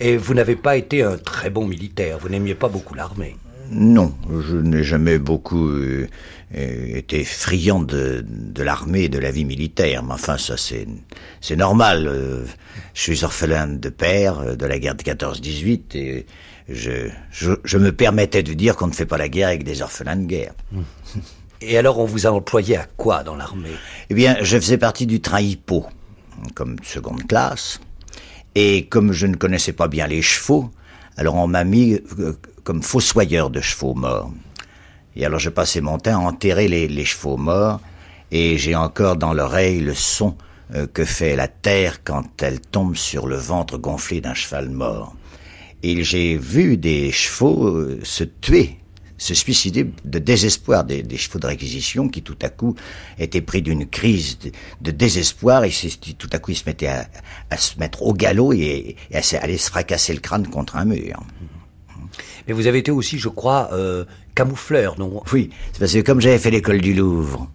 Et 0.00 0.16
vous 0.16 0.34
n'avez 0.34 0.56
pas 0.56 0.76
été 0.76 1.02
un 1.02 1.18
très 1.18 1.50
bon 1.50 1.66
militaire, 1.66 2.18
vous 2.18 2.30
n'aimiez 2.30 2.54
pas 2.54 2.68
beaucoup 2.68 2.94
l'armée. 2.94 3.36
Non, 3.70 4.12
je 4.28 4.56
n'ai 4.56 4.82
jamais 4.82 5.18
beaucoup 5.18 5.68
euh, 5.68 6.08
euh, 6.56 6.96
été 6.96 7.22
friand 7.22 7.80
de, 7.80 8.24
de 8.26 8.62
l'armée 8.64 9.02
et 9.02 9.08
de 9.08 9.18
la 9.18 9.30
vie 9.30 9.44
militaire. 9.44 10.02
Mais 10.02 10.14
enfin, 10.14 10.38
ça 10.38 10.56
c'est 10.56 10.88
c'est 11.40 11.54
normal. 11.54 12.08
Euh, 12.08 12.44
je 12.94 13.00
suis 13.00 13.24
orphelin 13.24 13.68
de 13.68 13.88
père 13.90 14.56
de 14.56 14.66
la 14.66 14.78
guerre 14.80 14.96
de 14.96 15.02
14-18 15.04 15.96
et 15.96 16.26
je, 16.68 17.10
je, 17.30 17.52
je 17.62 17.78
me 17.78 17.92
permettais 17.92 18.42
de 18.42 18.54
dire 18.54 18.74
qu'on 18.76 18.88
ne 18.88 18.92
fait 18.92 19.06
pas 19.06 19.18
la 19.18 19.28
guerre 19.28 19.48
avec 19.48 19.62
des 19.62 19.82
orphelins 19.82 20.16
de 20.16 20.26
guerre. 20.26 20.54
Et 21.62 21.76
alors, 21.76 21.98
on 21.98 22.06
vous 22.06 22.26
a 22.26 22.30
employé 22.30 22.78
à 22.78 22.86
quoi 22.96 23.22
dans 23.22 23.36
l'armée? 23.36 23.68
Eh 24.08 24.14
bien, 24.14 24.38
je 24.40 24.56
faisais 24.56 24.78
partie 24.78 25.06
du 25.06 25.20
train 25.20 25.42
hippo, 25.42 25.84
comme 26.54 26.76
seconde 26.82 27.26
classe. 27.26 27.80
Et 28.54 28.86
comme 28.86 29.12
je 29.12 29.26
ne 29.26 29.36
connaissais 29.36 29.72
pas 29.72 29.88
bien 29.88 30.06
les 30.06 30.22
chevaux, 30.22 30.70
alors 31.16 31.36
on 31.36 31.46
m'a 31.46 31.64
mis 31.64 32.00
comme 32.64 32.82
fossoyeur 32.82 33.50
de 33.50 33.60
chevaux 33.60 33.94
morts. 33.94 34.32
Et 35.16 35.24
alors 35.24 35.40
je 35.40 35.50
passais 35.50 35.80
mon 35.80 35.98
temps 35.98 36.24
à 36.24 36.28
enterrer 36.28 36.68
les, 36.68 36.88
les 36.88 37.04
chevaux 37.04 37.36
morts, 37.36 37.80
et 38.30 38.58
j'ai 38.58 38.74
encore 38.74 39.16
dans 39.16 39.32
l'oreille 39.32 39.80
le 39.80 39.94
son 39.94 40.36
euh, 40.74 40.86
que 40.86 41.04
fait 41.04 41.34
la 41.34 41.48
terre 41.48 42.04
quand 42.04 42.42
elle 42.42 42.60
tombe 42.60 42.94
sur 42.94 43.26
le 43.26 43.36
ventre 43.36 43.76
gonflé 43.76 44.20
d'un 44.20 44.34
cheval 44.34 44.70
mort. 44.70 45.14
Et 45.82 46.04
j'ai 46.04 46.36
vu 46.36 46.76
des 46.76 47.10
chevaux 47.10 47.66
euh, 47.66 48.00
se 48.04 48.24
tuer, 48.24 48.79
se 49.20 49.34
suicider 49.34 49.86
de 50.04 50.18
désespoir, 50.18 50.82
des, 50.84 51.02
des, 51.02 51.18
chevaux 51.18 51.38
de 51.38 51.46
réquisition 51.46 52.08
qui 52.08 52.22
tout 52.22 52.38
à 52.40 52.48
coup 52.48 52.74
étaient 53.18 53.42
pris 53.42 53.60
d'une 53.60 53.86
crise 53.86 54.38
de, 54.38 54.50
de, 54.80 54.90
désespoir 54.90 55.62
et 55.64 55.70
tout 56.18 56.30
à 56.32 56.38
coup 56.38 56.52
ils 56.52 56.56
se 56.56 56.64
mettaient 56.64 56.86
à, 56.86 57.06
à 57.50 57.58
se 57.58 57.78
mettre 57.78 58.02
au 58.02 58.14
galop 58.14 58.54
et, 58.54 58.96
et 59.10 59.16
à, 59.16 59.20
aller 59.42 59.58
se 59.58 59.70
fracasser 59.70 60.14
le 60.14 60.20
crâne 60.20 60.46
contre 60.46 60.76
un 60.76 60.86
mur. 60.86 61.20
Mais 62.48 62.54
vous 62.54 62.66
avez 62.66 62.78
été 62.78 62.90
aussi, 62.90 63.18
je 63.18 63.28
crois, 63.28 63.68
euh, 63.72 64.06
camoufleur, 64.34 64.98
non? 64.98 65.22
Oui, 65.32 65.50
c'est 65.72 65.78
parce 65.78 65.92
que 65.92 66.00
comme 66.00 66.20
j'avais 66.20 66.38
fait 66.38 66.50
l'école 66.50 66.80
du 66.80 66.94
Louvre, 66.94 67.50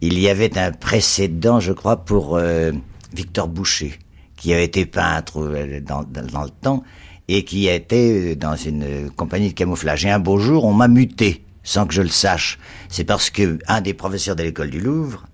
il 0.00 0.18
y 0.18 0.28
avait 0.30 0.56
un 0.58 0.72
précédent, 0.72 1.60
je 1.60 1.72
crois, 1.72 2.04
pour 2.04 2.36
euh, 2.36 2.72
Victor 3.14 3.48
Boucher, 3.48 3.98
qui 4.34 4.54
avait 4.54 4.64
été 4.64 4.86
peintre 4.86 5.42
euh, 5.42 5.80
dans, 5.80 6.04
dans, 6.04 6.26
dans, 6.26 6.42
le 6.44 6.50
temps 6.50 6.82
et 7.28 7.44
qui 7.44 7.68
était 7.68 8.36
dans 8.36 8.56
une 8.56 9.10
compagnie 9.10 9.48
de 9.48 9.54
camouflage. 9.54 10.04
Et 10.04 10.10
un 10.10 10.18
beau 10.18 10.38
jour, 10.38 10.64
on 10.64 10.72
m'a 10.72 10.88
muté, 10.88 11.44
sans 11.62 11.86
que 11.86 11.94
je 11.94 12.02
le 12.02 12.08
sache. 12.08 12.58
C'est 12.88 13.04
parce 13.04 13.30
que 13.30 13.58
un 13.66 13.80
des 13.80 13.94
professeurs 13.94 14.36
de 14.36 14.42
l'école 14.42 14.70
du 14.70 14.80
Louvre 14.80 15.26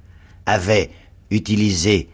avait 0.46 0.90
utilisé 1.30 2.08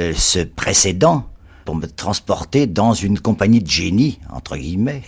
euh, 0.00 0.12
ce 0.14 0.40
précédent 0.40 1.26
pour 1.66 1.74
me 1.74 1.86
transporter 1.86 2.66
dans 2.66 2.94
une 2.94 3.18
compagnie 3.18 3.60
de 3.60 3.68
génie, 3.68 4.20
entre 4.30 4.56
guillemets, 4.56 5.02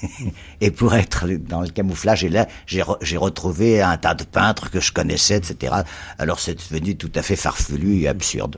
et 0.60 0.70
pour 0.72 0.94
être 0.94 1.26
dans 1.28 1.62
le 1.62 1.68
camouflage. 1.68 2.24
Et 2.24 2.28
là, 2.28 2.48
j'ai, 2.66 2.82
retrouvé 3.16 3.80
un 3.80 3.96
tas 3.96 4.14
de 4.14 4.24
peintres 4.24 4.70
que 4.70 4.80
je 4.80 4.92
connaissais, 4.92 5.36
etc. 5.38 5.72
Alors 6.18 6.40
c'est 6.40 6.56
devenu 6.56 6.96
tout 6.96 7.12
à 7.14 7.22
fait 7.22 7.36
farfelu 7.36 8.02
et 8.02 8.08
absurde. 8.08 8.56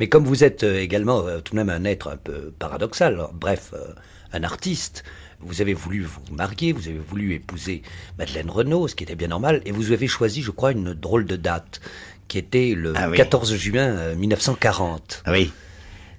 Mais 0.00 0.08
comme 0.08 0.24
vous 0.24 0.42
êtes 0.42 0.64
euh, 0.64 0.80
également 0.80 1.20
euh, 1.20 1.40
tout 1.40 1.52
de 1.52 1.58
même 1.62 1.70
un 1.70 1.84
être 1.84 2.08
un 2.08 2.16
peu 2.16 2.52
paradoxal, 2.58 3.20
bref, 3.34 3.72
euh, 3.74 3.92
un 4.36 4.44
artiste, 4.44 5.04
vous 5.40 5.60
avez 5.60 5.74
voulu 5.74 6.02
vous 6.02 6.20
marier, 6.34 6.72
vous 6.72 6.88
avez 6.88 6.98
voulu 6.98 7.34
épouser 7.34 7.82
Madeleine 8.18 8.50
Renaud, 8.50 8.88
ce 8.88 8.94
qui 8.94 9.04
était 9.04 9.16
bien 9.16 9.28
normal, 9.28 9.62
et 9.66 9.72
vous 9.72 9.92
avez 9.92 10.06
choisi, 10.06 10.42
je 10.42 10.50
crois, 10.50 10.72
une 10.72 10.94
drôle 10.94 11.26
de 11.26 11.36
date, 11.36 11.80
qui 12.28 12.38
était 12.38 12.74
le 12.76 12.92
14 12.92 13.52
ah 13.52 13.56
juin 13.56 14.14
1940. 14.14 15.24
Oui. 15.28 15.52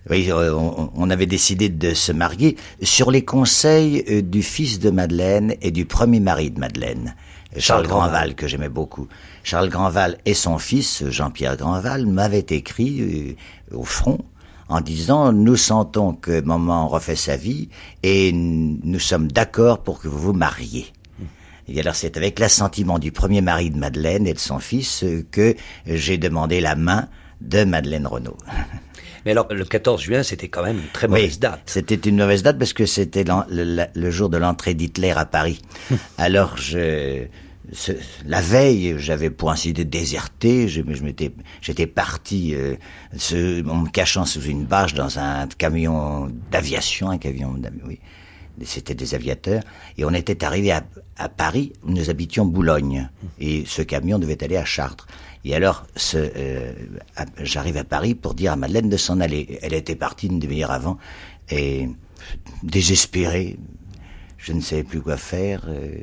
Oui, 0.10 0.32
on, 0.32 1.10
avait 1.10 1.26
décidé 1.26 1.68
de 1.68 1.94
se 1.94 2.14
marier 2.14 2.56
sur 2.82 3.12
les 3.12 3.26
conseils 3.26 4.24
du 4.24 4.42
fils 4.42 4.80
de 4.80 4.90
Madeleine 4.90 5.56
et 5.62 5.70
du 5.70 5.84
premier 5.84 6.22
mari 6.22 6.50
de 6.50 6.62
Madeleine, 6.62 7.14
Charles, 7.58 7.88
Grandval, 7.88 8.34
que 8.34 8.48
j'aimais 8.48 8.70
beaucoup. 8.70 9.10
Charles 9.44 9.68
Grandval 9.68 10.18
et 10.26 10.34
son 10.34 10.60
fils, 10.60 11.04
Jean-Pierre 11.10 11.58
Grandval, 11.58 12.06
m'avaient 12.06 12.40
écrit 12.40 13.36
au 13.74 13.84
front 13.84 14.20
en 14.70 14.82
disant 14.82 15.32
nous 15.32 15.56
sentons 15.56 16.14
que 16.14 16.42
maman 16.42 16.88
refait 16.88 17.16
sa 17.16 17.38
vie 17.38 17.70
et 18.04 18.32
nous 18.34 19.00
sommes 19.00 19.32
d'accord 19.32 19.84
pour 19.84 20.00
que 20.00 20.08
vous 20.08 20.20
vous 20.20 20.34
mariez. 20.34 20.88
Et 21.68 21.80
alors 21.80 21.96
c'est 21.96 22.16
avec 22.18 22.40
l'assentiment 22.40 23.00
du 23.00 23.12
premier 23.12 23.42
mari 23.42 23.70
de 23.70 23.78
Madeleine 23.78 24.26
et 24.28 24.34
de 24.34 24.40
son 24.40 24.60
fils 24.60 25.04
que 25.32 25.56
j'ai 25.86 26.18
demandé 26.18 26.62
la 26.62 26.76
main 26.76 27.08
de 27.42 27.64
Madeleine 27.64 28.08
Renaud. 28.08 28.38
Mais 29.28 29.32
alors, 29.32 29.48
le 29.52 29.66
14 29.66 30.02
juin, 30.02 30.24
c'était 30.24 30.48
quand 30.48 30.64
même 30.64 30.78
une 30.78 30.88
très 30.94 31.10
mauvaise 31.10 31.38
date. 31.38 31.60
C'était 31.66 31.96
une 31.96 32.16
mauvaise 32.16 32.44
date 32.44 32.58
parce 32.58 32.72
que 32.72 32.86
c'était 32.86 33.26
le, 33.50 34.10
jour 34.10 34.30
de 34.30 34.38
l'entrée 34.38 34.74
d'Hitler 34.74 35.12
à 35.12 35.26
Paris. 35.26 35.62
alors, 36.18 36.56
je, 36.56 37.26
la 38.26 38.42
veille, 38.42 38.96
j'avais 38.98 39.30
pour 39.30 39.52
ainsi 39.52 39.74
dire 39.74 39.86
déserté. 39.86 40.68
Je, 40.68 40.82
m'étais, 40.82 41.32
j'étais 41.62 41.88
parti 41.88 42.56
euh, 42.56 42.76
en 43.68 43.78
me 43.78 43.90
cachant 43.90 44.26
sous 44.26 44.44
une 44.44 44.66
bâche 44.66 44.94
dans 44.94 45.20
un 45.20 45.48
camion 45.48 46.32
d'aviation, 46.52 47.10
un 47.10 47.18
camion, 47.18 47.60
oui, 47.86 48.00
c'était 48.64 48.96
des 48.96 49.14
aviateurs, 49.14 49.64
et 49.98 50.06
on 50.06 50.14
était 50.14 50.44
arrivé 50.44 50.72
à, 50.72 50.84
Paris. 51.30 51.74
Nous 51.84 52.10
habitions 52.10 52.46
Boulogne, 52.46 53.10
et 53.40 53.64
ce 53.66 53.82
camion 53.82 54.20
devait 54.20 54.44
aller 54.44 54.58
à 54.58 54.66
Chartres. 54.66 55.08
Et 55.44 55.56
alors, 55.56 55.86
ce, 55.96 56.18
euh, 56.18 56.74
j'arrive 57.42 57.78
à 57.78 57.84
Paris 57.84 58.14
pour 58.16 58.34
dire 58.34 58.52
à 58.52 58.56
Madeleine 58.56 58.90
de 58.90 58.98
s'en 58.98 59.20
aller. 59.20 59.60
Elle 59.62 59.74
était 59.74 59.96
partie 59.96 60.28
une 60.28 60.40
demi-heure 60.40 60.72
avant, 60.72 60.98
et 61.50 61.90
désespérée, 62.64 63.58
je 64.38 64.54
ne 64.54 64.62
savais 64.62 64.84
plus 64.84 65.02
quoi 65.02 65.18
faire. 65.18 65.66
Euh, 65.68 65.98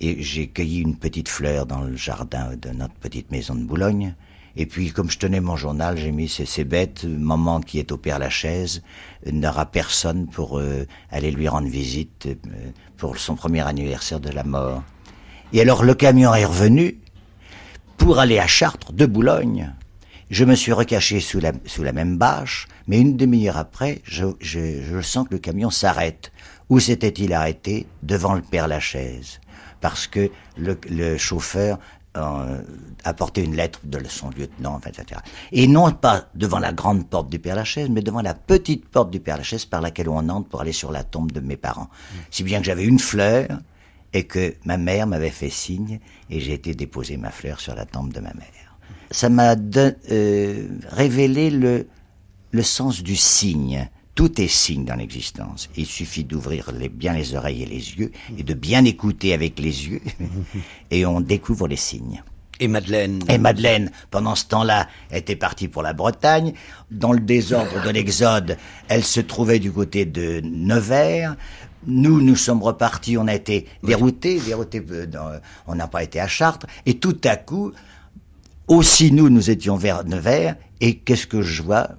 et 0.00 0.22
j'ai 0.22 0.48
cueilli 0.48 0.80
une 0.80 0.96
petite 0.96 1.28
fleur 1.28 1.66
dans 1.66 1.82
le 1.82 1.96
jardin 1.96 2.50
de 2.60 2.70
notre 2.70 2.94
petite 2.94 3.30
maison 3.30 3.54
de 3.54 3.64
Boulogne. 3.64 4.14
Et 4.56 4.66
puis, 4.66 4.90
comme 4.90 5.10
je 5.10 5.18
tenais 5.18 5.40
mon 5.40 5.56
journal, 5.56 5.96
j'ai 5.96 6.10
mis 6.10 6.28
c'est 6.28 6.64
bête, 6.64 7.04
maman 7.04 7.60
qui 7.60 7.78
est 7.78 7.92
au 7.92 7.96
Père 7.96 8.18
Lachaise 8.18 8.82
n'aura 9.30 9.66
personne 9.66 10.26
pour 10.26 10.58
euh, 10.58 10.86
aller 11.10 11.30
lui 11.30 11.48
rendre 11.48 11.68
visite 11.68 12.26
euh, 12.26 12.34
pour 12.96 13.18
son 13.18 13.36
premier 13.36 13.66
anniversaire 13.66 14.20
de 14.20 14.30
la 14.30 14.44
mort. 14.44 14.82
Et 15.52 15.60
alors 15.60 15.84
le 15.84 15.94
camion 15.94 16.34
est 16.34 16.44
revenu 16.44 16.98
pour 17.96 18.18
aller 18.18 18.38
à 18.38 18.46
Chartres 18.46 18.92
de 18.92 19.06
Boulogne. 19.06 19.72
Je 20.30 20.44
me 20.44 20.54
suis 20.54 20.72
recaché 20.72 21.20
sous 21.20 21.40
la, 21.40 21.92
même 21.92 22.18
bâche, 22.18 22.68
mais 22.86 23.00
une 23.00 23.16
demi-heure 23.16 23.56
après, 23.56 24.02
je, 24.04 24.26
je, 24.40 24.82
je 24.82 25.00
sens 25.00 25.26
que 25.26 25.34
le 25.34 25.40
camion 25.40 25.70
s'arrête. 25.70 26.32
Où 26.68 26.80
s'était-il 26.80 27.32
arrêté? 27.32 27.86
Devant 28.02 28.34
le 28.34 28.42
Père 28.42 28.68
Lachaise 28.68 29.40
parce 29.80 30.06
que 30.06 30.30
le, 30.56 31.16
chauffeur 31.16 31.78
euh, 32.16 32.62
apportait 33.04 33.44
une 33.44 33.54
lettre 33.54 33.80
de 33.84 33.98
son 34.08 34.30
lieutenant, 34.30 34.80
etc. 34.86 35.20
Et 35.52 35.66
non 35.66 35.90
pas 35.92 36.28
devant 36.34 36.58
la 36.58 36.72
grande 36.72 37.08
porte 37.08 37.30
du 37.30 37.38
Père 37.38 37.56
Lachaise, 37.56 37.88
mais 37.90 38.02
devant 38.02 38.22
la 38.22 38.34
petite 38.34 38.88
porte 38.88 39.10
du 39.10 39.20
Père 39.20 39.36
Lachaise 39.36 39.64
par 39.64 39.80
laquelle 39.80 40.08
on 40.08 40.28
entre 40.28 40.48
pour 40.48 40.60
aller 40.60 40.72
sur 40.72 40.90
la 40.90 41.04
tombe 41.04 41.32
de 41.32 41.40
mes 41.40 41.56
parents. 41.56 41.88
Si 42.30 42.42
bien 42.42 42.58
que 42.58 42.64
j'avais 42.64 42.84
une 42.84 42.98
fleur 42.98 43.48
et 44.12 44.24
que 44.24 44.54
ma 44.64 44.78
mère 44.78 45.06
m'avait 45.06 45.30
fait 45.30 45.50
signe 45.50 46.00
et 46.30 46.40
j'ai 46.40 46.54
été 46.54 46.74
déposer 46.74 47.16
ma 47.16 47.30
fleur 47.30 47.60
sur 47.60 47.74
la 47.74 47.84
tombe 47.84 48.12
de 48.12 48.20
ma 48.20 48.32
mère. 48.34 48.78
Ça 49.10 49.28
m'a 49.28 49.54
euh, 50.10 50.68
révélé 50.90 51.50
le, 51.50 51.86
le 52.50 52.62
sens 52.62 53.02
du 53.02 53.16
signe 53.16 53.88
tout 54.18 54.40
est 54.40 54.48
signe 54.48 54.84
dans 54.84 54.96
l'existence. 54.96 55.70
Il 55.76 55.86
suffit 55.86 56.24
d'ouvrir 56.24 56.72
bien 56.92 57.12
les 57.12 57.36
oreilles 57.36 57.62
et 57.62 57.66
les 57.66 57.76
yeux 57.76 58.10
et 58.36 58.42
de 58.42 58.52
bien 58.52 58.84
écouter 58.84 59.32
avec 59.32 59.60
les 59.60 59.86
yeux 59.86 60.00
et 60.90 61.06
on 61.06 61.20
découvre 61.20 61.68
les 61.68 61.76
signes. 61.76 62.20
Et 62.58 62.66
Madeleine 62.66 63.20
Et 63.28 63.38
Madeleine, 63.38 63.92
pendant 64.10 64.34
ce 64.34 64.46
temps-là, 64.46 64.88
était 65.12 65.36
partie 65.36 65.68
pour 65.68 65.82
la 65.82 65.92
Bretagne. 65.92 66.52
Dans 66.90 67.12
le 67.12 67.20
désordre 67.20 67.80
de 67.80 67.90
l'Exode, 67.90 68.56
elle 68.88 69.04
se 69.04 69.20
trouvait 69.20 69.60
du 69.60 69.70
côté 69.70 70.04
de 70.04 70.40
Nevers. 70.42 71.36
Nous, 71.86 72.20
nous 72.20 72.34
sommes 72.34 72.64
repartis, 72.64 73.16
on 73.18 73.28
a 73.28 73.34
été 73.36 73.68
déroutés, 73.84 74.40
déroutés 74.40 74.84
euh, 74.90 75.38
on 75.68 75.76
n'a 75.76 75.86
pas 75.86 76.02
été 76.02 76.18
à 76.18 76.26
Chartres. 76.26 76.66
Et 76.86 76.94
tout 76.94 77.20
à 77.22 77.36
coup, 77.36 77.70
aussi 78.66 79.12
nous, 79.12 79.30
nous 79.30 79.48
étions 79.48 79.76
vers 79.76 80.04
Nevers. 80.04 80.56
Et 80.80 80.96
qu'est-ce 80.96 81.28
que 81.28 81.40
je 81.40 81.62
vois? 81.62 81.90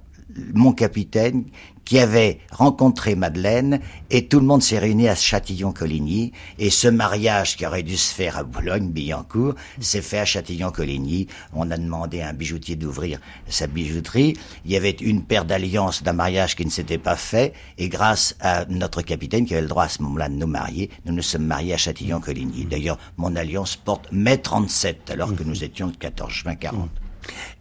Mon 0.52 0.72
capitaine 0.72 1.44
qui 1.90 1.98
avait 1.98 2.38
rencontré 2.52 3.16
Madeleine 3.16 3.80
et 4.10 4.28
tout 4.28 4.38
le 4.38 4.46
monde 4.46 4.62
s'est 4.62 4.78
réuni 4.78 5.08
à 5.08 5.16
Châtillon-Coligny 5.16 6.30
et 6.60 6.70
ce 6.70 6.86
mariage 6.86 7.56
qui 7.56 7.66
aurait 7.66 7.82
dû 7.82 7.96
se 7.96 8.14
faire 8.14 8.38
à 8.38 8.44
Boulogne-Billancourt 8.44 9.56
s'est 9.80 10.00
fait 10.00 10.20
à 10.20 10.24
Châtillon-Coligny. 10.24 11.26
On 11.52 11.68
a 11.72 11.76
demandé 11.76 12.20
à 12.20 12.28
un 12.28 12.32
bijoutier 12.32 12.76
d'ouvrir 12.76 13.18
sa 13.48 13.66
bijouterie. 13.66 14.36
Il 14.64 14.70
y 14.70 14.76
avait 14.76 14.92
une 14.92 15.24
paire 15.24 15.44
d'alliances 15.44 16.04
d'un 16.04 16.12
mariage 16.12 16.54
qui 16.54 16.64
ne 16.64 16.70
s'était 16.70 16.96
pas 16.96 17.16
fait 17.16 17.54
et 17.76 17.88
grâce 17.88 18.36
à 18.38 18.66
notre 18.66 19.02
capitaine 19.02 19.44
qui 19.44 19.54
avait 19.54 19.62
le 19.62 19.68
droit 19.68 19.86
à 19.86 19.88
ce 19.88 20.00
moment-là 20.02 20.28
de 20.28 20.34
nous 20.34 20.46
marier, 20.46 20.90
nous 21.06 21.12
nous 21.12 21.22
sommes 21.22 21.46
mariés 21.46 21.74
à 21.74 21.76
Châtillon-Coligny. 21.76 22.66
D'ailleurs, 22.66 22.98
mon 23.16 23.34
alliance 23.34 23.74
porte 23.74 24.06
mai 24.12 24.38
37 24.38 25.10
alors 25.10 25.34
que 25.34 25.42
nous 25.42 25.64
étions 25.64 25.88
le 25.88 25.94
14 25.94 26.30
juin 26.32 26.54
40. 26.54 26.88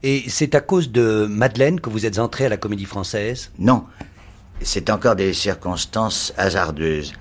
Et 0.04 0.24
c'est 0.28 0.56
à 0.56 0.62
cause 0.62 0.92
de 0.92 1.26
Madeleine 1.30 1.80
que 1.82 1.90
vous 1.90 2.06
êtes 2.06 2.20
entré 2.20 2.46
à 2.46 2.50
la 2.50 2.58
Comédie 2.58 2.86
Française? 2.86 3.52
Non, 3.60 3.86
c'est 4.62 4.90
encore 4.90 5.16
des 5.16 5.34
circonstances 5.34 6.34
hasardeuses. 6.38 7.14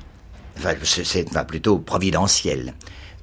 Enfin, 0.56 0.74
c'est 0.84 1.28
plutôt 1.46 1.78
providentiel. 1.78 2.74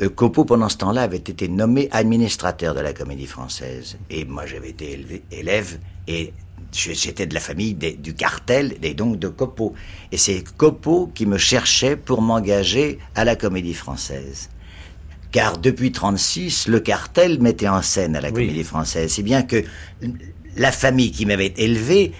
Euh, 0.01 0.09
Copo, 0.09 0.45
pendant 0.45 0.69
ce 0.69 0.77
temps-là, 0.77 1.03
avait 1.03 1.17
été 1.17 1.47
nommé 1.47 1.89
administrateur 1.91 2.73
de 2.73 2.81
la 2.81 2.93
Comédie 2.93 3.27
Française. 3.27 3.97
Et 4.09 4.25
moi, 4.25 4.45
j'avais 4.45 4.69
été 4.69 5.23
élève 5.31 5.79
et 6.07 6.33
j'étais 6.71 7.25
de 7.25 7.33
la 7.33 7.39
famille 7.39 7.73
du 7.73 8.13
cartel 8.13 8.75
et 8.83 8.93
donc 8.93 9.19
de 9.19 9.27
Copo. 9.27 9.73
Et 10.11 10.17
c'est 10.17 10.43
Copo 10.57 11.11
qui 11.13 11.25
me 11.25 11.37
cherchait 11.37 11.95
pour 11.95 12.21
m'engager 12.21 12.99
à 13.15 13.25
la 13.25 13.35
Comédie 13.35 13.73
Française. 13.73 14.49
Car 15.31 15.57
depuis 15.57 15.91
36, 15.91 16.67
le 16.67 16.79
cartel 16.79 17.41
mettait 17.41 17.67
en 17.67 17.81
scène 17.81 18.15
à 18.15 18.21
la 18.21 18.31
Comédie 18.31 18.63
Française. 18.63 19.11
Si 19.11 19.23
bien 19.23 19.43
que 19.43 19.63
la 20.55 20.71
famille 20.71 21.11
qui 21.11 21.25
m'avait 21.25 21.53
élevé 21.57 22.13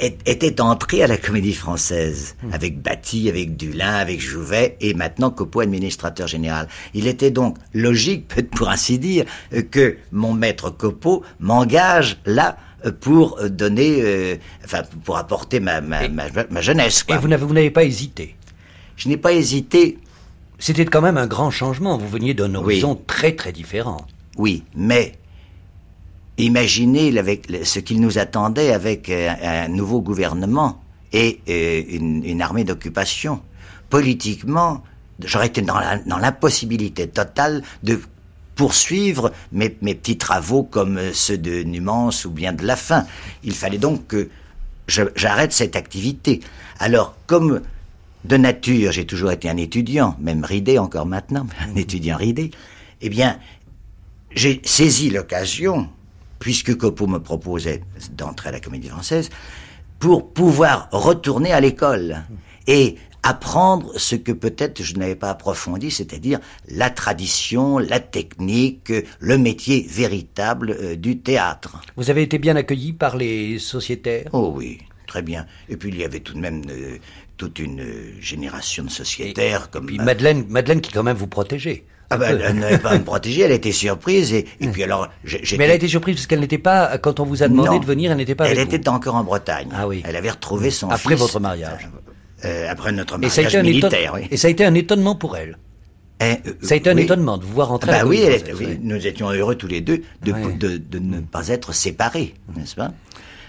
était 0.00 0.60
entré 0.60 1.02
à 1.02 1.06
la 1.06 1.16
comédie 1.16 1.54
française, 1.54 2.36
hmm. 2.42 2.52
avec 2.52 2.80
Batty, 2.80 3.28
avec 3.28 3.56
Dulin, 3.56 3.94
avec 3.94 4.20
Jouvet, 4.20 4.76
et 4.80 4.94
maintenant 4.94 5.30
Copo, 5.30 5.60
administrateur 5.60 6.26
général. 6.26 6.68
Il 6.94 7.06
était 7.06 7.30
donc 7.30 7.56
logique, 7.74 8.28
pour 8.50 8.68
ainsi 8.68 8.98
dire, 8.98 9.24
que 9.70 9.96
mon 10.12 10.32
maître 10.34 10.70
Copo 10.70 11.22
m'engage 11.40 12.18
là 12.26 12.56
pour 13.00 13.38
donner, 13.48 13.98
euh, 14.02 14.36
enfin, 14.64 14.82
pour 15.04 15.16
apporter 15.16 15.60
ma, 15.60 15.80
ma, 15.80 16.08
ma, 16.08 16.60
jeunesse. 16.60 17.02
Quoi. 17.02 17.16
Et 17.16 17.18
vous 17.18 17.28
n'avez 17.28 17.70
pas 17.70 17.84
hésité? 17.84 18.36
Je 18.96 19.08
n'ai 19.08 19.16
pas 19.16 19.32
hésité. 19.32 19.98
C'était 20.58 20.84
quand 20.84 21.02
même 21.02 21.16
un 21.16 21.26
grand 21.26 21.50
changement. 21.50 21.98
Vous 21.98 22.08
veniez 22.08 22.34
d'un 22.34 22.54
horizon 22.54 23.00
très 23.06 23.32
très 23.32 23.52
différent. 23.52 24.06
Oui, 24.36 24.64
mais 24.74 25.12
Imaginez 26.38 27.12
ce 27.64 27.80
qu'il 27.80 28.00
nous 28.00 28.18
attendait 28.18 28.72
avec 28.72 29.08
euh, 29.08 29.28
un, 29.42 29.68
nouveau 29.68 30.00
gouvernement 30.00 30.80
et 31.12 31.40
euh, 31.48 31.82
une, 31.90 32.40
armée 32.40 32.62
d'occupation. 32.62 33.42
Politiquement, 33.90 34.84
j'aurais 35.24 35.48
été 35.48 35.62
dans 35.62 36.18
l'impossibilité 36.18 37.08
totale 37.08 37.62
de 37.82 38.00
poursuivre 38.54 39.32
mes, 39.50 39.68
petits 39.68 40.16
travaux 40.16 40.62
comme 40.62 41.12
ceux 41.12 41.38
de 41.38 41.64
Numance 41.64 42.24
ou 42.24 42.30
bien 42.30 42.52
de 42.52 42.64
la 42.64 42.76
fin. 42.76 43.04
Il 43.42 43.54
fallait 43.54 43.78
donc 43.78 44.06
que 44.06 44.28
j'arrête 44.86 45.52
cette 45.52 45.74
activité. 45.74 46.40
Alors, 46.78 47.16
comme 47.26 47.62
de 48.24 48.36
nature, 48.36 48.92
j'ai 48.92 49.06
toujours 49.06 49.32
été 49.32 49.50
un 49.50 49.56
étudiant, 49.56 50.16
même 50.20 50.44
ridé 50.44 50.78
encore 50.78 51.06
maintenant, 51.06 51.48
un 51.60 51.74
étudiant 51.74 52.16
ridé, 52.16 52.52
eh 53.00 53.08
bien, 53.08 53.38
j'ai 54.34 54.60
saisi 54.64 55.10
l'occasion 55.10 55.88
puisque 56.38 56.76
Copo 56.76 57.06
me 57.06 57.18
proposait 57.18 57.82
d'entrer 58.12 58.50
à 58.50 58.52
la 58.52 58.60
Comédie 58.60 58.88
Française, 58.88 59.30
pour 59.98 60.32
pouvoir 60.32 60.88
retourner 60.92 61.52
à 61.52 61.60
l'école 61.60 62.22
et 62.66 62.96
apprendre 63.24 63.98
ce 63.98 64.14
que 64.14 64.30
peut-être 64.30 64.82
je 64.82 64.94
n'avais 64.96 65.16
pas 65.16 65.30
approfondi, 65.30 65.90
c'est-à-dire 65.90 66.38
la 66.68 66.88
tradition, 66.88 67.78
la 67.78 67.98
technique, 67.98 68.92
le 69.18 69.38
métier 69.38 69.84
véritable 69.88 70.70
euh, 70.70 70.96
du 70.96 71.18
théâtre. 71.18 71.80
Vous 71.96 72.10
avez 72.10 72.22
été 72.22 72.38
bien 72.38 72.54
accueilli 72.56 72.92
par 72.92 73.16
les 73.16 73.58
sociétaires? 73.58 74.30
Oh 74.32 74.52
oui, 74.54 74.78
très 75.06 75.22
bien. 75.22 75.46
Et 75.68 75.76
puis 75.76 75.90
il 75.90 75.98
y 75.98 76.04
avait 76.04 76.20
tout 76.20 76.34
de 76.34 76.38
même 76.38 76.62
euh, 76.70 76.98
toute 77.36 77.58
une 77.58 77.84
génération 78.20 78.84
de 78.84 78.90
sociétaires 78.90 79.68
comme... 79.70 79.86
Puis 79.86 79.98
Madeleine, 79.98 80.46
Madeleine 80.48 80.80
qui 80.80 80.92
quand 80.92 81.02
même 81.02 81.16
vous 81.16 81.26
protégeait. 81.26 81.84
Ah 82.10 82.16
ben, 82.16 82.40
elle 82.42 82.56
n'avait 82.58 82.78
pas 82.78 82.90
à 82.90 82.98
me 82.98 83.04
protéger, 83.04 83.42
elle 83.42 83.52
était 83.52 83.72
surprise 83.72 84.32
et, 84.32 84.46
et 84.60 84.68
puis 84.68 84.82
alors... 84.82 85.08
Mais 85.24 85.64
elle 85.64 85.70
a 85.70 85.74
été 85.74 85.88
surprise 85.88 86.14
parce 86.16 86.26
qu'elle 86.26 86.40
n'était 86.40 86.56
pas, 86.58 86.96
quand 86.98 87.20
on 87.20 87.24
vous 87.24 87.42
a 87.42 87.48
demandé 87.48 87.78
de 87.78 87.84
venir, 87.84 88.10
elle 88.10 88.16
n'était 88.16 88.34
pas 88.34 88.46
Elle 88.48 88.58
avec 88.58 88.72
était 88.72 88.88
encore 88.88 89.14
en 89.16 89.24
Bretagne. 89.24 89.68
Ah 89.74 89.86
oui. 89.86 90.02
Elle 90.06 90.16
avait 90.16 90.30
retrouvé 90.30 90.70
son 90.70 90.88
Après 90.88 91.14
fils. 91.16 91.18
votre 91.22 91.38
mariage. 91.40 91.88
Euh, 92.46 92.66
après 92.70 92.92
notre 92.92 93.22
Et 93.22 93.28
ça, 93.28 93.40
a 93.40 93.44
mariage 93.44 93.56
un 93.60 93.62
militaire, 93.62 94.12
éton- 94.14 94.20
oui. 94.22 94.28
et 94.30 94.36
ça 94.38 94.48
a 94.48 94.50
été 94.50 94.64
un 94.64 94.74
étonnement 94.74 95.16
pour 95.16 95.36
elle. 95.36 95.58
Eh, 96.20 96.24
euh, 96.24 96.52
Ça 96.62 96.74
a 96.74 96.76
été 96.78 96.88
un 96.90 96.96
oui. 96.96 97.02
étonnement 97.02 97.36
de 97.36 97.44
vous 97.44 97.52
voir 97.52 97.72
entrer 97.72 97.92
à 97.92 98.02
Bah 98.04 98.08
oui, 98.08 98.20
elle 98.22 98.54
oui, 98.54 98.78
nous 98.82 99.06
étions 99.06 99.30
heureux 99.30 99.54
tous 99.56 99.66
les 99.68 99.80
deux 99.80 100.02
de, 100.24 100.32
Ouais. 100.32 100.52
de, 100.54 100.76
de 100.78 100.98
ne 100.98 101.20
pas 101.20 101.48
être 101.48 101.74
séparés, 101.74 102.34
n'est-ce 102.56 102.74
pas? 102.74 102.92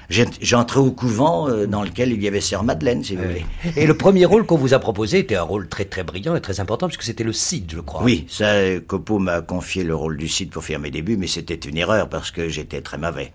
J'entrais 0.10 0.80
au 0.80 0.92
couvent 0.92 1.48
euh, 1.50 1.68
dans 1.68 1.84
lequel 1.84 2.12
il 2.12 2.22
y 2.24 2.28
avait 2.28 2.42
Sœur 2.42 2.64
Madeleine, 2.64 3.04
si 3.04 3.16
vous 3.16 3.24
voulez. 3.24 3.46
Et 3.76 3.86
le 3.86 3.94
premier 3.98 4.26
rôle 4.26 4.46
qu'on 4.46 4.58
vous 4.58 4.74
a 4.74 4.80
proposé 4.80 5.20
était 5.20 5.36
un 5.36 5.44
rôle 5.44 5.68
très 5.70 5.86
très 5.86 6.04
brillant 6.04 6.36
et 6.36 6.42
très 6.42 6.60
important 6.60 6.88
puisque 6.88 7.04
c'était 7.04 7.24
le 7.24 7.32
Cid, 7.34 7.72
je 7.72 7.80
crois. 7.80 8.02
Oui, 8.04 8.26
ça, 8.28 8.80
Copo 8.88 9.20
m'a 9.20 9.42
confié 9.42 9.84
le 9.84 9.96
rôle 9.96 10.18
du 10.18 10.28
Cid 10.28 10.50
pour 10.50 10.64
faire 10.64 10.80
mes 10.80 10.90
débuts, 10.90 11.16
mais 11.18 11.28
c'était 11.28 11.54
une 11.56 11.78
erreur 11.78 12.10
parce 12.10 12.32
que 12.32 12.50
j'étais 12.50 12.82
très 12.82 12.98
mauvais. 12.98 13.32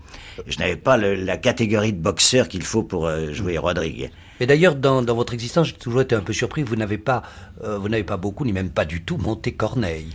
Je 0.48 0.58
n'avais 0.58 0.76
pas 0.76 0.96
le- 0.96 1.14
la 1.14 1.36
catégorie 1.36 1.92
de 1.92 2.00
boxeur 2.02 2.48
qu'il 2.48 2.62
faut 2.62 2.82
pour 2.82 3.06
euh, 3.06 3.32
jouer 3.32 3.56
Rodrigue. 3.56 4.10
Et 4.40 4.46
d'ailleurs, 4.46 4.74
dans, 4.74 5.00
dans 5.00 5.14
votre 5.14 5.32
existence, 5.32 5.68
j'ai 5.68 5.74
toujours 5.74 6.00
été 6.00 6.16
un 6.16 6.20
peu 6.20 6.32
surpris. 6.32 6.64
Vous 6.64 6.74
n'avez 6.74 6.98
pas, 6.98 7.22
euh, 7.62 7.78
vous 7.78 7.88
n'avez 7.88 8.02
pas 8.02 8.16
beaucoup, 8.16 8.44
ni 8.44 8.52
même 8.52 8.70
pas 8.70 8.84
du 8.84 9.02
tout, 9.04 9.16
monté 9.16 9.52
Corneille. 9.52 10.08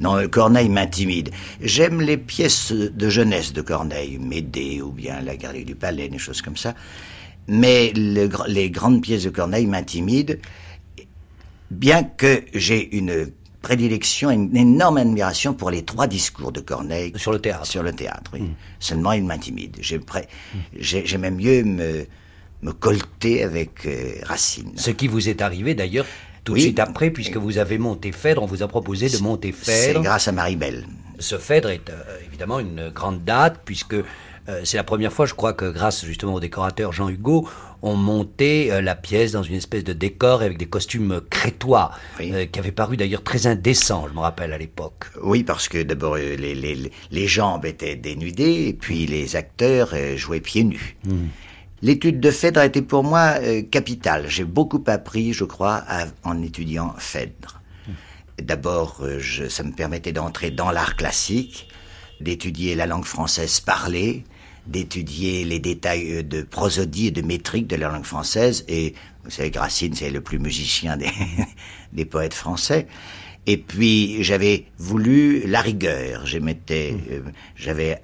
Non, 0.00 0.28
Corneille 0.28 0.68
m'intimide. 0.68 1.30
J'aime 1.60 2.00
les 2.00 2.16
pièces 2.16 2.72
de 2.72 3.08
jeunesse 3.08 3.52
de 3.52 3.62
Corneille, 3.62 4.18
Médée 4.18 4.80
ou 4.80 4.90
bien 4.92 5.20
La 5.20 5.36
Galerie 5.36 5.64
du 5.64 5.74
Palais, 5.74 6.08
des 6.08 6.18
choses 6.18 6.40
comme 6.42 6.56
ça. 6.56 6.74
Mais 7.48 7.92
le 7.96 8.28
les 8.46 8.70
grandes 8.70 9.02
pièces 9.02 9.24
de 9.24 9.30
Corneille 9.30 9.66
m'intimident, 9.66 10.36
bien 11.70 12.02
que 12.04 12.42
j'ai 12.54 12.96
une 12.96 13.30
prédilection, 13.62 14.30
une 14.30 14.56
énorme 14.56 14.98
admiration 14.98 15.52
pour 15.52 15.70
les 15.70 15.84
trois 15.84 16.06
discours 16.06 16.52
de 16.52 16.60
Corneille 16.60 17.12
Sur 17.16 17.32
le 17.32 17.40
théâtre. 17.40 17.66
Sur 17.66 17.82
le 17.82 17.92
théâtre, 17.92 18.30
oui. 18.34 18.42
Seulement, 18.78 19.12
il 19.12 19.24
m'intimide. 19.24 19.76
J'ai 19.80 19.98
pré- 19.98 20.28
j'ai- 20.78 21.04
J'aimais 21.06 21.30
mieux 21.32 21.64
me, 21.64 22.06
me 22.62 22.72
colter 22.72 23.42
avec 23.42 23.84
euh, 23.86 24.12
Racine. 24.22 24.72
Ce 24.76 24.90
qui 24.90 25.08
vous 25.08 25.28
est 25.28 25.42
arrivé 25.42 25.74
d'ailleurs 25.74 26.06
tout 26.48 26.54
de 26.54 26.58
Oui. 26.60 26.62
suite 26.62 26.78
après, 26.80 27.10
puisque 27.10 27.36
vous 27.36 27.58
avez 27.58 27.76
monté 27.76 28.10
Phèdre, 28.10 28.42
on 28.42 28.46
vous 28.46 28.62
a 28.62 28.68
proposé 28.68 29.10
de 29.10 29.18
monter 29.18 29.54
C'est 29.60 29.88
Phèdre. 29.88 30.00
grâce 30.02 30.28
à 30.28 30.32
Marie-Belle. 30.32 30.86
Ce 31.18 31.36
Phèdre 31.36 31.68
est 31.68 31.90
euh, 31.90 32.02
évidemment 32.26 32.58
une 32.58 32.88
grande 32.88 33.22
date, 33.22 33.60
puisque 33.66 33.92
euh, 33.94 34.60
c'est 34.64 34.78
la 34.78 34.84
première 34.84 35.12
fois, 35.12 35.26
je 35.26 35.34
crois, 35.34 35.52
que 35.52 35.66
grâce 35.70 36.06
justement 36.06 36.32
au 36.32 36.40
décorateur 36.40 36.90
Jean 36.94 37.10
Hugo, 37.10 37.46
on 37.82 37.96
montait 37.96 38.68
euh, 38.70 38.80
la 38.80 38.94
pièce 38.94 39.32
dans 39.32 39.42
une 39.42 39.56
espèce 39.56 39.84
de 39.84 39.92
décor 39.92 40.40
avec 40.40 40.56
des 40.56 40.64
costumes 40.64 41.20
crétois, 41.28 41.90
Oui. 42.18 42.30
euh, 42.32 42.46
qui 42.46 42.58
avait 42.58 42.72
paru 42.72 42.96
d'ailleurs 42.96 43.22
très 43.22 43.46
indécent, 43.46 44.06
je 44.08 44.14
me 44.14 44.20
rappelle 44.20 44.54
à 44.54 44.58
l'époque. 44.58 45.04
Oui, 45.22 45.44
parce 45.44 45.68
que 45.68 45.82
d'abord 45.82 46.16
les, 46.16 46.36
les, 46.54 46.90
les 47.10 47.26
jambes 47.26 47.66
étaient 47.66 47.96
dénudées 47.96 48.68
et 48.68 48.72
puis 48.72 49.04
les 49.06 49.36
acteurs 49.36 49.90
jouaient 50.16 50.40
pieds 50.40 50.64
nus. 50.64 50.96
L'étude 51.80 52.20
de 52.20 52.30
Phèdre 52.30 52.60
a 52.60 52.66
été 52.66 52.82
pour 52.82 53.04
moi 53.04 53.34
euh, 53.40 53.62
capitale. 53.62 54.26
J'ai 54.28 54.44
beaucoup 54.44 54.82
appris, 54.86 55.32
je 55.32 55.44
crois, 55.44 55.84
en 56.24 56.42
étudiant 56.42 56.94
Phèdre. 56.98 57.60
D'abord, 58.42 58.98
euh, 59.02 59.20
ça 59.48 59.62
me 59.62 59.72
permettait 59.72 60.12
d'entrer 60.12 60.50
dans 60.50 60.70
l'art 60.70 60.96
classique, 60.96 61.68
d'étudier 62.20 62.74
la 62.74 62.86
langue 62.86 63.04
française 63.04 63.60
parlée, 63.60 64.24
d'étudier 64.66 65.44
les 65.44 65.58
détails 65.58 66.18
euh, 66.18 66.22
de 66.22 66.42
prosodie 66.42 67.08
et 67.08 67.10
de 67.10 67.22
métrique 67.22 67.66
de 67.66 67.76
la 67.76 67.88
langue 67.88 68.04
française. 68.04 68.64
Et 68.68 68.94
vous 69.24 69.30
savez 69.30 69.50
que 69.50 69.58
c'est 69.68 70.10
le 70.10 70.20
plus 70.20 70.38
musicien 70.38 70.96
des, 70.96 71.10
des 71.92 72.04
poètes 72.04 72.34
français. 72.34 72.86
Et 73.46 73.56
puis, 73.56 74.22
j'avais 74.22 74.66
voulu 74.76 75.46
la 75.46 75.62
rigueur. 75.62 76.24
Euh, 76.30 77.20
j'avais 77.56 78.02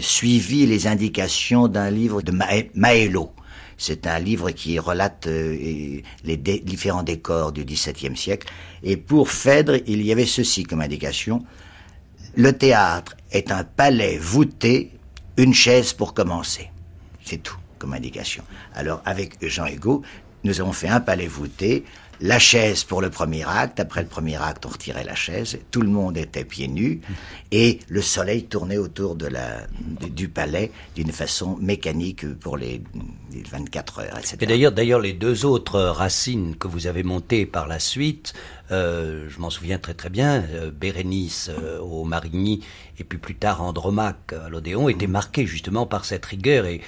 suivi 0.00 0.66
les 0.66 0.86
indications 0.86 1.68
d'un 1.68 1.90
livre 1.90 2.22
de 2.22 2.32
Maello. 2.74 3.32
C'est 3.78 4.06
un 4.06 4.18
livre 4.18 4.50
qui 4.50 4.78
relate 4.78 5.26
euh, 5.26 6.02
les 6.24 6.36
différents 6.36 7.02
décors 7.02 7.50
du 7.50 7.64
XVIIe 7.64 8.16
siècle. 8.16 8.46
Et 8.82 8.98
pour 8.98 9.30
Phèdre, 9.30 9.76
il 9.86 10.02
y 10.02 10.12
avait 10.12 10.26
ceci 10.26 10.64
comme 10.64 10.82
indication. 10.82 11.44
Le 12.36 12.52
théâtre 12.52 13.16
est 13.32 13.50
un 13.50 13.64
palais 13.64 14.18
voûté, 14.18 14.92
une 15.38 15.54
chaise 15.54 15.94
pour 15.94 16.12
commencer. 16.12 16.70
C'est 17.24 17.42
tout 17.42 17.56
comme 17.78 17.94
indication. 17.94 18.44
Alors 18.74 19.00
avec 19.06 19.36
Jean 19.46 19.66
Hugo, 19.66 20.02
nous 20.44 20.60
avons 20.60 20.72
fait 20.72 20.88
un 20.88 21.00
palais 21.00 21.26
voûté, 21.26 21.84
la 22.20 22.38
chaise 22.38 22.84
pour 22.84 23.00
le 23.00 23.10
premier 23.10 23.44
acte, 23.48 23.80
après 23.80 24.02
le 24.02 24.08
premier 24.08 24.36
acte 24.36 24.66
on 24.66 24.68
retirait 24.68 25.04
la 25.04 25.14
chaise, 25.14 25.58
tout 25.70 25.80
le 25.80 25.88
monde 25.88 26.18
était 26.18 26.44
pieds 26.44 26.68
nus. 26.68 27.00
Et 27.50 27.80
le 27.88 28.02
soleil 28.02 28.44
tournait 28.44 28.76
autour 28.76 29.16
de 29.16 29.26
la, 29.26 29.66
du, 30.10 30.28
palais 30.28 30.70
d'une 30.94 31.12
façon 31.12 31.56
mécanique 31.60 32.26
pour 32.34 32.56
les, 32.56 32.82
les 33.32 33.42
24 33.42 34.00
heures, 34.00 34.18
etc. 34.18 34.36
Et 34.40 34.46
d'ailleurs, 34.46 34.72
d'ailleurs, 34.72 35.00
les 35.00 35.14
deux 35.14 35.44
autres 35.46 35.80
racines 35.80 36.56
que 36.56 36.68
vous 36.68 36.86
avez 36.86 37.02
montées 37.02 37.46
par 37.46 37.66
la 37.66 37.78
suite, 37.78 38.34
euh, 38.70 39.26
je 39.28 39.40
m'en 39.40 39.50
souviens 39.50 39.78
très 39.78 39.94
très 39.94 40.10
bien, 40.10 40.44
euh, 40.52 40.70
Bérénice 40.70 41.50
euh, 41.50 41.80
au 41.80 42.04
Marigny 42.04 42.62
et 42.98 43.04
puis 43.04 43.18
plus 43.18 43.34
tard 43.34 43.62
Andromaque 43.62 44.32
à 44.32 44.48
l'Odéon, 44.48 44.88
étaient 44.88 45.06
marquées 45.06 45.46
justement 45.46 45.86
par 45.86 46.04
cette 46.04 46.26
rigueur. 46.26 46.66
Et, 46.66 46.80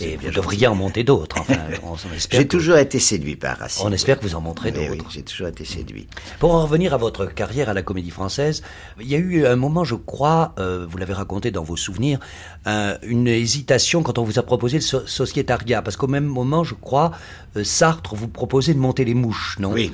et 0.00 0.16
vous 0.16 0.30
devriez 0.30 0.66
en 0.66 0.74
monter 0.74 1.04
d'autres. 1.04 1.38
Enfin. 1.40 1.54
J'ai 2.30 2.44
que- 2.44 2.48
toujours 2.48 2.76
été 2.78 2.98
séduit 2.98 3.36
par 3.36 3.58
Racine. 3.58 3.86
On 3.86 3.92
espère 3.92 4.18
que 4.18 4.24
vous 4.24 4.34
en 4.34 4.40
montrez 4.40 4.72
Oui, 4.76 4.86
oui, 4.90 4.98
d'autres. 4.98 5.10
j'ai 5.10 5.22
toujours 5.22 5.48
été 5.48 5.64
séduit. 5.64 6.06
Pour 6.40 6.54
en 6.54 6.62
revenir 6.62 6.92
à 6.94 6.96
votre 6.96 7.26
carrière 7.26 7.68
à 7.68 7.74
la 7.74 7.82
Comédie 7.82 8.10
Française, 8.10 8.62
il 9.00 9.06
y 9.08 9.14
a 9.14 9.18
eu 9.18 9.46
un 9.46 9.56
moment, 9.56 9.84
je 9.84 9.94
crois, 9.94 10.54
euh, 10.58 10.86
vous 10.88 10.98
l'avez 10.98 11.12
raconté 11.12 11.50
dans 11.50 11.62
vos 11.62 11.76
souvenirs, 11.76 12.18
un- 12.66 12.96
une 13.02 13.28
hésitation 13.28 14.02
quand 14.02 14.18
on 14.18 14.24
vous 14.24 14.38
a 14.38 14.42
proposé 14.42 14.78
le 14.78 14.82
so- 14.82 15.06
sociétariat, 15.06 15.82
parce 15.82 15.96
qu'au 15.96 16.08
même 16.08 16.24
moment, 16.26 16.64
je 16.64 16.74
crois, 16.74 17.12
euh, 17.56 17.64
Sartre 17.64 18.14
vous 18.14 18.28
proposait 18.28 18.74
de 18.74 18.78
monter 18.80 19.04
les 19.04 19.14
mouches, 19.14 19.56
non? 19.60 19.72
Oui. 19.72 19.92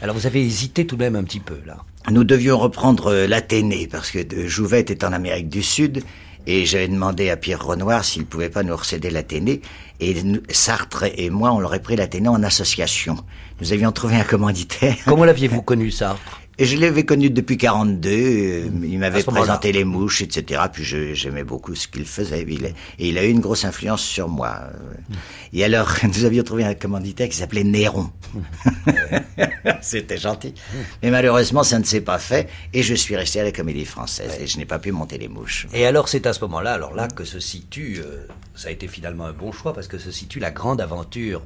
Alors 0.00 0.16
vous 0.16 0.26
avez 0.26 0.44
hésité 0.44 0.84
tout 0.86 0.96
de 0.96 1.04
même 1.04 1.14
un 1.14 1.22
petit 1.22 1.38
peu 1.40 1.58
là. 1.64 1.76
Nous 2.10 2.24
devions 2.24 2.58
reprendre 2.58 3.06
euh, 3.12 3.26
l'Athénée 3.28 3.86
parce 3.86 4.10
que 4.10 4.18
euh, 4.18 4.48
Jouvet 4.48 4.80
était 4.80 5.04
en 5.04 5.12
Amérique 5.12 5.48
du 5.48 5.62
Sud 5.62 6.02
et 6.46 6.66
j'avais 6.66 6.88
demandé 6.88 7.30
à 7.30 7.36
Pierre 7.36 7.64
Renoir 7.64 8.04
s'il 8.04 8.26
pouvait 8.26 8.50
pas 8.50 8.62
nous 8.62 8.76
recéder 8.76 9.10
l'Athénée. 9.10 9.62
Et 10.00 10.16
Sartre 10.50 11.04
et 11.16 11.30
moi 11.30 11.52
on 11.52 11.60
l'aurait 11.60 11.80
pris 11.82 11.96
l'Athénée 11.96 12.28
en 12.28 12.42
association. 12.42 13.16
Nous 13.60 13.72
avions 13.72 13.92
trouvé 13.92 14.16
un 14.16 14.24
commanditaire. 14.24 14.96
Comment 15.06 15.24
l'aviez-vous 15.24 15.62
connu, 15.62 15.90
Sartre? 15.90 16.41
Et 16.62 16.64
je 16.64 16.76
l'avais 16.76 17.04
connu 17.04 17.28
depuis 17.28 17.56
42. 17.56 18.08
euh, 18.08 18.68
il 18.84 19.00
m'avait 19.00 19.24
présenté 19.24 19.72
les 19.72 19.82
mouches, 19.82 20.22
etc. 20.22 20.62
Puis 20.72 20.84
j'aimais 20.84 21.42
beaucoup 21.42 21.74
ce 21.74 21.88
qu'il 21.88 22.04
faisait. 22.04 22.46
Il 22.48 22.66
et 22.66 22.74
il 22.98 23.18
a 23.18 23.24
eu 23.24 23.30
une 23.30 23.40
grosse 23.40 23.64
influence 23.64 24.00
sur 24.00 24.28
moi. 24.28 24.60
euh. 24.66 25.14
Et 25.52 25.64
alors, 25.64 25.92
nous 26.04 26.24
avions 26.24 26.44
trouvé 26.44 26.62
un 26.62 26.74
commanditaire 26.74 27.28
qui 27.28 27.36
s'appelait 27.36 27.64
Néron. 27.64 28.10
C'était 29.80 30.18
gentil. 30.18 30.54
Mais 31.02 31.10
malheureusement, 31.10 31.64
ça 31.64 31.80
ne 31.80 31.84
s'est 31.84 32.00
pas 32.00 32.18
fait. 32.20 32.48
Et 32.72 32.84
je 32.84 32.94
suis 32.94 33.16
resté 33.16 33.40
à 33.40 33.42
la 33.42 33.50
Comédie 33.50 33.84
Française. 33.84 34.38
Et 34.40 34.46
je 34.46 34.56
n'ai 34.58 34.64
pas 34.64 34.78
pu 34.78 34.92
monter 34.92 35.18
les 35.18 35.26
mouches. 35.26 35.66
Et 35.74 35.84
alors 35.84 36.08
c'est 36.08 36.26
à 36.26 36.32
ce 36.32 36.40
moment-là, 36.42 36.74
alors 36.74 36.94
là 36.94 37.08
que 37.08 37.24
se 37.24 37.40
situe, 37.40 38.00
euh, 38.06 38.24
ça 38.54 38.68
a 38.68 38.70
été 38.70 38.86
finalement 38.86 39.26
un 39.26 39.32
bon 39.32 39.50
choix 39.50 39.72
parce 39.74 39.88
que 39.88 39.98
se 39.98 40.12
situe 40.12 40.38
la 40.38 40.52
grande 40.52 40.80
aventure, 40.80 41.42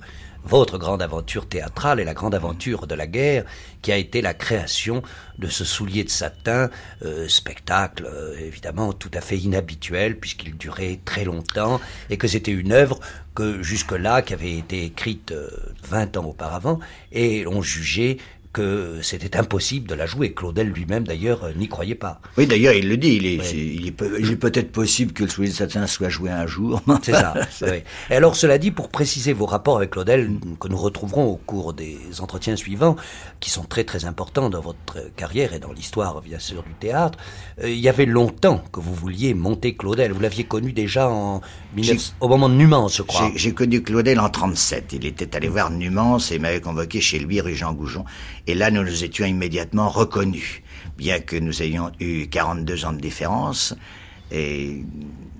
votre 0.46 0.78
grande 0.78 1.02
aventure 1.02 1.46
théâtrale 1.46 2.00
et 2.00 2.04
la 2.04 2.14
grande 2.14 2.34
aventure 2.34 2.86
de 2.86 2.94
la 2.94 3.06
guerre, 3.06 3.44
qui 3.82 3.92
a 3.92 3.96
été 3.96 4.22
la 4.22 4.34
création 4.34 5.02
de 5.38 5.48
ce 5.48 5.64
soulier 5.64 6.04
de 6.04 6.10
satin, 6.10 6.70
euh, 7.02 7.28
spectacle 7.28 8.06
euh, 8.06 8.38
évidemment 8.38 8.92
tout 8.92 9.10
à 9.12 9.20
fait 9.20 9.38
inhabituel 9.38 10.18
puisqu'il 10.18 10.56
durait 10.56 11.00
très 11.04 11.24
longtemps 11.24 11.80
et 12.10 12.16
que 12.16 12.28
c'était 12.28 12.52
une 12.52 12.72
œuvre 12.72 13.00
que 13.36 13.62
jusque-là, 13.62 14.22
qui 14.22 14.32
avait 14.32 14.56
été 14.56 14.84
écrite 14.84 15.30
euh, 15.32 15.50
20 15.84 16.16
ans 16.16 16.24
auparavant, 16.24 16.80
et 17.12 17.46
on 17.46 17.60
jugeait 17.60 18.16
que 18.56 19.00
c'était 19.02 19.36
impossible 19.36 19.86
de 19.86 19.94
la 19.94 20.06
jouer. 20.06 20.32
Claudel 20.32 20.68
lui-même, 20.68 21.06
d'ailleurs, 21.06 21.44
euh, 21.44 21.52
n'y 21.52 21.68
croyait 21.68 21.94
pas. 21.94 22.22
Oui, 22.38 22.46
d'ailleurs, 22.46 22.72
il 22.72 22.88
le 22.88 22.96
dit. 22.96 23.16
Il 23.16 23.26
est, 23.26 23.52
il 23.52 23.86
est, 23.86 24.36
peut-être 24.36 24.72
possible 24.72 25.12
que 25.12 25.24
le 25.24 25.28
Soulier 25.28 25.50
de 25.50 25.54
Satin 25.54 25.86
soit 25.86 26.08
joué 26.08 26.30
un 26.30 26.46
jour. 26.46 26.80
C'est 27.02 27.12
ça. 27.12 27.34
oui. 27.60 27.82
Et 28.08 28.14
alors, 28.14 28.34
cela 28.34 28.56
dit, 28.56 28.70
pour 28.70 28.88
préciser 28.88 29.34
vos 29.34 29.44
rapports 29.44 29.76
avec 29.76 29.90
Claudel, 29.90 30.30
que 30.58 30.68
nous 30.68 30.78
retrouverons 30.78 31.26
au 31.26 31.36
cours 31.36 31.74
des 31.74 31.98
entretiens 32.20 32.56
suivants, 32.56 32.96
qui 33.40 33.50
sont 33.50 33.64
très 33.64 33.84
très 33.84 34.06
importants 34.06 34.48
dans 34.48 34.62
votre 34.62 35.12
carrière 35.16 35.52
et 35.52 35.58
dans 35.58 35.72
l'histoire, 35.72 36.22
bien 36.22 36.38
sûr, 36.38 36.62
du 36.62 36.72
théâtre, 36.80 37.18
euh, 37.62 37.68
il 37.68 37.78
y 37.78 37.90
avait 37.90 38.06
longtemps 38.06 38.64
que 38.72 38.80
vous 38.80 38.94
vouliez 38.94 39.34
monter 39.34 39.76
Claudel. 39.76 40.12
Vous 40.12 40.20
l'aviez 40.20 40.44
connu 40.44 40.72
déjà 40.72 41.10
en 41.10 41.42
au 42.20 42.28
moment 42.28 42.48
de 42.48 42.54
Numance, 42.54 42.96
je 42.96 43.02
crois. 43.02 43.30
J'ai 43.34 43.52
connu 43.52 43.82
Claudel 43.82 44.18
en 44.18 44.30
37. 44.30 44.94
Il 44.94 45.04
était 45.04 45.36
allé 45.36 45.48
voir 45.48 45.70
Numance 45.70 46.32
et 46.32 46.38
m'avait 46.38 46.60
convoqué 46.60 47.00
chez 47.00 47.18
lui, 47.18 47.40
rue 47.40 47.54
Jean 47.54 47.74
Goujon. 47.74 48.04
Et 48.46 48.54
là, 48.54 48.70
nous 48.70 48.82
nous 48.82 49.04
étions 49.04 49.26
immédiatement 49.26 49.88
reconnus, 49.88 50.62
bien 50.96 51.20
que 51.20 51.36
nous 51.36 51.62
ayons 51.62 51.90
eu 52.00 52.28
42 52.28 52.84
ans 52.84 52.92
de 52.92 53.00
différence. 53.00 53.74
Et 54.30 54.84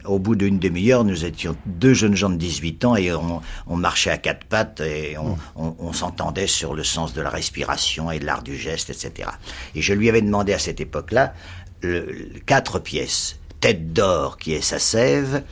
au 0.05 0.19
bout 0.19 0.37
d'une 0.37 0.59
demi-heure, 0.59 1.05
nous 1.05 1.25
étions 1.25 1.57
deux 1.67 1.95
jeunes 1.95 2.15
gens 2.15 2.31
de 2.31 2.37
18 2.37 2.85
ans 2.85 2.97
et 2.97 3.13
on, 3.13 3.77
marchait 3.77 4.11
à 4.11 4.19
quatre 4.19 4.45
pattes 4.47 4.81
et 4.81 5.17
mm. 5.17 5.37
on, 5.57 5.93
s'entendait 5.93 6.47
sur 6.47 6.75
le 6.75 6.85
sens 6.85 7.13
de 7.13 7.21
la 7.21 7.31
respiration 7.31 8.11
et 8.11 8.19
de 8.19 8.27
l'art 8.27 8.43
du 8.43 8.57
geste, 8.57 8.91
etc. 8.91 9.31
Et 9.75 9.83
je 9.83 9.93
lui 9.93 10.09
avais 10.09 10.23
demandé 10.23 10.53
à 10.53 10.59
cette 10.59 10.81
époque-là 10.81 11.35
quatre 12.47 12.79
pièces. 12.79 13.39
Tête 13.61 13.93
d'or 13.93 14.37
qui 14.39 14.53
est 14.53 14.61
sa 14.61 14.79
sève, 14.79 15.43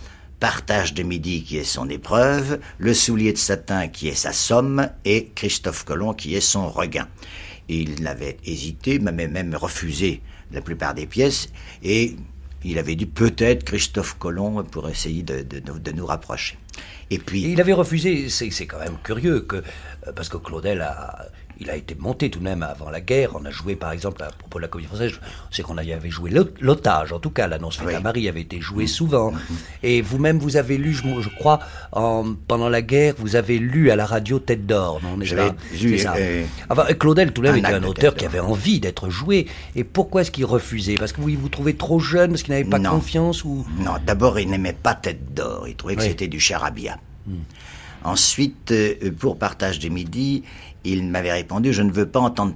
Partage 0.41 0.95
de 0.95 1.03
midi 1.03 1.43
qui 1.43 1.57
est 1.57 1.65
son 1.65 1.89
épreuve, 1.89 2.61
Le 2.79 2.93
soulier 2.93 3.33
de 3.33 3.39
satin 3.39 3.89
qui 3.89 4.09
est 4.09 4.15
sa 4.15 4.33
somme 4.33 4.89
et 5.05 5.31
Christophe 5.35 5.85
Colomb 5.85 6.13
qui 6.13 6.35
est 6.35 6.41
son 6.41 6.69
regain. 6.69 7.09
Il 7.69 8.07
avait 8.07 8.37
hésité, 8.45 8.99
m'avait 8.99 9.29
même 9.29 9.55
refusé 9.55 10.21
la 10.53 10.61
plupart 10.61 10.95
des 10.95 11.07
pièces 11.07 11.49
et 11.83 12.17
il 12.65 12.79
avait 12.79 12.97
dit 12.97 13.07
peut-être 13.07 13.65
Christophe 13.65 14.17
Colomb 14.19 14.63
pour 14.65 14.89
essayer 14.89 15.23
de, 15.23 15.93
nous 15.93 16.07
rapprocher. 16.07 16.59
Et 17.11 17.19
puis. 17.19 17.43
il 17.43 17.61
avait 17.61 17.75
refusé, 17.75 18.29
c'est 18.31 18.67
quand 18.67 18.79
même 18.79 18.97
curieux, 19.03 19.41
que, 19.41 19.57
euh, 19.57 20.13
parce 20.17 20.29
que 20.29 20.39
Claudel 20.39 20.81
a 20.81 21.27
il 21.61 21.71
a 21.71 21.77
été 21.77 21.95
monté 21.95 22.31
tout 22.31 22.39
de 22.39 22.45
même 22.45 22.63
avant 22.63 22.91
la 22.91 23.01
guerre. 23.01 23.31
On 23.35 23.45
a 23.45 23.51
joué, 23.51 23.77
par 23.77 23.93
exemple, 23.93 24.23
à 24.23 24.27
propos 24.27 24.59
de 24.59 24.63
la 24.63 24.69
comédie 24.69 24.89
française, 24.89 25.13
c'est 25.51 25.63
qu'on 25.63 25.79
avait 25.79 26.11
joué 26.11 26.31
l'otage. 26.61 27.13
En 27.13 27.19
tout 27.19 27.31
cas, 27.31 27.47
l'annonce 27.47 27.77
faite 27.77 27.95
à 27.95 28.01
Marie 28.01 28.29
avait 28.29 28.41
été 28.41 28.61
jouée 28.61 28.87
souvent. 28.87 29.33
Et 29.83 30.03
vous-même, 30.03 30.39
vous 30.39 30.57
avez 30.57 30.77
lu, 30.77 30.93
je, 30.93 31.29
crois, 31.29 31.61
en, 31.93 32.35
pendant 32.47 32.69
la 32.69 32.83
guerre, 32.83 33.15
vous 33.19 33.37
avez 33.37 33.59
lu 33.59 33.91
à 33.91 33.97
la 33.97 34.07
radio 34.07 34.39
Tête 34.39 34.67
d'Or, 34.67 35.01
non 35.03 35.17
J'avais 35.23 35.53
lu. 35.81 35.99
Ça. 35.99 36.15
Euh, 36.17 36.45
enfin, 36.69 36.85
Claudel, 36.95 37.33
tout 37.33 37.43
de 37.43 37.49
même, 37.49 37.57
était 37.57 37.67
un 37.73 37.85
auteur 37.85 38.15
qui 38.15 38.25
avait 38.25 38.41
envie 38.41 38.81
d'être 38.81 39.11
joué. 39.11 39.47
Et 39.77 39.85
pourquoi 39.85 40.23
est-ce 40.23 40.31
qu'il 40.31 40.45
refusait? 40.45 40.95
Parce 40.95 41.13
que 41.13 41.21
vous 41.21 41.31
vous 41.31 41.49
trouvez 41.49 41.75
trop 41.75 42.01
jeune, 42.01 42.31
parce 42.31 42.43
qu'il 42.43 42.53
n'avait 42.53 42.69
pas 42.69 42.81
confiance 42.81 43.45
ou? 43.45 43.67
Non, 43.79 43.93
d'abord, 44.05 44.39
il 44.39 44.51
n'aimait 44.51 44.73
pas 44.73 44.95
Tête 44.95 45.35
d'Or. 45.35 45.69
Il 45.69 45.77
trouvait 45.77 45.97
que 45.97 46.03
c'était 46.03 46.29
du 46.29 46.41
charabia. 46.41 46.99
Hmm. 47.27 47.37
Ensuite, 48.05 48.71
euh, 48.71 49.11
pour 49.19 49.39
Partage 49.39 49.79
du 49.79 49.89
Midi, 49.89 50.45
il 50.85 51.05
m'avait 51.05 51.33
répondu 51.33 51.73
Je 51.73 51.83
ne 51.83 51.91
veux 51.91 52.07
pas 52.07 52.21
entendre 52.21 52.55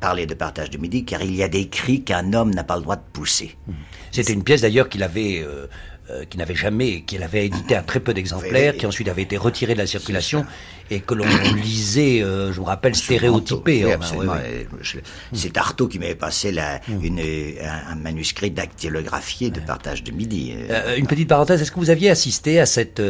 parler 0.00 0.26
de 0.26 0.34
partage 0.34 0.70
de 0.70 0.78
midi, 0.78 1.04
car 1.04 1.22
il 1.22 1.34
y 1.34 1.42
a 1.42 1.48
des 1.48 1.68
cris 1.68 2.02
qu'un 2.02 2.32
homme 2.32 2.54
n'a 2.54 2.64
pas 2.64 2.76
le 2.76 2.82
droit 2.82 2.96
de 2.96 3.02
pousser. 3.12 3.56
C'était 4.10 4.32
une 4.32 4.44
pièce 4.44 4.62
d'ailleurs 4.62 4.88
qu'il 4.88 5.02
avait. 5.02 5.42
Euh, 5.42 5.66
euh, 6.08 6.24
qui 6.24 6.38
n'avait 6.38 6.54
jamais, 6.54 7.00
qu'il 7.00 7.24
avait 7.24 7.46
édité 7.46 7.74
à 7.74 7.82
très 7.82 7.98
peu 7.98 8.14
d'exemplaires, 8.14 8.76
qui 8.76 8.86
ensuite 8.86 9.08
avait 9.08 9.22
été 9.22 9.36
retiré 9.36 9.74
de 9.74 9.78
la 9.78 9.88
circulation 9.88 10.46
et 10.88 11.00
que 11.00 11.14
l'on 11.14 11.24
lisait, 11.56 12.22
euh, 12.22 12.52
je 12.52 12.60
me 12.60 12.66
rappelle, 12.66 12.94
stéréotypé. 12.94 13.92
Hein, 13.92 13.98
c'est 15.32 15.56
Artaud 15.56 15.88
qui 15.88 15.98
m'avait 15.98 16.14
passé 16.14 16.52
la, 16.52 16.80
mm. 16.86 17.02
une, 17.04 17.20
un, 17.20 17.96
manuscrit 17.96 18.52
dactylographié 18.52 19.50
de 19.50 19.58
partage 19.58 20.04
de 20.04 20.12
midi. 20.12 20.54
Euh, 20.70 20.96
une 20.96 21.08
petite 21.08 21.28
parenthèse, 21.28 21.60
est-ce 21.60 21.72
que 21.72 21.80
vous 21.80 21.90
aviez 21.90 22.10
assisté 22.10 22.60
à 22.60 22.66
cette, 22.66 23.02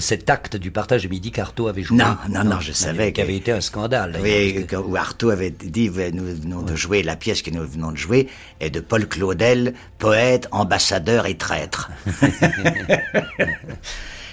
cet 0.00 0.28
acte 0.28 0.56
du 0.56 0.72
partage 0.72 1.04
de 1.04 1.08
midi 1.08 1.30
qu'Artaud 1.30 1.68
avait 1.68 1.84
joué? 1.84 1.98
Non, 1.98 2.16
non, 2.28 2.42
non, 2.42 2.58
je 2.58 2.72
savais. 2.72 3.12
Qui 3.12 3.20
avait 3.20 3.36
été 3.36 3.52
un 3.52 3.60
scandale. 3.60 4.18
Oui, 4.20 4.66
où 4.84 4.96
Artaud 4.96 5.30
avait 5.30 5.50
dit, 5.50 5.88
nous 6.12 6.24
venons 6.24 6.62
de 6.62 6.74
jouer, 6.74 7.04
la 7.04 7.14
pièce 7.14 7.42
que 7.42 7.50
nous 7.50 7.64
venons 7.64 7.92
de 7.92 7.96
jouer 7.96 8.26
est 8.58 8.70
de 8.70 8.80
Paul 8.80 9.06
Claudel, 9.06 9.74
poète, 9.98 10.48
ambassadeur 10.50 11.26
et 11.26 11.36
traître. 11.36 11.92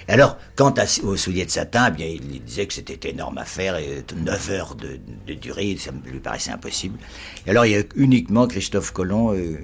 Alors, 0.09 0.37
quant 0.55 0.73
au 1.03 1.17
soulier 1.17 1.45
de 1.45 1.51
satin, 1.51 1.87
eh 1.89 1.91
bien, 1.91 2.07
il 2.07 2.41
disait 2.41 2.65
que 2.65 2.73
c'était 2.73 3.09
énorme 3.09 3.37
à 3.37 3.43
faire, 3.43 3.75
et 3.75 4.05
9 4.15 4.49
heures 4.51 4.75
de, 4.75 5.33
durée, 5.33 5.75
ça 5.77 5.91
lui 6.05 6.19
paraissait 6.19 6.51
impossible. 6.51 6.97
Et 7.45 7.49
alors, 7.49 7.65
il 7.65 7.73
y 7.73 7.75
a 7.75 7.83
uniquement 7.95 8.47
Christophe 8.47 8.91
Colomb 8.91 9.33
euh, 9.33 9.57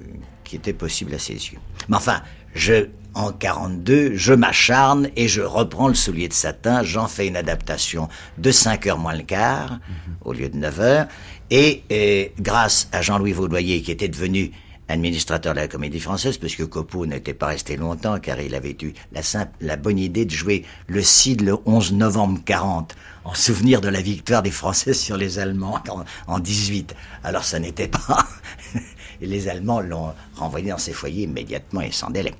qui 0.44 0.56
était 0.56 0.74
possible 0.74 1.14
à 1.14 1.18
ses 1.18 1.32
yeux. 1.32 1.58
Mais 1.88 1.96
enfin, 1.96 2.20
je, 2.54 2.88
en 3.14 3.32
42, 3.32 4.16
je 4.16 4.34
m'acharne 4.34 5.08
et 5.16 5.28
je 5.28 5.40
reprends 5.40 5.88
le 5.88 5.94
soulier 5.94 6.28
de 6.28 6.34
satin, 6.34 6.82
j'en 6.82 7.08
fais 7.08 7.26
une 7.26 7.36
adaptation 7.36 8.08
de 8.36 8.50
5 8.50 8.86
heures 8.86 8.98
moins 8.98 9.16
le 9.16 9.22
quart, 9.22 9.72
mhm. 9.72 10.16
au 10.26 10.34
lieu 10.34 10.50
de 10.50 10.58
9 10.58 10.80
heures, 10.80 11.06
et, 11.50 11.84
et 11.88 12.34
grâce 12.38 12.88
à 12.92 13.00
Jean-Louis 13.00 13.32
Vaudoyer, 13.32 13.80
qui 13.80 13.90
était 13.90 14.08
devenu 14.08 14.52
administrateur 14.88 15.54
de 15.54 15.60
la 15.60 15.68
comédie 15.68 16.00
française, 16.00 16.38
parce 16.38 16.54
que 16.54 16.62
Copeau 16.62 17.06
n'était 17.06 17.34
pas 17.34 17.46
resté 17.46 17.76
longtemps, 17.76 18.18
car 18.18 18.40
il 18.40 18.54
avait 18.54 18.76
eu 18.82 18.92
la, 19.12 19.22
simple, 19.22 19.52
la 19.60 19.76
bonne 19.76 19.98
idée 19.98 20.24
de 20.24 20.30
jouer 20.30 20.64
le 20.86 21.02
Cid 21.02 21.40
le 21.40 21.56
11 21.64 21.92
novembre 21.92 22.40
40, 22.44 22.94
en 23.24 23.34
souvenir 23.34 23.80
de 23.80 23.88
la 23.88 24.02
victoire 24.02 24.42
des 24.42 24.50
Français 24.50 24.92
sur 24.92 25.16
les 25.16 25.38
Allemands 25.38 25.82
en, 26.26 26.38
18. 26.38 26.94
Alors 27.22 27.44
ça 27.44 27.58
n'était 27.58 27.88
pas... 27.88 28.28
et 29.20 29.26
les 29.26 29.48
Allemands 29.48 29.80
l'ont 29.80 30.12
renvoyé 30.36 30.70
dans 30.70 30.78
ses 30.78 30.92
foyers 30.92 31.24
immédiatement 31.24 31.80
et 31.80 31.92
sans 31.92 32.10
délai. 32.10 32.34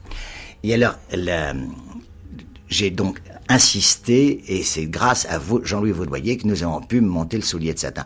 Et 0.63 0.75
alors, 0.75 0.97
j'ai 2.69 2.91
donc 2.91 3.21
insisté, 3.49 4.43
et 4.49 4.63
c'est 4.63 4.87
grâce 4.87 5.27
à 5.27 5.39
Jean-Louis 5.63 5.93
Vaudoyer 5.93 6.37
que 6.39 6.47
nous 6.47 6.63
avons 6.63 6.81
pu 6.81 7.01
monter 7.01 7.37
le 7.37 7.43
soulier 7.43 7.75
de 7.75 7.79
satin 7.79 8.05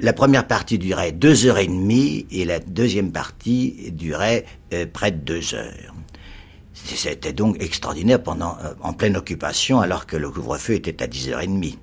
la 0.00 0.12
première 0.12 0.46
partie 0.46 0.78
durait 0.78 1.12
deux 1.12 1.46
heures 1.46 1.58
et 1.58 1.66
demie 1.66 2.26
et 2.30 2.44
la 2.44 2.60
deuxième 2.60 3.12
partie 3.12 3.90
durait 3.92 4.44
euh, 4.72 4.86
près 4.90 5.10
de 5.10 5.18
deux 5.18 5.54
heures. 5.54 5.94
C'était 6.74 7.32
donc 7.32 7.62
extraordinaire 7.62 8.22
pendant, 8.22 8.56
euh, 8.64 8.72
en 8.82 8.94
pleine 8.94 9.16
occupation, 9.16 9.80
alors 9.80 10.06
que 10.06 10.16
le 10.16 10.30
couvre-feu 10.30 10.74
était 10.74 11.02
à 11.02 11.06
10h30. 11.06 11.76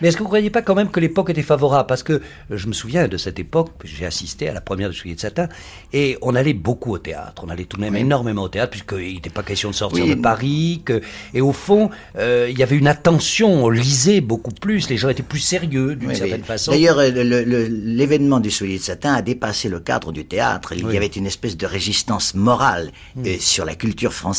Mais 0.00 0.08
est-ce 0.08 0.16
que 0.16 0.22
vous 0.22 0.28
ne 0.28 0.30
croyez 0.30 0.50
pas 0.50 0.62
quand 0.62 0.74
même 0.74 0.90
que 0.90 0.98
l'époque 0.98 1.28
était 1.30 1.42
favorable? 1.42 1.86
Parce 1.86 2.02
que 2.02 2.14
euh, 2.14 2.20
je 2.50 2.66
me 2.66 2.72
souviens 2.72 3.06
de 3.06 3.16
cette 3.18 3.38
époque, 3.38 3.70
j'ai 3.84 4.06
assisté 4.06 4.48
à 4.48 4.54
la 4.54 4.62
première 4.62 4.88
de 4.88 4.94
Soulier 4.94 5.14
de 5.14 5.20
Satin, 5.20 5.48
et 5.92 6.16
on 6.22 6.34
allait 6.34 6.54
beaucoup 6.54 6.92
au 6.92 6.98
théâtre. 6.98 7.42
On 7.46 7.50
allait 7.50 7.66
tout 7.66 7.76
de 7.76 7.82
même 7.82 7.96
énormément 7.96 8.42
au 8.42 8.48
théâtre, 8.48 8.70
puisqu'il 8.70 9.14
n'était 9.14 9.30
pas 9.30 9.42
question 9.42 9.70
de 9.70 9.74
sortir 9.74 10.06
de 10.06 10.14
Paris. 10.14 10.82
Que, 10.86 11.02
et 11.34 11.42
au 11.42 11.52
fond, 11.52 11.90
euh, 12.16 12.48
il 12.50 12.58
y 12.58 12.62
avait 12.62 12.76
une 12.76 12.88
attention, 12.88 13.64
on 13.64 13.68
lisait 13.68 14.22
beaucoup 14.22 14.52
plus, 14.52 14.88
les 14.88 14.96
gens 14.96 15.10
étaient 15.10 15.22
plus 15.22 15.40
sérieux 15.40 15.96
d'une 15.96 16.14
certaine 16.14 16.44
façon. 16.44 16.70
D'ailleurs, 16.70 16.98
l'événement 17.02 18.40
du 18.40 18.50
Soulier 18.50 18.78
de 18.78 18.82
Satin 18.82 19.12
a 19.12 19.20
dépassé 19.20 19.68
le 19.68 19.80
cadre 19.80 20.12
du 20.12 20.24
théâtre. 20.24 20.72
Il 20.74 20.90
y 20.90 20.96
avait 20.96 21.06
une 21.06 21.26
espèce 21.26 21.58
de 21.58 21.66
résistance 21.66 22.34
morale 22.34 22.90
mm. 23.16 23.38
sur 23.38 23.66
la 23.66 23.74
culture 23.74 24.14
française 24.14 24.29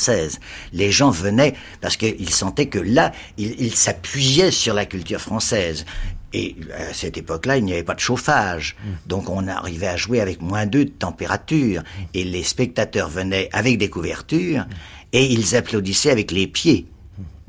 les 0.73 0.91
gens 0.91 1.11
venaient 1.11 1.53
parce 1.81 1.97
qu'ils 1.97 2.29
sentaient 2.29 2.67
que 2.67 2.79
là, 2.79 3.11
ils 3.37 3.75
s'appuyaient 3.75 4.51
sur 4.51 4.73
la 4.73 4.85
culture 4.85 5.21
française. 5.21 5.85
Et 6.33 6.55
à 6.77 6.93
cette 6.93 7.17
époque-là, 7.17 7.57
il 7.57 7.65
n'y 7.65 7.73
avait 7.73 7.83
pas 7.83 7.93
de 7.93 7.99
chauffage. 7.99 8.75
Donc 9.05 9.29
on 9.29 9.47
arrivait 9.47 9.87
à 9.87 9.97
jouer 9.97 10.21
avec 10.21 10.41
moins 10.41 10.65
2 10.65 10.85
de 10.85 10.89
température. 10.89 11.83
Et 12.13 12.23
les 12.23 12.43
spectateurs 12.43 13.09
venaient 13.09 13.49
avec 13.51 13.77
des 13.77 13.89
couvertures 13.89 14.65
et 15.11 15.25
ils 15.25 15.55
applaudissaient 15.55 16.11
avec 16.11 16.31
les 16.31 16.47
pieds. 16.47 16.87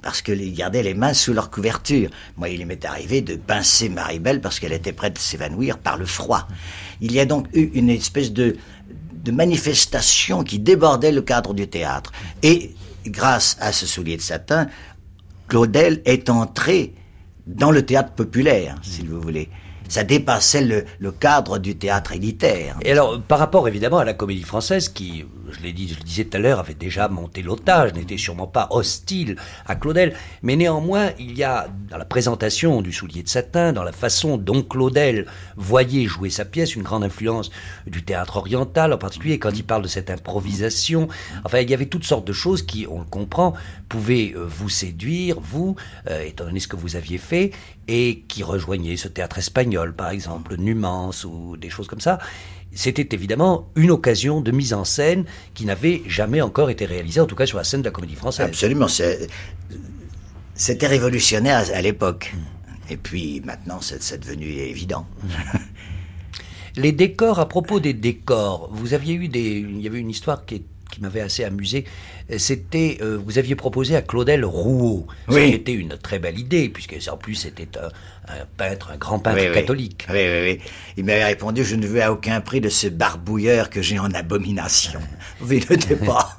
Parce 0.03 0.21
qu'ils 0.21 0.53
gardaient 0.53 0.83
les 0.83 0.95
mains 0.95 1.15
sous 1.15 1.33
leur 1.33 1.49
couverture. 1.49 2.11
Moi, 2.37 2.49
il 2.49 2.67
m'est 2.67 2.85
arrivé 2.85 3.21
de 3.21 3.37
pincer 3.37 3.89
Maribel 3.89 4.41
parce 4.41 4.59
qu'elle 4.59 4.73
était 4.73 4.93
prête 4.93 5.15
de 5.15 5.19
s'évanouir 5.21 5.79
par 5.79 5.97
le 5.97 6.07
froid. 6.07 6.49
Il 7.01 7.13
y 7.13 7.21
a 7.21 7.25
donc 7.25 7.47
eu 7.55 7.71
une 7.75 7.89
espèce 7.89 8.33
de, 8.33 8.57
de 9.23 9.33
manifestations 9.33 10.43
qui 10.43 10.59
débordaient 10.59 11.13
le 11.13 11.23
cadre 11.23 11.55
du 11.55 11.69
théâtre. 11.69 12.13
Et 12.43 12.75
grâce 13.07 13.57
à 13.61 13.73
ce 13.73 13.87
soulier 13.87 14.17
de 14.17 14.23
satin, 14.23 14.69
Claudel 15.49 16.03
est 16.05 16.31
entré 16.31 16.95
dans 17.47 17.71
le 17.71 17.85
théâtre 17.85 18.13
populaire, 18.13 18.77
si 18.83 19.07
vous 19.07 19.21
voulez 19.21 19.49
ça 19.93 20.05
dépassait 20.05 20.87
le, 20.99 21.13
cadre 21.13 21.59
du 21.59 21.77
théâtre 21.77 22.13
élitaire. 22.13 22.79
Et 22.81 22.93
alors, 22.93 23.21
par 23.21 23.39
rapport 23.39 23.69
évidemment 23.69 23.99
à 23.99 24.07
la 24.07 24.15
comédie 24.15 24.43
française, 24.43 24.89
qui, 24.89 25.27
je 25.51 25.63
le 25.63 25.71
disais 25.71 26.25
tout 26.25 26.39
à 26.39 26.41
l'heure, 26.41 26.61
avait 26.61 26.73
déjà 26.73 27.09
monté 27.09 27.43
l'otage, 27.43 27.93
n'était 27.93 28.17
sûrement 28.17 28.47
pas 28.47 28.69
hostile 28.71 29.37
à 29.67 29.77
Claudel, 29.77 30.15
mais 30.43 30.57
néanmoins, 30.57 31.11
il 31.19 31.37
y 31.37 31.45
a 31.45 31.69
dans 31.91 31.99
la 31.99 32.07
présentation 32.07 32.81
du 32.81 32.91
soulier 32.91 33.23
de 33.23 33.29
satin, 33.29 33.75
dans 33.75 33.85
la 33.85 33.93
façon 33.93 34.39
dont 34.39 34.63
Claudel 34.63 35.27
voyait 35.57 36.07
jouer 36.07 36.31
sa 36.31 36.47
pièce, 36.47 36.75
une 36.75 36.83
grande 36.83 37.05
influence 37.05 37.51
du 37.87 38.03
théâtre 38.03 38.39
oriental, 38.39 38.95
en 38.95 38.99
particulier 38.99 39.39
quand 39.39 39.51
il 39.51 39.65
parle 39.65 39.83
de 39.83 39.89
cette 39.89 40.09
improvisation. 40.09 41.09
Enfin, 41.45 41.59
il 41.59 41.69
y 41.69 41.75
avait 41.75 41.85
toutes 41.85 42.05
sortes 42.05 42.27
de 42.27 42.33
choses 42.33 42.63
qui, 42.63 42.87
on 42.89 43.01
le 43.01 43.05
comprend, 43.05 43.53
pouvaient 43.91 44.33
euh, 44.35 44.47
vous 44.47 44.71
séduire, 44.71 45.39
vous, 45.39 45.77
euh, 46.09 46.23
étant 46.23 46.45
donné 46.45 46.61
ce 46.61 46.69
que 46.69 46.77
vous 46.77 46.97
aviez 46.97 47.19
fait, 47.19 47.51
et 47.89 48.25
qui 48.27 48.43
rejoignaient 48.43 48.97
ce 48.97 49.09
théâtre 49.09 49.37
espagnol 49.39 49.82
par 49.91 50.11
exemple, 50.11 50.57
Numance 50.57 51.25
ou 51.25 51.57
des 51.57 51.71
choses 51.71 51.89
comme 51.89 52.01
ça, 52.01 52.19
c'était 52.75 53.09
évidemment 53.15 53.69
une 53.77 53.91
occasion 53.91 54.41
de 54.41 54.51
mise 54.51 54.73
en 54.73 54.85
scène 54.85 55.25
qui 55.55 55.67
n'avait 55.67 56.03
jamais 56.07 56.41
encore 56.41 56.71
été 56.71 56.87
réalisée, 56.87 57.21
en 57.21 57.27
tout 57.27 57.37
cas 57.37 57.47
sur 57.47 57.59
la 57.59 57.65
scène 57.65 57.81
de 57.81 57.87
la 57.87 57.91
comédie 57.91 58.15
française. 58.15 58.47
Absolument, 58.47 58.87
c'était 60.55 60.87
révolutionnaire 60.87 61.65
à 61.75 61.83
l'époque. 61.83 62.35
Et 62.91 62.97
puis 62.97 63.41
maintenant, 63.45 63.81
c'est 63.81 64.21
devenu 64.21 64.47
évident. 64.47 65.07
Les 66.77 66.93
décors, 66.93 67.39
à 67.39 67.49
propos 67.49 67.81
des 67.81 67.93
décors, 67.93 68.71
vous 68.73 68.95
aviez 68.95 69.15
eu 69.15 69.29
des, 69.29 69.59
il 69.59 69.81
y 69.81 69.87
avait 69.87 69.99
une 69.99 70.11
histoire 70.11 70.47
qui, 70.47 70.65
qui 70.91 71.01
m'avait 71.01 71.21
assez 71.21 71.45
amusé. 71.45 71.85
C'était, 72.39 72.99
euh, 73.03 73.19
vous 73.25 73.39
aviez 73.39 73.55
proposé 73.55 73.97
à 73.97 74.03
Claudel 74.03 74.45
Rouault, 74.45 75.07
ce 75.29 75.35
qui 75.35 75.55
était 75.55 75.73
une 75.73 75.97
très 75.99 76.19
belle 76.19 76.39
idée, 76.39 76.69
puisque 76.69 76.97
en 77.11 77.17
plus 77.17 77.35
c'était 77.35 77.69
un, 77.79 77.89
un 78.29 78.47
peintre, 78.57 78.91
un 78.93 78.97
grand 78.97 79.19
peintre 79.19 79.53
catholique. 79.53 80.07
Oui, 80.09 80.21
oui, 80.21 80.43
oui. 80.45 80.61
Il 80.97 81.05
m'avait 81.05 81.25
répondu, 81.25 81.65
je 81.65 81.75
ne 81.75 81.87
veux 81.87 82.03
à 82.03 82.13
aucun 82.13 82.41
prix 82.41 82.61
de 82.61 82.69
ce 82.69 82.87
barbouilleur 82.87 83.69
que 83.69 83.83
j'ai 83.83 83.99
en 83.99 84.13
abomination. 84.13 85.01
Vous 85.41 85.55
ne 85.55 85.95
pas. 86.07 86.37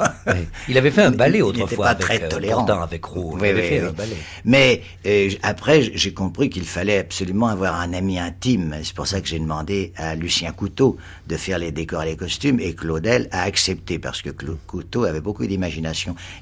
Il 0.70 0.78
avait 0.78 0.92
fait 0.92 1.02
un 1.02 1.12
ballet 1.12 1.42
autrefois. 1.42 1.88
Il 1.92 1.96
pas 1.96 1.96
très 1.96 2.24
euh, 2.24 2.30
tolérant. 2.30 2.66
avec 2.66 3.04
Roux. 3.04 3.38
Il 3.40 3.46
avait 3.46 3.64
fait 3.64 3.80
un 3.82 3.92
ballet. 3.92 4.16
Mais 4.46 4.82
euh, 5.06 5.30
après, 5.44 5.92
j'ai 5.94 6.14
compris 6.14 6.50
qu'il 6.50 6.64
fallait 6.64 7.00
absolument 7.00 7.48
avoir 7.48 7.80
un 7.80 7.94
ami 7.94 8.18
intime. 8.18 8.78
C'est 8.84 8.96
pour 8.96 9.08
ça 9.08 9.20
que 9.20 9.28
j'ai 9.28 9.40
demandé 9.40 9.92
à 9.98 10.16
Lucien 10.16 10.54
Couteau 10.54 10.98
de 11.28 11.36
faire 11.36 11.60
les 11.60 11.72
décors 11.72 12.04
et 12.04 12.08
les 12.08 12.18
costumes, 12.18 12.60
et 12.60 12.74
Claudel 12.74 13.28
a 13.32 13.42
accepté, 13.42 14.00
parce 14.00 14.22
que 14.22 14.30
Couteau 14.68 15.04
avait 15.04 15.22
beaucoup 15.22 15.46
d'imagination. 15.46 15.73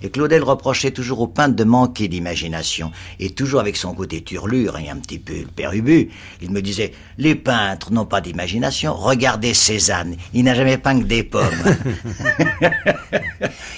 Et 0.01 0.09
Claudel 0.09 0.43
reprochait 0.43 0.91
toujours 0.91 1.21
au 1.21 1.27
peintre 1.27 1.55
de 1.55 1.63
manquer 1.63 2.07
d'imagination, 2.07 2.91
et 3.19 3.29
toujours 3.29 3.59
avec 3.59 3.77
son 3.77 3.93
côté 3.93 4.21
turlure 4.21 4.77
et 4.77 4.89
un 4.89 4.97
petit 4.97 5.19
peu 5.19 5.33
le 5.33 5.47
père 5.47 5.73
Ubu, 5.73 6.09
il 6.41 6.51
me 6.51 6.61
disait, 6.61 6.91
les 7.17 7.35
peintres 7.35 7.91
n'ont 7.91 8.05
pas 8.05 8.21
d'imagination, 8.21 8.93
regardez 8.93 9.53
Cézanne, 9.53 10.15
il 10.33 10.43
n'a 10.43 10.55
jamais 10.55 10.77
peint 10.77 10.99
que 10.99 11.05
des 11.05 11.23
pommes. 11.23 11.43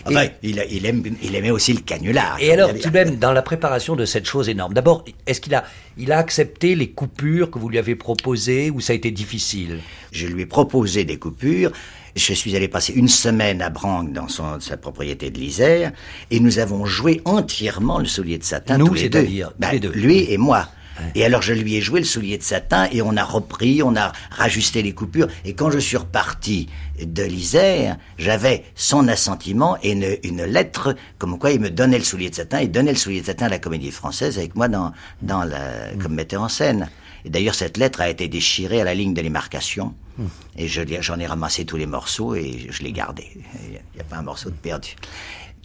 il, 0.10 0.32
il, 0.44 0.86
aime, 0.86 1.04
il, 1.22 1.36
aimait 1.36 1.52
aussi 1.52 1.74
le 1.74 1.82
canular. 1.82 2.38
Et 2.40 2.52
alors, 2.52 2.72
tout 2.74 2.90
de 2.90 2.94
même, 2.94 3.16
dans 3.18 3.32
la 3.32 3.42
préparation 3.42 3.96
de 3.96 4.06
cette 4.06 4.26
chose 4.26 4.50
énorme, 4.50 4.74
d'abord, 4.74 5.06
est-ce 5.28 5.42
qu'il 5.42 5.56
a, 5.56 5.64
il 5.98 6.12
a 6.12 6.18
accepté 6.18 6.76
les 6.76 6.90
coupures 6.90 7.52
que 7.52 7.60
vous 7.60 7.70
lui 7.70 7.78
avez 7.78 7.96
proposées 7.96 8.70
ou 8.72 8.80
ça 8.80 8.94
a 8.94 8.96
été 8.96 9.12
difficile? 9.12 9.80
Je 10.12 10.28
lui 10.28 10.44
ai 10.44 10.46
proposé 10.46 11.06
des 11.06 11.18
coupures. 11.18 11.72
Je 12.16 12.34
suis 12.34 12.56
allé 12.56 12.68
passer 12.68 12.94
une 12.94 13.08
semaine 13.08 13.62
à 13.62 13.70
Branque 13.70 14.14
dans 14.14 14.28
son, 14.28 14.60
sa 14.60 14.78
propriété 14.78 15.32
de 15.32 15.40
l'Isère 15.40 15.92
et 16.30 16.40
nous 16.40 16.60
avons 16.60 16.86
joué 16.86 17.22
entièrement 17.26 17.98
le 17.98 18.06
soulier 18.06 18.38
de 18.38 18.44
satin 18.44 18.78
nous, 18.78 18.88
tous 18.88 18.94
les 18.94 19.10
deux. 19.10 19.28
Bah, 19.58 19.72
les 19.72 19.80
deux. 19.80 19.92
Lui 19.92 20.32
et 20.32 20.38
moi. 20.38 20.70
Et 21.16 21.26
alors 21.26 21.42
je 21.42 21.54
lui 21.54 21.76
ai 21.76 21.82
joué 21.82 22.00
le 22.00 22.06
soulier 22.06 22.38
de 22.38 22.44
satin 22.44 22.88
et 22.92 23.02
on 23.02 23.18
a 23.18 23.24
repris, 23.24 23.82
on 23.82 23.96
a 23.96 24.12
rajusté 24.30 24.82
les 24.84 24.94
coupures. 24.94 25.28
Et 25.46 25.54
quand 25.54 25.72
je 25.72 25.80
suis 25.80 25.98
reparti 25.98 26.70
de 27.02 27.24
l'Isère, 27.24 27.98
j'avais 28.18 28.64
son 28.76 29.08
assentiment 29.08 29.78
et 29.82 29.92
une, 29.92 30.18
une, 30.24 30.44
lettre 30.44 30.96
comme 31.18 31.40
quoi 31.40 31.52
il 31.52 31.60
me 31.60 31.70
donnait 31.70 31.98
le 31.98 32.04
soulier 32.04 32.30
de 32.30 32.36
satin. 32.36 32.62
Il 32.62 32.72
donnait 32.72 32.92
le 32.92 32.98
soulier 32.98 33.22
de 33.22 33.26
satin 33.26 33.48
à 33.48 33.50
la 33.50 33.60
Comédie 33.60 33.92
Française 33.92 34.38
avec 34.38 34.56
moi 34.56 34.68
dans, 34.68 34.92
dans 35.22 35.44
la, 35.44 35.94
mm. 35.94 35.98
comme 36.02 36.14
metteur 36.14 36.42
en 36.44 36.50
scène. 36.50 36.90
Et 37.26 37.30
d'ailleurs 37.30 37.56
cette 37.56 37.78
lettre 37.78 38.02
a 38.02 38.10
été 38.10 38.28
déchirée 38.28 38.82
à 38.82 38.84
la 38.84 38.94
ligne 38.94 39.14
de 39.14 39.22
démarcation. 39.22 39.96
Mm. 40.18 40.26
Et 40.58 40.68
j'en 40.68 41.20
ai 41.20 41.26
ramassé 41.26 41.66
tous 41.66 41.78
les 41.78 41.86
morceaux 41.86 42.36
et 42.36 42.68
je 42.70 42.84
l'ai 42.84 42.92
gardé. 42.92 43.26
Il 43.36 43.72
n'y 43.72 44.02
a 44.02 44.04
pas 44.04 44.18
un 44.18 44.24
morceau 44.24 44.50
de 44.50 44.56
perdu. 44.56 44.96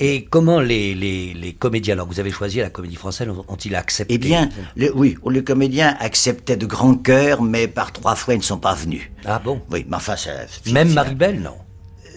Et 0.01 0.27
comment 0.27 0.61
les, 0.61 0.95
les, 0.95 1.35
les 1.35 1.53
comédiens, 1.55 1.95
alors 1.95 2.07
vous 2.07 2.21
avez 2.21 2.31
choisi 2.31 2.59
la 2.59 2.71
comédie 2.71 2.95
française, 2.95 3.29
ont-ils 3.49 3.75
accepté? 3.75 4.15
Eh 4.15 4.19
bien, 4.19 4.49
oui, 4.95 5.17
les 5.29 5.43
comédiens 5.43 5.97
acceptaient 5.99 6.57
de 6.57 6.67
grand 6.67 6.95
cœur, 6.95 7.43
mais 7.43 7.67
par 7.67 7.93
trois 7.93 8.15
fois 8.15 8.35
ils 8.35 8.39
ne 8.39 8.43
sont 8.45 8.59
pas 8.59 8.75
venus. 8.75 9.11
Ah 9.25 9.41
bon? 9.41 9.61
Oui, 9.73 9.85
mais 9.89 9.97
enfin, 9.97 10.15
ça, 10.15 10.31
même 10.71 10.93
Maribel, 10.93 11.41
non? 11.41 11.57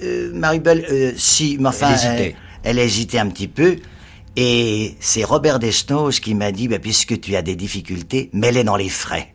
Euh, 0.04 0.32
Maribel, 0.32 0.86
euh, 0.92 1.14
si, 1.18 1.58
mais 1.60 1.70
enfin, 1.70 1.88
elle 1.88 1.96
hésitait. 1.96 2.36
Elle, 2.64 2.80
hésitait 2.80 3.20
un 3.20 3.30
petit 3.30 3.48
peu. 3.48 3.78
Et 4.36 4.96
c'est 5.00 5.24
Robert 5.24 5.58
Desnos 5.58 6.20
qui 6.20 6.36
m'a 6.36 6.52
dit, 6.52 6.68
bah, 6.68 6.78
puisque 6.78 7.20
tu 7.20 7.36
as 7.36 7.42
des 7.42 7.56
difficultés, 7.56 8.30
mets-les 8.32 8.64
dans 8.64 8.78
les 8.78 8.90
frais. 8.90 9.34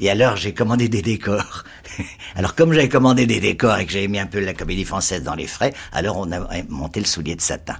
Et 0.00 0.10
alors 0.10 0.36
j'ai 0.36 0.54
commandé 0.54 0.88
des 0.88 1.02
décors. 1.02 1.64
alors 2.36 2.54
comme 2.54 2.72
j'avais 2.72 2.88
commandé 2.88 3.26
des 3.26 3.40
décors 3.40 3.78
et 3.78 3.86
que 3.86 3.92
j'avais 3.92 4.08
mis 4.08 4.18
un 4.18 4.26
peu 4.26 4.40
la 4.40 4.54
comédie 4.54 4.84
française 4.84 5.22
dans 5.22 5.34
les 5.34 5.46
frais, 5.46 5.72
alors 5.92 6.18
on 6.18 6.30
a 6.32 6.62
monté 6.68 7.00
le 7.00 7.06
soulier 7.06 7.36
de 7.36 7.40
satin. 7.40 7.76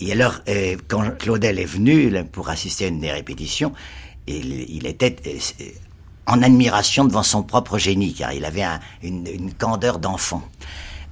Et 0.00 0.12
alors 0.12 0.40
euh, 0.48 0.76
quand 0.88 1.16
Claudel 1.18 1.58
est 1.58 1.64
venu 1.64 2.12
pour 2.32 2.48
assister 2.48 2.86
à 2.86 2.88
une 2.88 3.00
des 3.00 3.12
répétitions, 3.12 3.72
il, 4.26 4.86
était 4.86 5.16
euh, 5.26 5.64
en 6.26 6.42
admiration 6.42 7.04
devant 7.04 7.22
son 7.22 7.42
propre 7.42 7.78
génie, 7.78 8.14
car 8.14 8.32
il 8.32 8.44
avait 8.44 8.64
une, 9.02 9.26
une 9.26 9.52
candeur 9.52 9.98
d'enfant. 9.98 10.42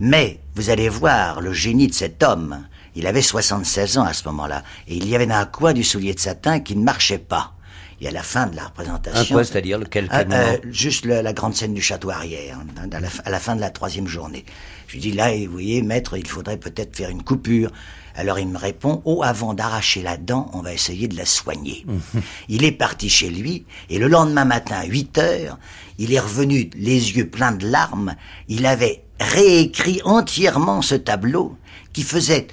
Mais 0.01 0.39
vous 0.55 0.71
allez 0.71 0.89
voir 0.89 1.41
le 1.41 1.53
génie 1.53 1.89
de 1.89 1.95
cet 1.95 2.23
homme. 2.23 2.67
Il 2.95 3.07
avait 3.07 3.23
76 3.23 3.99
ans 3.99 4.05
à 4.05 4.13
ce 4.13 4.25
moment-là, 4.29 4.63
et 4.87 4.97
il 4.97 5.09
y 5.09 5.15
avait 5.15 5.31
un 5.31 5.45
coin 5.45 5.73
du 5.73 5.85
soulier 5.85 6.15
de 6.15 6.21
satin 6.21 6.61
qui 6.61 6.77
ne 6.77 6.83
marchait 6.83 7.19
pas 7.19 7.58
et 8.01 8.09
à 8.09 8.11
la 8.11 8.23
fin 8.23 8.47
de 8.47 8.57
la 8.57 8.65
représentation. 8.67 9.21
Un 9.21 9.25
quoi, 9.25 9.45
c'est-à-dire 9.45 9.79
lequel 9.79 10.09
euh, 10.13 10.25
euh, 10.31 10.57
Juste 10.71 11.05
la, 11.05 11.33
grande 11.33 11.55
scène 11.55 11.75
du 11.75 11.83
château 11.83 12.11
arrière, 12.11 12.59
hein, 12.59 12.89
à, 12.93 13.31
la, 13.31 13.41
fin 13.41 13.57
de 13.57 13.61
la 13.61 13.71
troisième 13.71 14.07
journée. 14.07 14.45
Je 14.87 14.95
lui 14.95 15.01
dis 15.01 15.13
là, 15.13 15.31
vous 15.35 15.53
voyez, 15.53 15.83
maître, 15.83 16.17
il 16.17 16.27
faudrait 16.27 16.59
peut-être 16.59 16.97
faire 16.97 17.11
une 17.11 17.23
coupure. 17.23 17.71
Alors 18.15 18.39
il 18.39 18.49
me 18.49 18.59
répond, 18.59 19.03
oh, 19.05 19.23
avant 19.23 19.55
d'arracher 19.55 20.03
la 20.03 20.17
dent, 20.17 20.51
on 20.53 20.61
va 20.61 20.73
essayer 20.73 21.07
de 21.07 21.17
la 21.17 21.25
soigner. 21.25 21.87
il 22.49 22.65
est 22.65 22.73
parti 22.73 23.09
chez 23.09 23.31
lui, 23.31 23.65
et 23.91 23.99
le 23.99 24.09
lendemain 24.09 24.45
matin, 24.45 24.77
à 24.77 24.87
8 24.87 25.19
heures, 25.19 25.59
il 25.99 26.13
est 26.13 26.21
revenu 26.21 26.71
les 26.77 27.17
yeux 27.17 27.29
pleins 27.29 27.53
de 27.53 27.67
larmes. 27.67 28.15
Il 28.49 28.67
avait 28.67 29.05
réécrit 29.21 30.01
entièrement 30.05 30.83
ce 30.83 30.95
tableau 30.95 31.57
qui 31.93 32.03
faisait, 32.03 32.49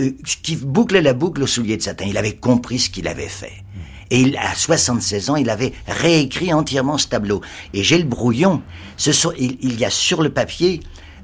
euh, 0.00 0.12
qui 0.42 0.56
bouclait 0.56 1.02
la 1.02 1.12
boucle 1.12 1.42
au 1.42 1.46
soulier 1.46 1.76
de 1.76 1.82
satin. 1.82 2.06
Il 2.08 2.16
avait 2.16 2.36
compris 2.36 2.78
ce 2.78 2.90
qu'il 2.90 3.08
avait 3.08 3.28
fait. 3.28 3.64
Et 4.10 4.20
il, 4.20 4.36
à 4.36 4.54
76 4.54 5.30
ans, 5.30 5.36
il 5.36 5.50
avait 5.50 5.72
réécrit 5.86 6.52
entièrement 6.52 6.98
ce 6.98 7.08
tableau. 7.08 7.42
Et 7.74 7.82
j'ai 7.82 7.98
le 7.98 8.04
brouillon. 8.04 8.62
Ce 8.96 9.12
sont, 9.12 9.32
il, 9.38 9.78
y 9.78 9.84
a 9.84 9.90
sur 9.90 10.22
le 10.22 10.30
papier 10.30 10.80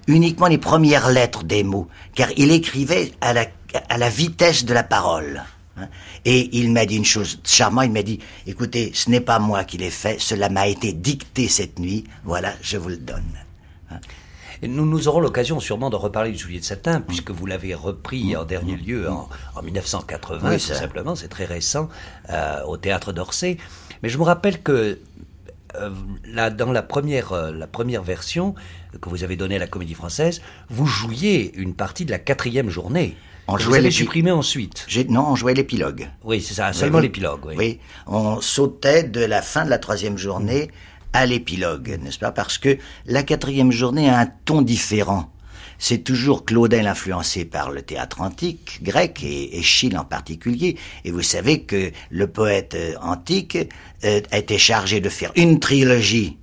uniquement 0.07 0.47
les 0.47 0.59
premières 0.59 1.11
lettres 1.11 1.45
des 1.45 1.63
mots, 1.65 1.89
car 2.15 2.29
il 2.37 2.51
écrivait 2.53 3.13
à 3.21 3.33
la, 3.33 3.47
à 3.89 3.97
la 3.97 4.11
vitesse 4.11 4.65
de 4.65 4.75
la 4.75 4.83
parole. 4.83 5.43
Hein. 5.79 5.89
Et 6.27 6.59
il 6.59 6.73
m'a 6.73 6.85
dit 6.85 6.97
une 6.97 7.05
chose 7.05 7.41
charmante, 7.45 7.87
il 7.87 7.93
m'a 7.93 8.03
dit, 8.03 8.19
écoutez, 8.47 8.91
ce 8.95 9.11
n'est 9.11 9.21
pas 9.21 9.39
moi 9.39 9.65
qui 9.65 9.79
l'ai 9.79 9.91
fait, 9.91 10.21
cela 10.21 10.49
m'a 10.49 10.69
été 10.69 10.93
dicté 10.93 11.49
cette 11.49 11.79
nuit, 11.79 12.05
voilà, 12.25 12.53
je 12.63 12.77
vous 12.77 12.91
le 12.91 12.99
donne. 12.99 13.23
Nous, 14.69 14.87
nous 14.87 15.09
aurons 15.09 15.21
l'occasion 15.21 15.61
sûrement 15.61 15.91
de 15.91 15.97
reparler 15.97 16.31
du 16.31 16.39
soulier 16.39 16.61
de 16.61 16.65
satin, 16.65 17.01
puisque 17.01 17.31
vous 17.31 17.47
l'avez 17.47 17.75
repris 17.75 18.37
en 18.37 18.45
dernier 18.45 18.77
lieu 18.77 19.09
en, 19.09 19.29
1980, 19.63 20.53
tout 20.53 20.59
simplement, 20.59 21.15
c'est 21.15 21.29
très 21.29 21.45
récent, 21.45 21.89
euh, 22.31 22.63
au 22.65 22.77
théâtre 22.77 23.13
d'Orsay. 23.13 23.59
Mais 24.03 24.09
je 24.09 24.19
me 24.19 24.25
rappelle 24.25 24.63
que 24.63 24.99
euh, 25.77 25.91
là, 26.25 26.51
dans 26.51 26.73
la 26.73 26.83
première, 26.83 27.33
euh, 27.33 27.53
la 27.53 27.67
première 27.67 28.03
version 28.03 28.55
que 29.01 29.09
vous 29.09 29.25
avez 29.25 29.37
donnée 29.37 29.57
à 29.57 29.59
la 29.59 29.67
Comédie 29.67 29.95
Française, 29.95 30.41
vous 30.71 30.87
jouiez 30.87 31.55
une 31.57 31.75
partie 31.75 32.05
de 32.05 32.11
la 32.11 32.19
quatrième 32.19 32.71
journée. 32.71 33.17
On 33.47 33.59
jouait 33.59 33.81
les 33.83 33.91
supprimé 33.91 34.31
ensuite. 34.31 34.87
Non, 35.11 35.27
on 35.29 35.37
jouait 35.37 35.53
l'épilogue. 35.53 36.09
Oui, 36.23 36.41
c'est 36.41 36.55
ça, 36.55 36.73
seulement 36.73 37.01
l'épilogue. 37.01 37.45
Oui. 37.45 37.55
oui. 37.59 37.81
on 38.07 38.41
sautait 38.41 39.03
de 39.03 39.21
la 39.21 39.43
fin 39.43 39.67
de 39.67 39.71
la 39.71 39.79
troisième 39.79 40.17
journée 40.17 40.71
à 41.15 41.27
l'épilogue, 41.27 41.99
n'est-ce 42.03 42.19
pas? 42.19 42.33
Parce 42.33 42.59
que 42.59 42.77
la 43.07 43.23
quatrième 43.23 43.73
journée 43.73 44.11
a 44.11 44.19
un 44.19 44.27
ton 44.27 44.61
différent. 44.61 45.31
C'est 45.79 45.99
toujours 45.99 46.45
Claudel 46.45 46.87
influencé 46.87 47.45
par 47.45 47.71
le 47.71 47.83
théâtre 47.83 48.21
antique, 48.21 48.81
grec 48.83 49.23
et, 49.25 49.63
Chile 49.63 49.97
en 49.97 50.05
particulier. 50.05 50.77
Et 51.05 51.11
vous 51.11 51.23
savez 51.23 51.63
que 51.63 51.93
le 52.11 52.27
poète 52.27 52.75
euh, 52.75 52.95
antique 53.01 53.57
euh, 54.05 54.21
a 54.31 54.39
été 54.39 54.59
chargé 54.59 55.01
de 55.01 55.09
faire 55.09 55.33
une 55.37 55.61
trilogie 55.61 56.37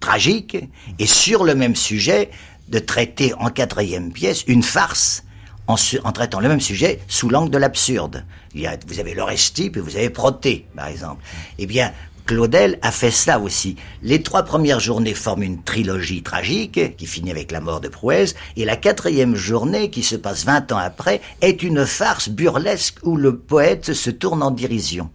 tragique 0.00 0.58
et 0.98 1.06
sur 1.06 1.44
le 1.44 1.54
même 1.54 1.74
sujet 1.74 2.30
de 2.68 2.78
traiter 2.78 3.32
en 3.34 3.48
quatrième 3.48 4.12
pièce 4.12 4.44
une 4.46 4.62
farce 4.62 5.24
en, 5.66 5.76
en, 6.04 6.12
traitant 6.12 6.40
le 6.40 6.48
même 6.48 6.60
sujet 6.60 7.00
sous 7.08 7.28
l'angle 7.28 7.50
de 7.50 7.58
l'absurde. 7.58 8.24
Vous 8.54 9.00
avez 9.00 9.14
l'Orestie 9.14 9.70
et 9.74 9.80
vous 9.80 9.96
avez 9.96 10.10
Proté, 10.10 10.66
par 10.74 10.88
exemple. 10.88 11.22
Eh 11.58 11.66
bien, 11.66 11.92
Claudel 12.28 12.78
a 12.82 12.92
fait 12.92 13.10
ça 13.10 13.40
aussi. 13.40 13.76
Les 14.02 14.22
trois 14.22 14.42
premières 14.42 14.80
journées 14.80 15.14
forment 15.14 15.44
une 15.44 15.62
trilogie 15.62 16.22
tragique 16.22 16.94
qui 16.98 17.06
finit 17.06 17.30
avec 17.30 17.50
la 17.50 17.62
mort 17.62 17.80
de 17.80 17.88
Prouès, 17.88 18.34
et 18.56 18.66
la 18.66 18.76
quatrième 18.76 19.34
journée, 19.34 19.88
qui 19.88 20.02
se 20.02 20.14
passe 20.14 20.44
20 20.44 20.72
ans 20.72 20.76
après, 20.76 21.22
est 21.40 21.62
une 21.62 21.86
farce 21.86 22.28
burlesque 22.28 22.98
où 23.02 23.16
le 23.16 23.38
poète 23.38 23.94
se 23.94 24.10
tourne 24.10 24.42
en 24.42 24.50
dérision. 24.50 25.10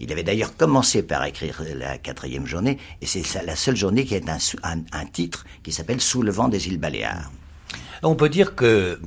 Il 0.00 0.10
avait 0.10 0.24
d'ailleurs 0.24 0.56
commencé 0.56 1.04
par 1.04 1.24
écrire 1.24 1.62
la 1.76 1.96
quatrième 1.96 2.44
journée, 2.44 2.78
et 3.00 3.06
c'est 3.06 3.22
la 3.44 3.54
seule 3.54 3.76
journée 3.76 4.04
qui 4.04 4.16
a 4.16 4.20
un, 4.64 4.78
un 4.92 5.06
titre 5.06 5.46
qui 5.62 5.70
s'appelle 5.70 6.00
Sous 6.00 6.22
le 6.22 6.32
vent 6.32 6.48
des 6.48 6.66
îles 6.66 6.80
Baléares. 6.80 7.30
On 8.02 8.16
peut 8.16 8.28
dire 8.28 8.56
que, 8.56 9.00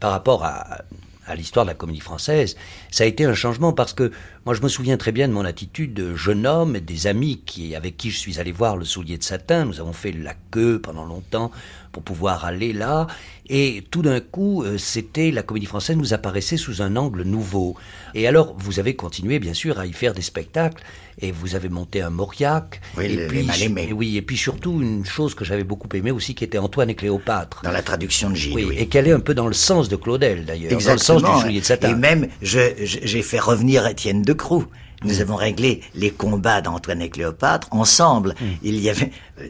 par 0.00 0.12
rapport 0.12 0.46
à 0.46 0.78
à 1.26 1.34
l'histoire 1.34 1.64
de 1.64 1.70
la 1.70 1.74
comédie 1.74 2.00
française, 2.00 2.56
ça 2.90 3.04
a 3.04 3.06
été 3.06 3.24
un 3.24 3.34
changement 3.34 3.72
parce 3.72 3.92
que 3.92 4.12
moi 4.44 4.54
je 4.54 4.62
me 4.62 4.68
souviens 4.68 4.96
très 4.96 5.12
bien 5.12 5.28
de 5.28 5.32
mon 5.32 5.44
attitude 5.44 5.94
de 5.94 6.14
jeune 6.14 6.46
homme, 6.46 6.78
des 6.78 7.06
amis 7.06 7.42
qui, 7.44 7.74
avec 7.74 7.96
qui 7.96 8.10
je 8.10 8.18
suis 8.18 8.40
allé 8.40 8.52
voir 8.52 8.76
le 8.76 8.84
soulier 8.84 9.18
de 9.18 9.22
satin, 9.22 9.64
nous 9.64 9.80
avons 9.80 9.92
fait 9.92 10.12
la 10.12 10.34
queue 10.50 10.80
pendant 10.80 11.04
longtemps 11.04 11.50
pour 11.94 12.02
pouvoir 12.02 12.44
aller 12.44 12.72
là, 12.72 13.06
et 13.48 13.84
tout 13.90 14.02
d'un 14.02 14.20
coup, 14.20 14.62
euh, 14.64 14.76
c'était 14.78 15.30
la 15.30 15.42
comédie 15.44 15.66
française 15.66 15.96
nous 15.96 16.12
apparaissait 16.12 16.56
sous 16.56 16.82
un 16.82 16.96
angle 16.96 17.22
nouveau. 17.22 17.76
Et 18.14 18.26
alors, 18.26 18.54
vous 18.58 18.80
avez 18.80 18.96
continué 18.96 19.38
bien 19.38 19.54
sûr 19.54 19.78
à 19.78 19.86
y 19.86 19.92
faire 19.92 20.12
des 20.12 20.22
spectacles, 20.22 20.82
et 21.20 21.30
vous 21.30 21.54
avez 21.54 21.68
monté 21.68 22.02
un 22.02 22.10
Mauriac. 22.10 22.80
Oui, 22.98 23.04
et 23.04 23.16
le- 23.16 23.26
puis, 23.28 23.48
les 23.76 23.92
oui, 23.92 24.16
et 24.16 24.22
puis 24.22 24.36
surtout 24.36 24.80
une 24.82 25.04
chose 25.06 25.36
que 25.36 25.44
j'avais 25.44 25.62
beaucoup 25.62 25.88
aimé 25.94 26.10
aussi, 26.10 26.34
qui 26.34 26.42
était 26.42 26.58
Antoine 26.58 26.90
et 26.90 26.96
Cléopâtre. 26.96 27.60
Dans 27.62 27.70
la 27.70 27.82
traduction 27.82 28.30
de 28.30 28.34
Gilles, 28.34 28.54
Oui, 28.56 28.64
oui. 28.68 28.76
et 28.76 28.88
qu'elle 28.88 29.06
est 29.06 29.12
un 29.12 29.20
peu 29.20 29.34
dans 29.34 29.46
le 29.46 29.52
sens 29.52 29.88
de 29.88 29.94
Claudel 29.94 30.44
d'ailleurs, 30.44 30.72
dans 30.82 30.92
le 30.92 30.98
sens 30.98 31.22
du 31.22 31.40
soulier 31.42 31.60
de 31.60 31.64
satin. 31.64 31.90
Et 31.90 31.94
même, 31.94 32.26
j'ai 32.42 33.22
fait 33.22 33.38
revenir 33.38 33.86
Étienne 33.86 34.22
de 34.22 34.32
Croux. 34.32 34.62
Mm. 34.62 34.83
Nous 35.04 35.20
avons 35.20 35.36
réglé 35.36 35.80
les 35.94 36.10
combats 36.10 36.60
d'Antoine 36.60 37.02
et 37.02 37.08
Cléopâtre 37.10 37.68
ensemble. 37.70 38.34
Mm. 38.40 38.44
Il 38.62 38.80
y 38.80 38.90
avait, 38.90 39.10
euh, 39.40 39.46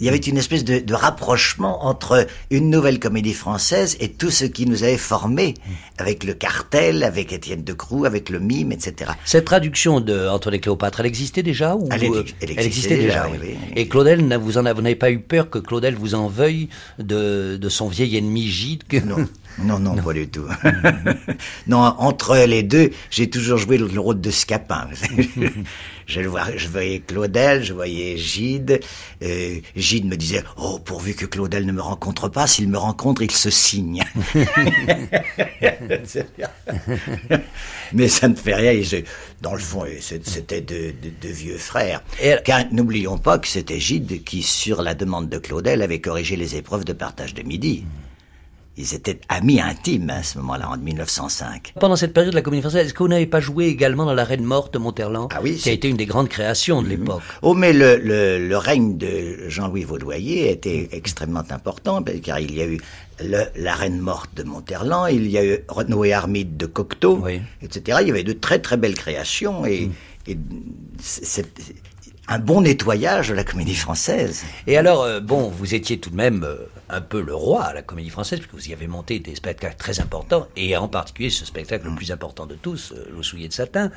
il 0.00 0.06
y 0.06 0.08
avait 0.08 0.18
une 0.18 0.38
espèce 0.38 0.64
de, 0.64 0.78
de 0.78 0.94
rapprochement 0.94 1.84
entre 1.86 2.26
une 2.50 2.70
nouvelle 2.70 3.00
comédie 3.00 3.32
française 3.34 3.96
et 4.00 4.10
tout 4.10 4.30
ce 4.30 4.44
qui 4.44 4.64
nous 4.66 4.84
avait 4.84 4.96
formés, 4.96 5.54
Mm. 5.58 5.70
avec 5.98 6.24
le 6.24 6.34
cartel, 6.34 7.02
avec 7.02 7.32
Étienne 7.32 7.64
de 7.64 7.72
Croux, 7.72 8.04
avec 8.04 8.28
le 8.30 8.38
mime, 8.38 8.70
etc. 8.72 9.10
Cette 9.24 9.44
traduction 9.44 10.00
de 10.00 10.28
Antoine 10.28 10.54
et 10.54 10.60
Cléopâtre, 10.60 11.00
elle 11.00 11.06
existait 11.06 11.42
déjà 11.42 11.74
ou 11.76 11.88
Elle, 11.90 12.04
euh, 12.04 12.20
ex- 12.22 12.34
elle 12.40 12.50
existait 12.50 12.96
déjà, 12.98 13.28
oui, 13.28 13.38
oui, 13.42 13.48
oui. 13.60 13.72
Et 13.76 13.88
Claudel, 13.88 14.22
vous 14.40 14.52
n'avez 14.62 14.94
pas 14.96 15.10
eu 15.10 15.18
peur 15.20 15.50
que 15.50 15.58
Claudel 15.58 15.94
vous 15.96 16.14
en 16.14 16.28
veuille 16.28 16.68
de, 16.98 17.56
de 17.56 17.68
son 17.68 17.88
vieil 17.88 18.16
ennemi 18.16 18.46
Gide 18.48 18.84
que... 18.88 18.96
Non, 18.98 19.16
non, 19.64 19.78
non, 19.78 19.96
pas 19.96 20.12
du 20.12 20.28
tout. 20.28 20.46
non, 21.66 21.78
entre 21.78 22.36
les 22.46 22.62
deux, 22.62 22.90
j'ai 23.10 23.28
toujours 23.30 23.58
joué 23.58 23.78
le 23.78 23.86
rôle 24.00 24.20
de 24.20 24.30
Scapin. 24.30 24.88
je, 26.06 26.20
le 26.20 26.28
vois- 26.28 26.56
je 26.56 26.68
voyais 26.68 27.00
Claudel, 27.00 27.62
je 27.64 27.72
voyais 27.72 28.16
Gide. 28.16 28.80
Euh, 29.22 29.58
Gide 29.76 30.06
me 30.06 30.16
disait, 30.16 30.44
oh, 30.56 30.78
pourvu 30.78 31.14
que 31.14 31.26
Claudel 31.26 31.66
ne 31.66 31.72
me 31.72 31.80
rencontre 31.82 32.28
pas, 32.28 32.46
s'il 32.46 32.68
me 32.68 32.78
rencontre, 32.78 33.22
il 33.22 33.30
se 33.30 33.50
signe. 33.50 34.02
Mais 37.92 38.08
ça 38.08 38.28
ne 38.28 38.34
fait 38.34 38.54
rien. 38.54 38.72
et 38.72 39.04
dans 39.40 39.54
le 39.54 39.60
fond, 39.60 39.84
c'était 40.00 40.60
de, 40.60 40.92
de- 41.02 41.12
de 41.20 41.28
vieux 41.32 41.58
frères. 41.58 42.02
Car 42.44 42.64
n'oublions 42.72 43.18
pas 43.18 43.38
que 43.38 43.48
c'était 43.48 43.80
Gide 43.80 44.22
qui, 44.24 44.42
sur 44.42 44.82
la 44.82 44.94
demande 44.94 45.28
de 45.28 45.38
Claudel, 45.38 45.82
avait 45.82 46.00
corrigé 46.00 46.36
les 46.36 46.56
épreuves 46.56 46.84
de 46.84 46.92
partage 46.92 47.34
de 47.34 47.42
midi. 47.42 47.84
Ils 48.80 48.94
étaient 48.94 49.20
amis 49.28 49.60
intimes 49.60 50.08
à 50.10 50.22
ce 50.22 50.38
moment-là, 50.38 50.70
en 50.70 50.76
1905. 50.78 51.72
Pendant 51.80 51.96
cette 51.96 52.12
période 52.14 52.30
de 52.32 52.36
la 52.36 52.42
comédie 52.42 52.62
française, 52.62 52.86
est-ce 52.86 52.94
que 52.94 53.02
vous 53.02 53.08
n'avez 53.08 53.26
pas 53.26 53.40
joué 53.40 53.66
également 53.66 54.04
dans 54.06 54.14
La 54.14 54.22
Reine 54.24 54.44
morte 54.44 54.72
de 54.72 54.78
Monterland 54.78 55.28
Ah 55.34 55.40
oui, 55.42 55.56
Qui 55.56 55.68
a 55.68 55.72
été 55.72 55.88
une 55.88 55.96
des 55.96 56.06
grandes 56.06 56.28
créations 56.28 56.80
de 56.80 56.88
l'époque? 56.88 57.20
Oh, 57.42 57.54
mais 57.54 57.72
le, 57.72 57.96
le, 57.96 58.46
le 58.46 58.56
règne 58.56 58.96
de 58.96 59.48
Jean-Louis 59.48 59.82
Vaudoyer 59.82 60.50
était 60.52 60.88
extrêmement 60.92 61.42
important, 61.50 62.02
car 62.22 62.38
il 62.38 62.54
y 62.54 62.62
a 62.62 62.66
eu 62.66 62.78
le- 63.20 63.46
la 63.56 63.74
reine 63.74 63.98
morte 63.98 64.30
de 64.36 64.44
Monterland, 64.44 65.08
il 65.10 65.28
y 65.28 65.38
a 65.38 65.44
eu 65.44 65.58
Noé 65.88 66.12
Armide 66.12 66.56
de 66.56 66.66
Cocteau, 66.66 67.18
Oui. 67.24 67.40
etc. 67.62 67.98
Il 68.02 68.06
y 68.06 68.10
avait 68.10 68.22
de 68.22 68.32
très 68.32 68.60
très 68.60 68.76
belles 68.76 68.94
créations 68.94 69.66
et, 69.66 69.90
et 70.28 70.38
c'est 71.02 71.24
c'est 71.24 71.46
un 72.28 72.38
bon 72.38 72.60
nettoyage 72.60 73.30
de 73.30 73.34
la 73.34 73.42
comédie 73.42 73.74
française. 73.74 74.44
Et 74.66 74.76
alors, 74.76 75.02
euh, 75.02 75.18
bon, 75.18 75.48
vous 75.48 75.74
étiez 75.74 75.98
tout 75.98 76.10
de 76.10 76.16
même 76.16 76.44
euh, 76.44 76.56
un 76.90 77.00
peu 77.00 77.20
le 77.20 77.34
roi 77.34 77.64
à 77.64 77.74
la 77.74 77.82
comédie 77.82 78.10
française, 78.10 78.38
puisque 78.40 78.54
vous 78.54 78.70
y 78.70 78.72
avez 78.72 78.86
monté 78.86 79.18
des 79.18 79.34
spectacles 79.34 79.76
très 79.76 80.00
importants, 80.00 80.46
et 80.56 80.76
en 80.76 80.88
particulier 80.88 81.30
ce 81.30 81.44
spectacle 81.44 81.86
le 81.86 81.94
plus 81.94 82.10
important 82.12 82.46
de 82.46 82.54
tous, 82.54 82.92
euh, 82.92 83.06
Le 83.14 83.22
soulier 83.22 83.48
de 83.48 83.52
satin. 83.52 83.90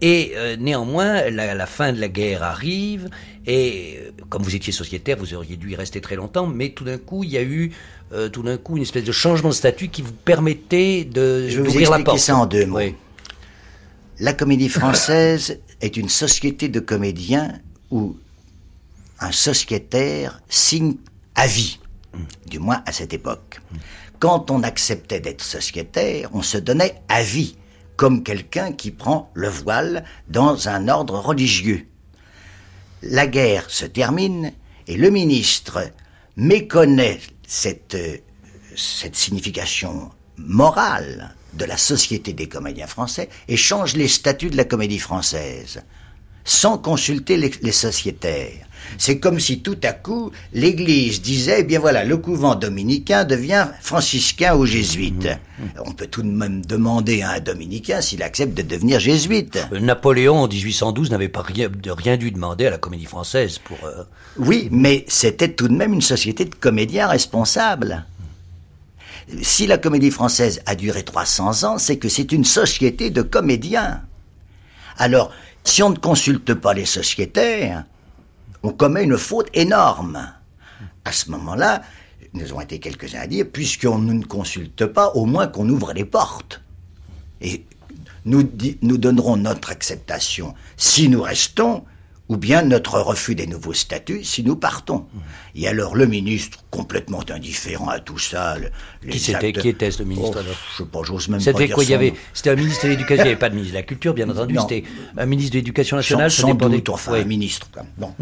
Et 0.00 0.32
euh, 0.34 0.56
néanmoins, 0.56 1.30
la, 1.30 1.54
la 1.54 1.66
fin 1.66 1.92
de 1.92 2.00
la 2.00 2.08
guerre 2.08 2.42
arrive, 2.42 3.08
et 3.46 3.98
euh, 3.98 4.10
comme 4.28 4.42
vous 4.42 4.54
étiez 4.54 4.72
sociétaire, 4.72 5.16
vous 5.16 5.34
auriez 5.34 5.56
dû 5.56 5.70
y 5.70 5.76
rester 5.76 6.00
très 6.00 6.16
longtemps, 6.16 6.46
mais 6.46 6.70
tout 6.70 6.84
d'un 6.84 6.98
coup, 6.98 7.24
il 7.24 7.30
y 7.30 7.38
a 7.38 7.42
eu 7.42 7.72
euh, 8.12 8.28
tout 8.28 8.42
d'un 8.42 8.56
coup 8.56 8.76
une 8.76 8.82
espèce 8.82 9.04
de 9.04 9.12
changement 9.12 9.50
de 9.50 9.54
statut 9.54 9.88
qui 9.88 10.02
vous 10.02 10.12
permettait 10.12 11.04
de 11.04 11.48
Je 11.48 11.60
vais 11.60 11.68
vous 11.68 11.78
la 11.78 11.98
expliquer 11.98 12.18
ça 12.18 12.36
en 12.36 12.46
deux 12.46 12.66
mots. 12.66 12.78
Oui. 12.78 12.94
La 14.18 14.32
comédie 14.32 14.68
française 14.68 15.60
est 15.80 15.96
une 15.96 16.08
société 16.08 16.68
de 16.68 16.80
comédiens 16.80 17.52
où 17.90 18.16
un 19.20 19.32
sociétaire 19.32 20.40
signe 20.48 20.96
à 21.34 21.46
vie, 21.46 21.78
du 22.46 22.58
moins 22.58 22.82
à 22.86 22.92
cette 22.92 23.12
époque. 23.12 23.60
Quand 24.18 24.50
on 24.50 24.62
acceptait 24.62 25.20
d'être 25.20 25.42
sociétaire, 25.42 26.30
on 26.32 26.42
se 26.42 26.58
donnait 26.58 27.02
à 27.08 27.22
vie, 27.22 27.56
comme 27.96 28.22
quelqu'un 28.22 28.72
qui 28.72 28.90
prend 28.90 29.30
le 29.34 29.48
voile 29.48 30.04
dans 30.28 30.68
un 30.68 30.88
ordre 30.88 31.18
religieux. 31.18 31.86
La 33.02 33.26
guerre 33.26 33.68
se 33.68 33.84
termine 33.84 34.52
et 34.86 34.96
le 34.96 35.10
ministre 35.10 35.90
méconnaît 36.36 37.20
cette, 37.46 37.96
signification 38.74 40.10
morale 40.36 41.34
de 41.52 41.64
la 41.64 41.76
société 41.76 42.32
des 42.32 42.48
comédiens 42.48 42.86
français 42.86 43.28
et 43.46 43.56
change 43.56 43.94
les 43.94 44.08
statuts 44.08 44.50
de 44.50 44.56
la 44.56 44.64
comédie 44.64 44.98
française 44.98 45.82
sans 46.44 46.78
consulter 46.78 47.36
les 47.36 47.72
sociétaires. 47.72 48.66
C'est 48.98 49.18
comme 49.18 49.40
si 49.40 49.60
tout 49.60 49.76
à 49.82 49.92
coup 49.92 50.30
l'Église 50.52 51.22
disait, 51.22 51.56
eh 51.60 51.62
bien 51.64 51.80
voilà, 51.80 52.04
le 52.04 52.16
couvent 52.16 52.54
dominicain 52.54 53.24
devient 53.24 53.66
franciscain 53.80 54.54
ou 54.56 54.66
jésuite. 54.66 55.28
On 55.84 55.92
peut 55.92 56.06
tout 56.06 56.22
de 56.22 56.28
même 56.30 56.64
demander 56.64 57.22
à 57.22 57.30
un 57.32 57.40
dominicain 57.40 58.00
s'il 58.00 58.22
accepte 58.22 58.54
de 58.56 58.62
devenir 58.62 59.00
jésuite. 59.00 59.58
Euh, 59.72 59.80
Napoléon 59.80 60.36
en 60.38 60.48
1812 60.48 61.10
n'avait 61.10 61.28
pas 61.28 61.42
rien, 61.42 61.68
de 61.68 61.90
rien 61.90 62.16
dû 62.16 62.30
demander 62.30 62.66
à 62.66 62.70
la 62.70 62.78
comédie 62.78 63.04
française 63.06 63.58
pour. 63.58 63.78
euh, 63.84 64.04
Oui, 64.38 64.68
mais 64.70 65.04
c'était 65.08 65.52
tout 65.52 65.68
de 65.68 65.74
même 65.74 65.92
une 65.92 66.02
société 66.02 66.44
de 66.44 66.54
comédiens 66.54 67.06
responsables. 67.08 68.04
Si 69.42 69.66
la 69.66 69.78
comédie 69.78 70.10
française 70.10 70.60
a 70.66 70.74
duré 70.74 71.02
300 71.02 71.64
ans, 71.64 71.78
c'est 71.78 71.96
que 71.96 72.08
c'est 72.08 72.30
une 72.32 72.44
société 72.44 73.10
de 73.10 73.22
comédiens. 73.22 74.02
Alors, 74.98 75.30
si 75.64 75.82
on 75.82 75.90
ne 75.90 75.96
consulte 75.96 76.52
pas 76.54 76.74
les 76.74 76.84
sociétaires, 76.84 77.84
on 78.64 78.70
commet 78.70 79.04
une 79.04 79.18
faute 79.18 79.48
énorme. 79.52 80.32
À 81.04 81.12
ce 81.12 81.30
moment-là, 81.30 81.82
nous 82.32 82.44
avons 82.50 82.62
été 82.62 82.80
quelques-uns 82.80 83.20
à 83.20 83.26
dire, 83.26 83.44
puisqu'on 83.52 83.98
ne 83.98 84.24
consulte 84.24 84.86
pas, 84.86 85.10
au 85.10 85.26
moins 85.26 85.46
qu'on 85.46 85.68
ouvre 85.68 85.92
les 85.92 86.06
portes. 86.06 86.62
Et 87.42 87.66
nous, 88.24 88.42
nous 88.80 88.96
donnerons 88.96 89.36
notre 89.36 89.70
acceptation 89.70 90.54
si 90.78 91.10
nous 91.10 91.20
restons, 91.20 91.84
ou 92.30 92.36
bien 92.38 92.62
notre 92.62 92.98
refus 93.00 93.34
des 93.34 93.46
nouveaux 93.46 93.74
statuts 93.74 94.24
si 94.24 94.42
nous 94.42 94.56
partons. 94.56 95.04
Et 95.54 95.68
alors 95.68 95.94
le 95.94 96.06
ministre, 96.06 96.58
complètement 96.70 97.20
indifférent 97.30 97.88
à 97.88 98.00
tout 98.00 98.18
ça, 98.18 98.56
le- 98.58 98.70
les 99.02 99.10
Qui 99.12 99.18
c'était? 99.18 99.48
actes- 99.48 99.60
Qui 99.60 99.68
était 99.68 99.90
ce 99.90 100.02
ministre 100.02 100.32
Oh, 100.36 100.38
alors? 100.38 100.54
Je 100.72 100.82
sais 100.82 100.88
pas, 100.88 101.00
j'ose 101.04 101.28
même 101.28 101.38
pas 101.38 101.44
C'était 101.44 101.66
dire 101.66 101.74
quoi? 101.74 101.84
Il 101.84 101.90
y 101.90 101.94
avait, 101.94 102.14
c'était 102.32 102.50
un 102.50 102.56
ministre 102.56 102.84
de 102.84 102.90
l'éducation. 102.90 103.24
Il 103.24 103.26
n'y 103.26 103.30
avait 103.32 103.38
pas 103.38 103.50
de 103.50 103.54
ministre 103.54 103.74
de 103.74 103.78
la 103.78 103.82
culture, 103.84 104.14
bien 104.14 104.28
entendu. 104.30 104.54
Non. 104.54 104.62
C'était 104.66 104.84
un 105.18 105.26
ministre 105.26 105.52
de 105.52 105.58
l'éducation 105.58 105.96
Sans, 105.96 106.00
nationale. 106.00 106.30
sans 106.30 106.48
dépendait- 106.48 106.76
doute, 106.76 106.88
enfin, 106.88 107.12
Ouais. 107.12 107.20
un 107.20 107.24
ministre. 107.24 107.68
quoi. 107.70 107.82
Bon. 107.98 108.14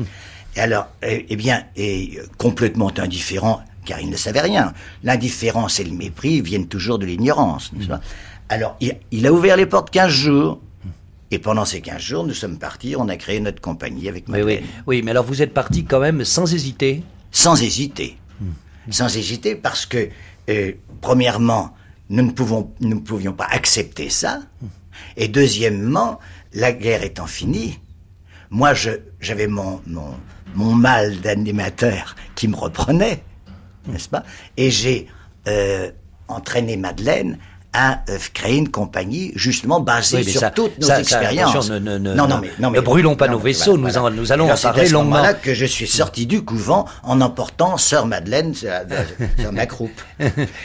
Et 0.57 0.61
alors, 0.61 0.89
eh, 1.03 1.25
eh 1.29 1.37
bien, 1.37 1.63
et 1.77 2.19
euh, 2.19 2.27
complètement 2.39 2.91
indifférent, 2.99 3.63
car 3.87 4.01
il 4.01 4.11
ne 4.11 4.17
savait 4.17 4.41
rien. 4.43 4.73
L'indifférence 5.05 5.79
et 5.81 5.85
le 5.85 5.93
mépris 5.93 6.41
viennent 6.41 6.67
toujours 6.69 6.99
de 6.99 7.07
l'ignorance, 7.07 7.73
n'est-ce 7.73 7.89
pas? 7.89 8.01
Alors, 8.49 8.77
il, 8.81 8.97
il 9.13 9.27
a 9.27 9.33
ouvert 9.33 9.57
les 9.57 9.65
portes 9.67 9.91
15 9.91 10.11
jours. 10.11 10.61
Et 11.33 11.39
pendant 11.39 11.65
ces 11.65 11.81
15 11.81 11.99
jours, 11.99 12.27
nous 12.27 12.35
sommes 12.35 12.59
partis, 12.59 12.95
on 12.95 13.09
a 13.09 13.17
créé 13.17 13.41
notre 13.41 13.63
compagnie 13.63 14.07
avec 14.07 14.29
Madeleine. 14.29 14.61
oui, 14.63 14.71
oui, 14.87 15.03
mais 15.03 15.13
alors 15.13 15.25
vous 15.25 15.41
êtes 15.41 15.55
parti 15.55 15.87
quand 15.87 15.99
même 15.99 16.27
sans 16.27 16.53
hésiter. 16.53 17.03
Sans 17.31 17.61
hésiter. 17.63 18.19
Sans 18.91 19.17
hésiter 19.17 19.57
parce 19.57 19.87
que, 19.87 20.11
euh, 20.51 20.73
premièrement, 21.01 21.75
nous 22.11 22.23
ne, 22.23 22.33
pouvons, 22.33 22.71
nous 22.81 22.97
ne 22.97 23.01
pouvions 23.01 23.33
pas 23.33 23.47
accepter 23.51 24.11
ça. 24.11 24.41
Et 25.17 25.29
deuxièmement, 25.29 26.19
la 26.53 26.71
guerre 26.71 27.03
étant 27.03 27.27
finie, 27.27 27.81
moi, 28.51 28.75
je, 28.75 28.91
j'avais 29.19 29.47
mon, 29.47 29.81
mon, 29.87 30.15
mon 30.55 30.75
mal 30.75 31.19
d'animateur 31.23 32.15
qui 32.35 32.47
me 32.47 32.57
reprenait, 32.57 33.25
n'est-ce 33.87 34.11
pas? 34.11 34.25
Et 34.59 34.71
j'ai 34.71 35.07
euh, 35.49 35.91
entraîné 36.29 36.77
Madeleine 36.77 37.39
à 37.75 38.01
euh, 38.11 38.19
créer 38.35 38.57
une 38.57 38.69
compagnie 38.69 39.33
justement 39.35 39.81
basée 39.81 40.19
Oui, 40.19 40.25
sur 40.31 40.41
ça- 40.41 40.51
toutes 40.51 40.79
nos 40.79 40.87
ça- 40.89 41.01
expériences. 41.01 41.71
ne- 41.71 41.79
ne- 41.79 41.97
non, 41.99 42.13
ne- 42.13 42.15
non, 42.29 42.39
mais, 42.41 42.51
non, 42.59 42.69
ne 42.71 42.77
mais- 42.77 42.81
brûlons 42.83 43.17
pas 43.17 43.27
non, 43.29 43.35
nos 43.35 43.39
vaisseaux, 43.39 43.79
voilà, 43.79 43.93
nous 43.93 43.99
en- 43.99 44.11
nous 44.11 44.33
allons 44.33 44.51
en 44.51 44.57
c'est 44.57 44.67
à 44.67 44.73
parler 44.73 44.89
ce 44.89 44.93
longuement. 44.93 45.23
que 45.43 45.55
je 45.55 45.65
suis 45.65 45.87
sorti 45.87 46.27
du 46.27 46.43
couvent 46.43 46.85
en 47.03 47.21
emportant 47.23 47.77
Sœur 47.79 48.07
Madeleine 48.07 48.55
sur, 48.55 48.69
ma 49.53 49.67
croupe. 49.67 50.01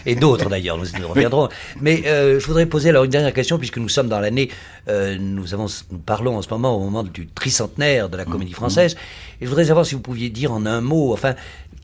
et 0.05 0.15
d'autres 0.15 0.49
d'ailleurs, 0.49 0.77
nous, 0.77 0.85
nous 0.99 1.07
reviendrons. 1.07 1.47
Mais 1.79 2.03
euh, 2.07 2.39
je 2.39 2.45
voudrais 2.45 2.65
poser 2.65 2.89
alors 2.89 3.05
une 3.05 3.11
dernière 3.11 3.33
question, 3.33 3.57
puisque 3.57 3.77
nous 3.77 3.89
sommes 3.89 4.09
dans 4.09 4.19
l'année, 4.19 4.49
euh, 4.89 5.17
nous, 5.19 5.53
avons, 5.53 5.67
nous 5.91 5.99
parlons 5.99 6.37
en 6.37 6.41
ce 6.41 6.49
moment 6.49 6.75
au 6.75 6.79
moment 6.81 7.03
du 7.03 7.27
tricentenaire 7.27 8.09
de 8.09 8.17
la 8.17 8.25
comédie 8.25 8.53
française, 8.53 8.95
et 9.39 9.45
je 9.45 9.49
voudrais 9.49 9.65
savoir 9.65 9.85
si 9.85 9.95
vous 9.95 10.01
pouviez 10.01 10.29
dire 10.29 10.51
en 10.51 10.65
un 10.65 10.81
mot, 10.81 11.13
enfin, 11.13 11.35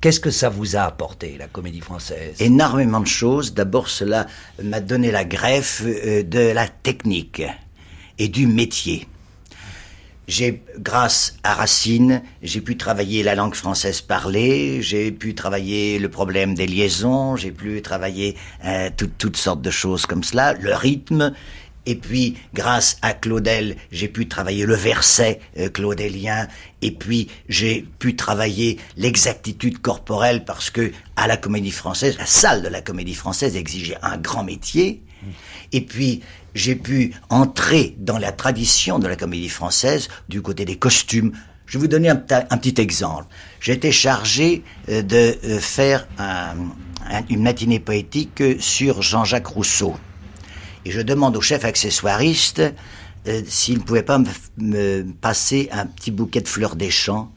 qu'est-ce 0.04 0.20
que 0.20 0.32
ça 0.32 0.50
vous 0.50 0.76
a 0.76 0.82
apporté, 0.82 1.38
la 1.40 1.48
comédie 1.48 1.80
française? 1.80 2.36
Énormément 2.42 3.00
de 3.00 3.08
choses. 3.08 3.54
D'abord, 3.54 3.88
cela 3.88 4.28
m'a 4.62 4.82
donné 4.82 5.12
la 5.12 5.24
greffe 5.24 5.82
euh, 5.86 6.24
de 6.24 6.52
la 6.52 6.68
technique 6.68 7.42
et 8.20 8.28
du 8.28 8.46
métier. 8.46 9.08
J'ai, 10.28 10.62
grâce 10.78 11.38
à 11.44 11.54
Racine, 11.54 12.22
j'ai 12.42 12.60
pu 12.60 12.76
travailler 12.76 13.24
la 13.24 13.36
langue 13.36 13.56
française 13.56 14.02
parlée, 14.02 14.82
j'ai 14.82 15.10
pu 15.14 15.36
travailler 15.36 16.00
le 16.00 16.10
problème 16.10 16.54
des 16.54 16.68
liaisons, 16.68 17.38
j'ai 17.38 17.52
pu 17.52 17.82
travailler 17.82 18.36
euh, 18.66 18.90
toutes 19.18 19.38
sortes 19.38 19.62
de 19.62 19.72
choses 19.72 20.06
comme 20.06 20.24
cela, 20.24 20.54
le 20.54 20.74
rythme, 20.74 21.34
et 21.86 21.96
puis, 21.96 22.38
grâce 22.54 22.98
à 23.02 23.14
Claudel, 23.14 23.76
j'ai 23.92 24.08
pu 24.08 24.28
travailler 24.28 24.66
le 24.66 24.76
verset 24.76 25.40
euh, 25.58 25.70
claudélien. 25.70 26.48
Et 26.82 26.92
puis, 26.92 27.28
j'ai 27.50 27.86
pu 28.00 28.16
travailler 28.16 28.80
l'exactitude 28.96 29.80
corporelle 29.80 30.46
parce 30.46 30.70
que, 30.70 30.92
à 31.18 31.28
la 31.28 31.36
comédie 31.36 31.72
française, 31.72 32.18
la 32.18 32.26
salle 32.26 32.62
de 32.62 32.70
la 32.70 32.82
comédie 32.82 33.16
française 33.16 33.58
exigeait 33.58 33.98
un 34.02 34.18
grand 34.18 34.44
métier. 34.44 35.04
Et 35.72 35.82
puis, 35.82 36.22
j'ai 36.54 36.76
pu 36.76 37.14
entrer 37.30 37.96
dans 37.98 38.18
la 38.18 38.32
tradition 38.32 39.00
de 39.00 39.08
la 39.08 39.16
comédie 39.16 39.50
française 39.50 40.10
du 40.30 40.42
côté 40.42 40.66
des 40.66 40.76
costumes. 40.76 41.34
Je 41.66 41.78
vais 41.78 41.82
vous 41.82 41.88
donner 41.88 42.10
un, 42.10 42.16
petit 42.16 42.82
exemple. 42.82 43.28
Été 43.66 43.92
chargé 43.92 44.64
euh, 44.90 45.02
de 45.02 45.38
euh, 45.44 45.60
faire 45.60 46.08
une 47.30 47.44
matinée 47.44 47.80
poétique 47.80 48.42
sur 48.60 49.02
Jean-Jacques 49.02 49.48
Rousseau. 49.48 49.96
Et 50.86 50.92
je 50.92 51.02
demande 51.02 51.38
au 51.38 51.42
chef 51.42 51.66
accessoiriste 51.66 52.62
euh, 53.28 53.42
s'il 53.48 53.78
ne 53.78 53.84
pouvait 53.84 54.04
pas 54.04 54.22
me, 54.58 55.04
passer 55.14 55.70
un 55.72 55.86
petit 55.86 56.12
bouquet 56.12 56.42
de 56.42 56.48
fleurs 56.48 56.76
des 56.76 56.92
champs 56.92 57.32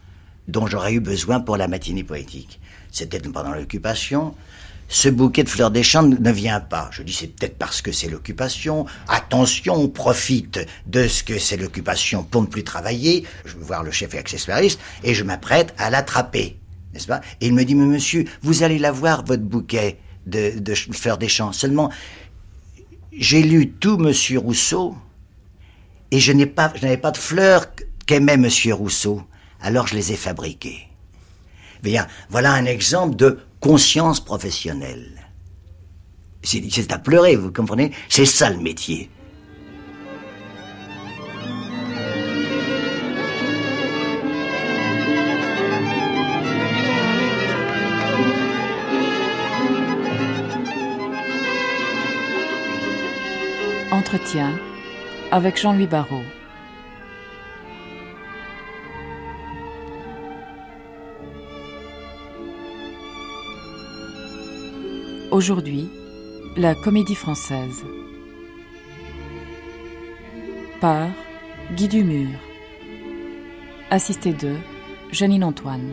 dont 0.49 0.67
j'aurais 0.67 0.95
eu 0.95 1.01
besoin 1.01 1.41
pour 1.41 1.57
la 1.57 1.69
matinée 1.69 2.05
poétique. 2.05 2.61
C'était 2.91 3.21
pendant 3.21 3.53
l'occupation. 3.53 4.35
Ce 4.89 5.09
bouquet 5.09 5.43
de 5.43 5.49
fleurs 5.49 5.73
des 5.73 5.83
champs 5.83 6.05
ne 6.05 6.31
vient 6.31 6.61
pas. 6.61 6.89
Je 6.93 7.03
dis 7.03 7.13
c'est 7.13 7.27
peut-être 7.27 7.59
parce 7.59 7.83
que 7.83 7.91
c'est 7.91 8.09
l'occupation. 8.09 8.87
Attention, 9.09 9.75
on 9.75 9.89
profite 9.89 10.61
de 10.87 11.09
ce 11.09 11.25
que 11.25 11.39
c'est 11.39 11.57
l'occupation 11.57 12.23
pour 12.23 12.43
ne 12.43 12.47
plus 12.47 12.63
travailler. 12.63 13.25
Je 13.45 13.57
vais 13.57 13.65
voir 13.65 13.83
le 13.83 13.91
chef 13.91 14.15
accessoiriste 14.15 14.81
et 15.03 15.15
je 15.15 15.25
m'apprête 15.25 15.75
à 15.79 15.91
l'attraper, 15.91 16.59
n'est-ce 16.95 17.09
pas? 17.09 17.21
Et 17.41 17.49
il 17.49 17.55
me 17.55 17.65
dit 17.65 17.75
mais 17.75 17.87
monsieur, 17.87 18.25
vous 18.43 18.63
allez 18.63 18.79
l'avoir 18.79 19.25
votre 19.25 19.43
bouquet 19.43 19.99
de, 20.27 20.59
de 20.59 20.75
fleurs 20.75 21.19
des 21.19 21.29
champs. 21.29 21.53
Seulement, 21.53 21.91
j'ai 23.19 23.43
lu 23.43 23.71
tout 23.71 23.97
Monsieur 23.97 24.39
Rousseau 24.39 24.97
et 26.11 26.21
je 26.21 26.33
n'avais 26.33 26.97
pas 26.97 27.11
de 27.11 27.17
fleurs 27.17 27.67
qu'aimait 28.07 28.37
Monsieur 28.37 28.75
Rousseau. 28.75 29.23
Alors 29.61 29.87
je 29.87 29.95
les 29.95 30.13
ai 30.13 30.17
fabriquées. 30.17 30.89
Bien, 31.83 32.07
voilà 32.31 32.53
un 32.53 32.65
exemple 32.65 33.17
de 33.17 33.41
conscience 33.61 34.21
professionnelle. 34.21 35.27
C'est 36.43 36.93
à 36.93 36.99
pleurer, 36.99 37.37
vous 37.37 37.53
comprenez? 37.53 37.91
C'est 38.09 38.27
ça 38.27 38.51
le 38.51 38.59
métier. 38.59 39.11
Entretien 53.97 54.53
avec 55.31 55.57
Jean-Louis 55.57 55.87
Barrault. 55.87 56.21
Aujourd'hui, 65.31 65.89
la 66.59 66.75
comédie 66.75 67.15
française. 67.15 67.87
Par 70.83 71.09
Guy 71.73 71.89
Dumur. 71.89 72.29
Assisté 73.91 74.35
de 74.35 74.57
Janine 75.11 75.43
Antoine. 75.45 75.91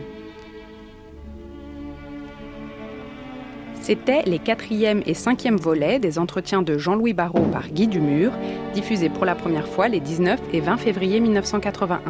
C'était 3.84 4.22
les 4.22 4.38
quatrième 4.38 5.02
et 5.04 5.12
cinquième 5.12 5.58
volets 5.58 5.98
des 5.98 6.18
entretiens 6.18 6.62
de 6.62 6.78
Jean-Louis 6.78 7.12
Barrault 7.12 7.50
par 7.52 7.68
Guy 7.68 7.86
Dumur, 7.86 8.32
diffusés 8.72 9.10
pour 9.10 9.26
la 9.26 9.34
première 9.34 9.68
fois 9.68 9.88
les 9.88 10.00
19 10.00 10.40
et 10.54 10.60
20 10.60 10.78
février 10.78 11.20
1981. 11.20 12.00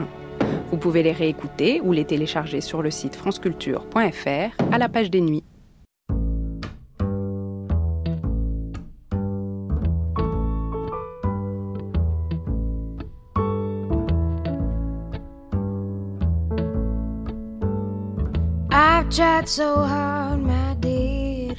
Vous 0.71 0.77
pouvez 0.77 1.03
les 1.03 1.11
réécouter 1.11 1.81
ou 1.83 1.91
les 1.91 2.05
télécharger 2.05 2.61
sur 2.61 2.81
le 2.81 2.93
site 2.93 3.17
franceculture.fr 3.17 4.73
à 4.73 4.79
la 4.79 4.89
page 4.89 5.11
des 5.11 5.21
nuits. 5.21 5.43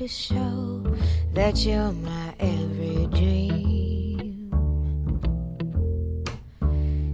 Show 0.08 0.84
that 1.34 1.66
you're 1.66 1.92
my 1.92 2.34
every 2.40 3.08
dream. 3.08 4.52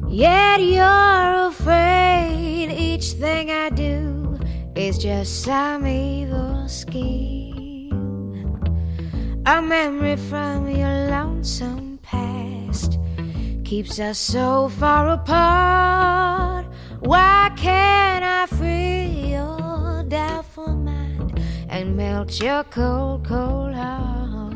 Yet 0.09 0.59
you're 0.61 1.47
afraid 1.47 2.71
each 2.71 3.13
thing 3.13 3.49
I 3.49 3.69
do 3.69 4.37
is 4.75 4.97
just 4.97 5.43
some 5.43 5.87
evil 5.87 6.67
scheme. 6.67 7.91
A 9.45 9.61
memory 9.61 10.17
from 10.17 10.69
your 10.69 11.07
lonesome 11.07 11.99
past 12.01 12.99
keeps 13.63 13.99
us 13.99 14.19
so 14.19 14.69
far 14.69 15.09
apart. 15.09 16.65
Why 16.99 17.51
can't 17.55 18.23
I 18.23 18.45
melt 22.01 22.41
your 22.41 22.63
cold, 22.63 23.23
cold 23.23 23.75
heart. 23.75 24.53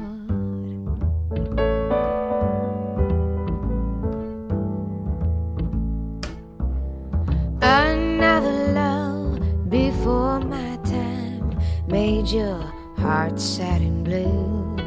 Another 7.61 8.55
love 8.81 9.69
before 9.69 10.39
my 10.39 10.71
time 10.95 11.47
made 11.87 12.27
your 12.29 12.61
heart 12.97 13.39
sad 13.39 13.81
and 13.89 14.03
blue. 14.03 14.77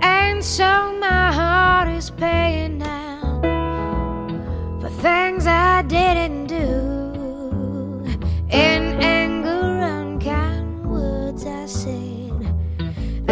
And 0.00 0.44
so 0.44 0.70
my 1.06 1.32
heart 1.40 1.88
is 1.88 2.08
paying 2.10 2.78
now 2.78 3.40
for 4.80 4.90
things 5.06 5.44
I 5.46 5.82
didn't 5.82 6.46
do. 6.46 6.97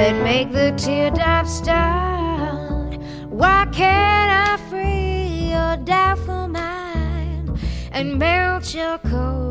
That 0.06 0.22
make 0.22 0.52
the 0.52 0.70
teardrops 0.76 1.50
start. 1.50 2.94
Why 3.28 3.66
can't 3.72 4.30
I 4.30 4.56
free 4.70 5.50
your 5.50 5.76
doubtful 5.78 6.46
mind 6.46 7.58
and 7.90 8.16
melt 8.16 8.72
your 8.72 8.98
cold, 8.98 9.45